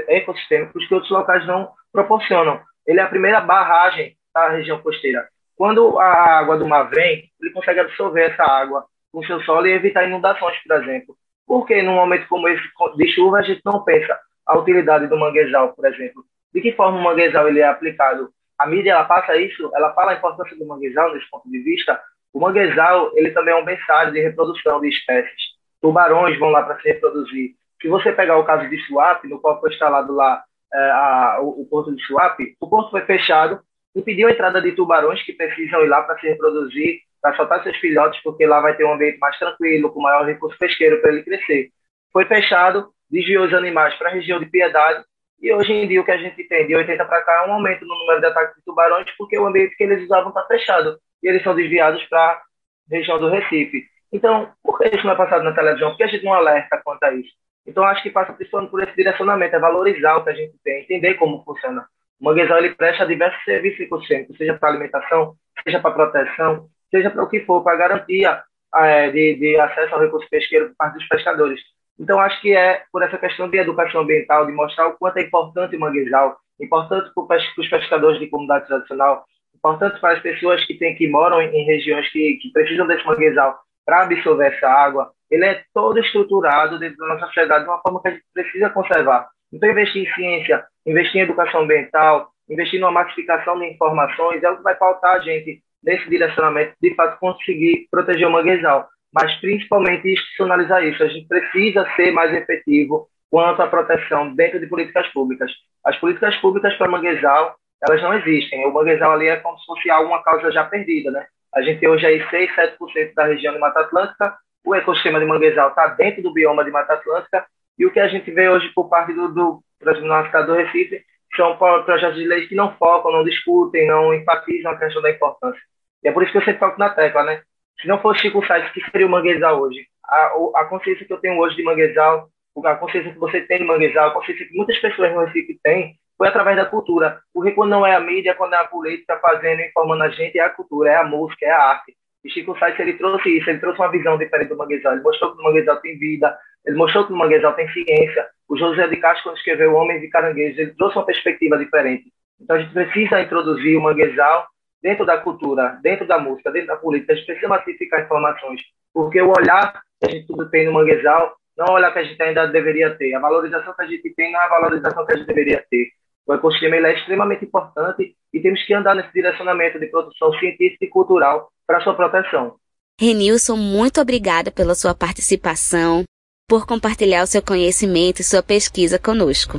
ecossistêmicos 0.09 0.87
que 0.87 0.95
outros 0.95 1.11
locais 1.11 1.47
não 1.47 1.71
proporcionam. 1.93 2.61
Ele 2.87 3.01
é 3.01 3.03
a 3.03 3.09
primeira 3.09 3.41
barragem 3.41 4.17
da 4.35 4.49
região 4.49 4.81
costeira. 4.81 5.29
Quando 5.57 5.99
a 5.99 6.39
água 6.39 6.57
do 6.57 6.67
mar 6.67 6.85
vem, 6.85 7.31
ele 7.41 7.53
consegue 7.53 7.81
absorver 7.81 8.31
essa 8.31 8.43
água 8.43 8.85
no 9.13 9.25
seu 9.25 9.41
solo 9.43 9.67
e 9.67 9.73
evitar 9.73 10.05
inundações, 10.05 10.57
por 10.67 10.77
exemplo. 10.81 11.17
Porque 11.47 11.83
num 11.83 11.95
momento 11.95 12.27
como 12.29 12.49
esse 12.49 12.63
de 12.97 13.09
chuva 13.09 13.39
a 13.39 13.43
gente 13.43 13.61
não 13.65 13.85
pensa 13.85 14.19
a 14.47 14.59
utilidade 14.59 15.07
do 15.07 15.19
manguezal, 15.19 15.75
por 15.75 15.85
exemplo. 15.85 16.25
De 16.53 16.61
que 16.61 16.73
forma 16.73 16.99
o 16.99 17.03
manguezal 17.03 17.49
ele 17.49 17.61
é 17.61 17.67
aplicado? 17.67 18.31
A 18.59 18.67
mídia 18.67 18.93
ela 18.93 19.05
passa 19.05 19.37
isso, 19.37 19.71
ela 19.75 19.93
fala 19.93 20.13
a 20.13 20.15
importância 20.15 20.57
do 20.57 20.67
manguezal 20.67 21.13
nesse 21.13 21.29
ponto 21.31 21.49
de 21.51 21.59
vista. 21.59 22.01
O 22.33 22.41
manguezal 22.41 23.11
ele 23.15 23.31
também 23.33 23.53
é 23.53 23.57
um 23.57 23.65
berçário 23.65 24.13
de 24.13 24.21
reprodução 24.21 24.81
de 24.81 24.89
espécies 24.89 25.52
tubarões 25.83 26.39
vão 26.39 26.49
lá 26.49 26.63
para 26.63 26.81
se 26.81 26.89
reproduzir. 26.89 27.51
Se 27.81 27.89
você 27.89 28.13
pegar 28.13 28.39
o 28.39 28.45
caso 28.45 28.71
de 28.71 28.79
Suape, 28.87 29.29
no 29.29 29.41
qual 29.41 29.61
foi 29.61 29.71
instalado 29.71 30.15
lá 30.15 30.43
é, 30.73 30.79
a, 30.79 31.39
o, 31.43 31.63
o, 31.63 31.67
porto 31.69 31.95
de 31.95 32.03
Suape, 32.07 32.57
o 32.61 32.69
porto 32.69 32.93
foi 32.93 33.03
fechado, 33.03 33.61
impediu 33.95 34.29
a 34.29 34.31
entrada 34.31 34.63
de 34.63 34.73
tubarões 34.73 35.23
que 35.25 35.33
precisam 35.33 35.85
ir 35.85 35.89
lá 35.89 36.01
para 36.03 36.19
se 36.19 36.27
reproduzir, 36.29 37.01
para 37.21 37.37
soltar 37.37 37.63
seus 37.63 37.77
filhotes, 37.77 38.23
porque 38.23 38.47
lá 38.47 38.61
vai 38.61 38.77
ter 38.77 38.85
um 38.85 38.95
ambiente 38.95 39.19
mais 39.19 39.37
tranquilo, 39.39 39.93
com 39.93 40.01
maior 40.01 40.25
recurso 40.25 40.57
pesqueiro 40.57 41.01
para 41.01 41.13
ele 41.13 41.25
crescer. 41.25 41.71
Foi 42.13 42.25
fechado, 42.25 42.91
desviou 43.11 43.45
os 43.45 43.53
animais 43.53 43.95
para 43.97 44.09
a 44.09 44.13
região 44.13 44.39
de 44.39 44.47
Piedade, 44.47 45.05
e 45.41 45.53
hoje 45.53 45.73
em 45.73 45.89
dia 45.89 46.01
o 46.01 46.05
que 46.05 46.13
a 46.13 46.17
gente 46.17 46.45
tem 46.45 46.67
de 46.69 46.77
80 46.77 47.05
para 47.05 47.23
cá 47.23 47.43
é 47.43 47.49
um 47.49 47.55
aumento 47.55 47.85
no 47.85 47.99
número 47.99 48.21
de 48.21 48.27
ataques 48.27 48.57
de 48.57 48.65
tubarões, 48.65 49.11
porque 49.19 49.37
o 49.37 49.47
ambiente 49.47 49.77
que 49.77 49.83
eles 49.83 50.05
usavam 50.05 50.29
está 50.29 50.45
fechado, 50.45 50.99
e 51.23 51.29
eles 51.29 51.43
são 51.43 51.55
desviados 51.55 52.03
para 52.05 52.21
a 52.21 52.43
região 52.91 53.19
do 53.19 53.29
Recife. 53.29 53.92
Então, 54.13 54.53
por 54.63 54.79
que 54.79 54.89
isso 54.89 55.07
não 55.07 55.15
é 55.15 55.17
passado 55.17 55.43
na 55.43 55.55
televisão? 55.55 55.91
Por 55.91 55.97
que 55.97 56.03
a 56.03 56.09
gente 56.09 56.25
não 56.25 56.35
alerta 56.35 56.81
quanto 56.85 57.03
a 57.05 57.13
isso? 57.15 57.33
Então, 57.67 57.85
acho 57.85 58.03
que 58.03 58.11
passa 58.11 58.33
principalmente 58.33 58.71
por 58.71 58.83
esse 58.83 58.95
direcionamento, 58.95 59.57
é 59.57 59.59
valorizar 59.59 60.17
o 60.17 60.25
que 60.25 60.31
a 60.31 60.35
gente 60.35 60.55
tem, 60.63 60.83
entender 60.83 61.15
como 61.15 61.43
funciona. 61.45 61.87
O 62.21 62.25
manguezal 62.25 62.59
ele 62.59 62.75
presta 62.75 63.07
diversos 63.07 63.43
serviços 63.45 63.81
ecossistêmicos, 63.81 64.37
seja 64.37 64.55
para 64.55 64.69
alimentação, 64.69 65.35
seja 65.65 65.81
para 65.81 65.93
proteção, 65.93 66.69
seja 66.91 67.11
para 67.11 67.23
o 67.23 67.29
que 67.29 67.41
for, 67.41 67.63
para 67.63 67.77
garantia 67.77 68.43
é, 68.77 69.11
de, 69.11 69.37
de, 69.37 69.59
acesso 69.59 69.95
ao 69.95 70.01
recurso 70.01 70.29
pesqueiro 70.29 70.69
por 70.69 70.77
parte 70.77 70.95
dos 70.95 71.09
pescadores. 71.09 71.61
Então, 71.99 72.19
acho 72.21 72.41
que 72.41 72.55
é 72.55 72.83
por 72.93 73.03
essa 73.03 73.19
questão 73.19 73.49
de 73.49 73.59
educação 73.59 74.03
ambiental, 74.03 74.47
de 74.47 74.53
mostrar 74.53 74.89
o 74.89 74.99
quanto 74.99 75.19
é 75.19 75.23
importante 75.23 75.77
o 75.77 75.81
manguezal, 75.81 76.37
importante 76.61 77.11
para 77.15 77.39
os 77.59 77.69
pescadores 77.69 78.19
de 78.19 78.27
comunidade 78.29 78.67
tradicional, 78.67 79.25
importante 79.55 80.01
para 80.01 80.15
as 80.15 80.23
pessoas 80.23 80.65
que, 80.65 80.75
têm, 80.75 80.95
que 80.95 81.09
moram 81.09 81.41
em 81.41 81.65
regiões 81.65 82.09
que, 82.11 82.39
que 82.43 82.51
precisam 82.51 82.87
desse 82.87 83.07
manguezal, 83.07 83.61
para 83.85 84.03
absorver 84.03 84.55
essa 84.55 84.69
água, 84.69 85.11
ele 85.31 85.45
é 85.45 85.63
todo 85.73 85.99
estruturado 85.99 86.79
dentro 86.79 86.99
da 86.99 87.15
nossa 87.15 87.27
sociedade 87.27 87.65
de 87.65 87.71
uma 87.71 87.81
forma 87.81 88.01
que 88.03 88.09
a 88.09 88.11
gente 88.11 88.25
precisa 88.35 88.71
conservar. 88.71 89.29
Então, 89.53 89.71
investir 89.71 90.03
em 90.03 90.15
ciência, 90.15 90.65
investir 90.87 91.21
em 91.21 91.25
educação 91.25 91.63
ambiental, 91.63 92.31
investir 92.49 92.81
numa 92.81 92.93
massificação 92.93 93.59
de 93.59 93.67
informações 93.67 94.43
é 94.43 94.51
o 94.51 94.57
que 94.57 94.63
vai 94.63 94.75
pautar 94.75 95.17
a 95.17 95.21
gente 95.21 95.63
nesse 95.83 96.09
direcionamento, 96.09 96.75
de 96.81 96.95
fato, 96.95 97.19
conseguir 97.19 97.87
proteger 97.91 98.27
o 98.27 98.31
manguezal. 98.31 98.89
Mas, 99.13 99.35
principalmente, 99.41 100.09
institucionalizar 100.09 100.83
isso. 100.85 101.03
A 101.03 101.09
gente 101.09 101.27
precisa 101.27 101.87
ser 101.97 102.13
mais 102.13 102.33
efetivo 102.33 103.09
quanto 103.31 103.63
à 103.63 103.67
proteção 103.67 104.35
dentro 104.35 104.61
de 104.61 104.67
políticas 104.67 105.07
públicas. 105.09 105.51
As 105.85 105.97
políticas 105.99 106.37
públicas 106.37 106.75
para 106.77 106.91
manguezal, 106.91 107.57
elas 107.83 108.01
não 108.03 108.15
existem. 108.15 108.67
O 108.67 108.73
manguezal 108.73 109.13
ali 109.13 109.29
é 109.29 109.37
como 109.37 109.59
se 109.59 109.67
fosse 109.67 109.91
alguma 109.91 110.23
causa 110.23 110.51
já 110.53 110.65
perdida, 110.65 111.11
né? 111.11 111.27
A 111.55 111.63
gente 111.63 111.81
tem 111.81 111.89
hoje 111.89 112.07
aí 112.07 112.27
6, 112.31 112.51
7% 112.55 113.15
da 113.15 113.27
região 113.27 113.53
de 113.53 113.61
Mata 113.61 113.81
Atlântica, 113.81 114.37
o 114.65 114.75
ecossistema 114.75 115.19
de 115.19 115.27
manguezal 115.27 115.71
está 115.71 115.89
dentro 115.89 116.23
do 116.23 116.33
bioma 116.33 116.65
de 116.65 116.71
Mata 116.71 116.95
Atlântica, 116.95 117.45
e 117.79 117.87
o 117.87 117.93
que 117.93 118.01
a 118.01 118.09
gente 118.09 118.31
vê 118.31 118.49
hoje 118.49 118.69
por 118.75 118.89
parte 118.89 119.13
do, 119.13 119.29
do, 119.29 119.63
do, 119.81 120.47
do 120.47 120.55
Recife 120.55 121.03
são 121.37 121.57
projetos 121.57 122.17
de 122.17 122.27
lei 122.27 122.47
que 122.47 122.55
não 122.55 122.77
focam, 122.77 123.13
não 123.13 123.25
discutem, 123.25 123.87
não 123.87 124.15
enfatizam 124.15 124.73
a 124.73 124.79
questão 124.79 125.03
da 125.03 125.11
importância. 125.11 125.61
E 126.03 126.09
é 126.09 126.13
por 126.13 126.23
isso 126.23 126.33
que 126.33 126.39
eu 126.39 126.45
sempre 126.45 126.61
toco 126.61 126.79
na 126.79 126.91
tecla, 126.91 127.23
né? 127.25 127.43
Se 127.81 127.89
não 127.89 128.01
fosse 128.01 128.21
Chico 128.21 128.45
Sainz, 128.47 128.71
que 128.73 128.83
seria 128.91 129.07
o 129.07 129.11
manguezal 129.11 129.61
hoje? 129.61 129.87
A, 130.05 130.33
a 130.57 130.65
consciência 130.67 131.07
que 131.07 131.13
eu 131.13 131.19
tenho 131.19 131.41
hoje 131.41 131.57
de 131.57 131.63
manguezal, 131.63 132.29
a 132.65 132.75
consciência 132.77 133.13
que 133.13 133.19
você 133.19 133.41
tem 133.43 133.59
de 133.59 133.65
manguezal, 133.65 134.09
a 134.09 134.13
consciência 134.13 134.47
que 134.47 134.57
muitas 134.57 134.79
pessoas 134.79 135.13
no 135.13 135.25
Recife 135.25 135.59
têm, 135.63 135.97
foi 136.17 136.29
através 136.29 136.57
da 136.57 136.65
cultura. 136.65 137.21
Porque 137.33 137.53
quando 137.53 137.71
não 137.71 137.87
é 137.87 137.95
a 137.95 138.01
mídia, 138.01 138.35
quando 138.35 138.55
é 138.55 138.57
a 138.57 138.65
política 138.65 139.19
fazendo, 139.19 139.61
informando 139.63 140.05
a 140.05 140.09
gente, 140.09 140.39
é 140.39 140.43
a 140.43 140.51
cultura, 140.51 140.91
é 140.91 140.97
a 140.97 141.05
música, 141.05 141.47
é 141.47 141.51
a 141.51 141.63
arte. 141.63 141.97
E 142.25 142.31
Chico 142.31 142.57
Sainz, 142.59 142.79
ele 142.79 142.93
trouxe 142.95 143.37
isso, 143.37 143.51
ele 143.51 143.59
trouxe 143.59 143.81
uma 143.81 143.91
visão 143.91 144.17
diferente 144.17 144.49
do 144.49 144.57
manguezal. 144.57 144.93
Ele 144.93 145.03
mostrou 145.03 145.35
que 145.35 145.41
o 145.41 145.45
manguezal 145.45 145.77
tem 145.79 145.99
vida, 145.99 146.39
ele 146.65 146.77
mostrou 146.77 147.07
que 147.07 147.13
o 147.13 147.17
manguezal 147.17 147.53
tem 147.55 147.69
ciência. 147.73 148.27
O 148.49 148.57
José 148.57 148.87
de 148.87 148.97
Castro, 148.97 149.25
quando 149.25 149.39
escreveu 149.39 149.75
Homens 149.75 150.01
de 150.01 150.09
Caranguejos, 150.09 150.59
ele 150.59 150.75
trouxe 150.75 150.97
uma 150.97 151.07
perspectiva 151.07 151.59
diferente. 151.59 152.13
Então 152.41 152.57
a 152.57 152.61
gente 152.61 152.73
precisa 152.73 153.21
introduzir 153.21 153.77
o 153.77 153.83
manguezal 153.83 154.47
dentro 154.83 155.07
da 155.07 155.19
cultura, 155.19 155.79
dentro 155.83 156.07
da 156.07 156.19
música, 156.19 156.51
dentro 156.51 156.69
da 156.69 156.77
política. 156.77 157.13
A 157.13 157.17
gente 157.17 157.27
precisa 157.27 157.49
massificar 157.49 158.03
informações, 158.03 158.61
porque 158.93 159.21
o 159.21 159.31
olhar 159.31 159.81
que 160.01 160.07
a 160.07 160.11
gente 160.11 160.27
tem 160.51 160.67
no 160.67 160.73
manguezal 160.73 161.37
não 161.57 161.67
é 161.67 161.71
o 161.71 161.75
olhar 161.75 161.93
que 161.93 161.99
a 161.99 162.05
gente 162.05 162.21
ainda 162.23 162.47
deveria 162.47 162.95
ter. 162.97 163.15
A 163.15 163.21
valorização 163.21 163.75
que 163.75 163.83
a 163.83 163.87
gente 163.87 164.15
tem 164.15 164.33
não 164.33 164.41
é 164.41 164.45
a 164.45 164.49
valorização 164.49 165.07
que 165.07 165.13
a 165.13 165.17
gente 165.17 165.27
deveria 165.27 165.65
ter. 165.71 165.89
O 166.27 166.33
ecossistema 166.33 166.77
ele 166.77 166.87
é 166.87 166.95
extremamente 166.95 167.45
importante 167.45 168.15
e 168.33 168.41
temos 168.41 168.63
que 168.65 168.75
andar 168.75 168.95
nesse 168.95 169.13
direcionamento 169.13 169.79
de 169.79 169.87
produção 169.87 170.33
científica 170.39 170.85
e 170.85 170.89
cultural 170.89 171.51
para 171.67 171.81
sua 171.81 171.95
proteção. 171.95 172.57
Renilson, 173.01 173.57
muito 173.57 174.01
obrigada 174.01 174.51
pela 174.51 174.75
sua 174.75 174.95
participação, 174.95 176.05
por 176.49 176.67
compartilhar 176.67 177.23
o 177.23 177.27
seu 177.27 177.43
conhecimento 177.43 178.21
e 178.21 178.25
sua 178.25 178.43
pesquisa 178.43 178.99
conosco. 178.99 179.59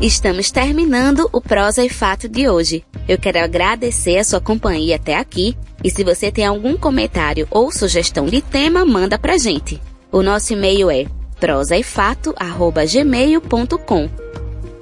Estamos 0.00 0.50
terminando 0.50 1.28
o 1.30 1.40
Prosa 1.42 1.84
e 1.84 1.90
Fato 1.90 2.26
de 2.26 2.48
hoje. 2.48 2.82
Eu 3.06 3.18
quero 3.18 3.38
agradecer 3.38 4.16
a 4.16 4.24
sua 4.24 4.40
companhia 4.40 4.96
até 4.96 5.14
aqui 5.14 5.54
e 5.84 5.90
se 5.90 6.02
você 6.02 6.32
tem 6.32 6.46
algum 6.46 6.74
comentário 6.74 7.46
ou 7.50 7.70
sugestão 7.70 8.24
de 8.24 8.40
tema, 8.40 8.86
manda 8.86 9.18
pra 9.18 9.36
gente. 9.36 9.78
O 10.10 10.22
nosso 10.22 10.54
e-mail 10.54 10.90
é 10.90 11.04
prosaefato@gmail.com. 11.38 14.08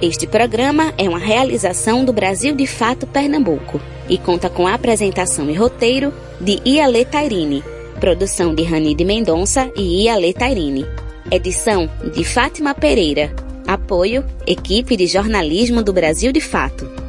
Este 0.00 0.26
programa 0.26 0.94
é 0.96 1.08
uma 1.08 1.18
realização 1.18 2.04
do 2.04 2.12
Brasil 2.12 2.54
de 2.54 2.66
Fato 2.66 3.06
Pernambuco 3.06 3.80
e 4.08 4.16
conta 4.16 4.48
com 4.48 4.66
a 4.66 4.74
apresentação 4.74 5.50
e 5.50 5.54
roteiro 5.54 6.12
de 6.40 6.60
Iale 6.64 7.04
Tairini, 7.04 7.62
produção 8.00 8.54
de 8.54 8.62
Rani 8.62 8.94
de 8.94 9.04
Mendonça 9.04 9.70
e 9.76 10.04
Iale 10.04 10.32
Tairini, 10.32 10.86
edição 11.30 11.88
de 12.14 12.24
Fátima 12.24 12.74
Pereira, 12.74 13.34
apoio 13.66 14.24
Equipe 14.46 14.96
de 14.96 15.06
Jornalismo 15.06 15.82
do 15.82 15.92
Brasil 15.92 16.32
de 16.32 16.40
Fato. 16.40 17.01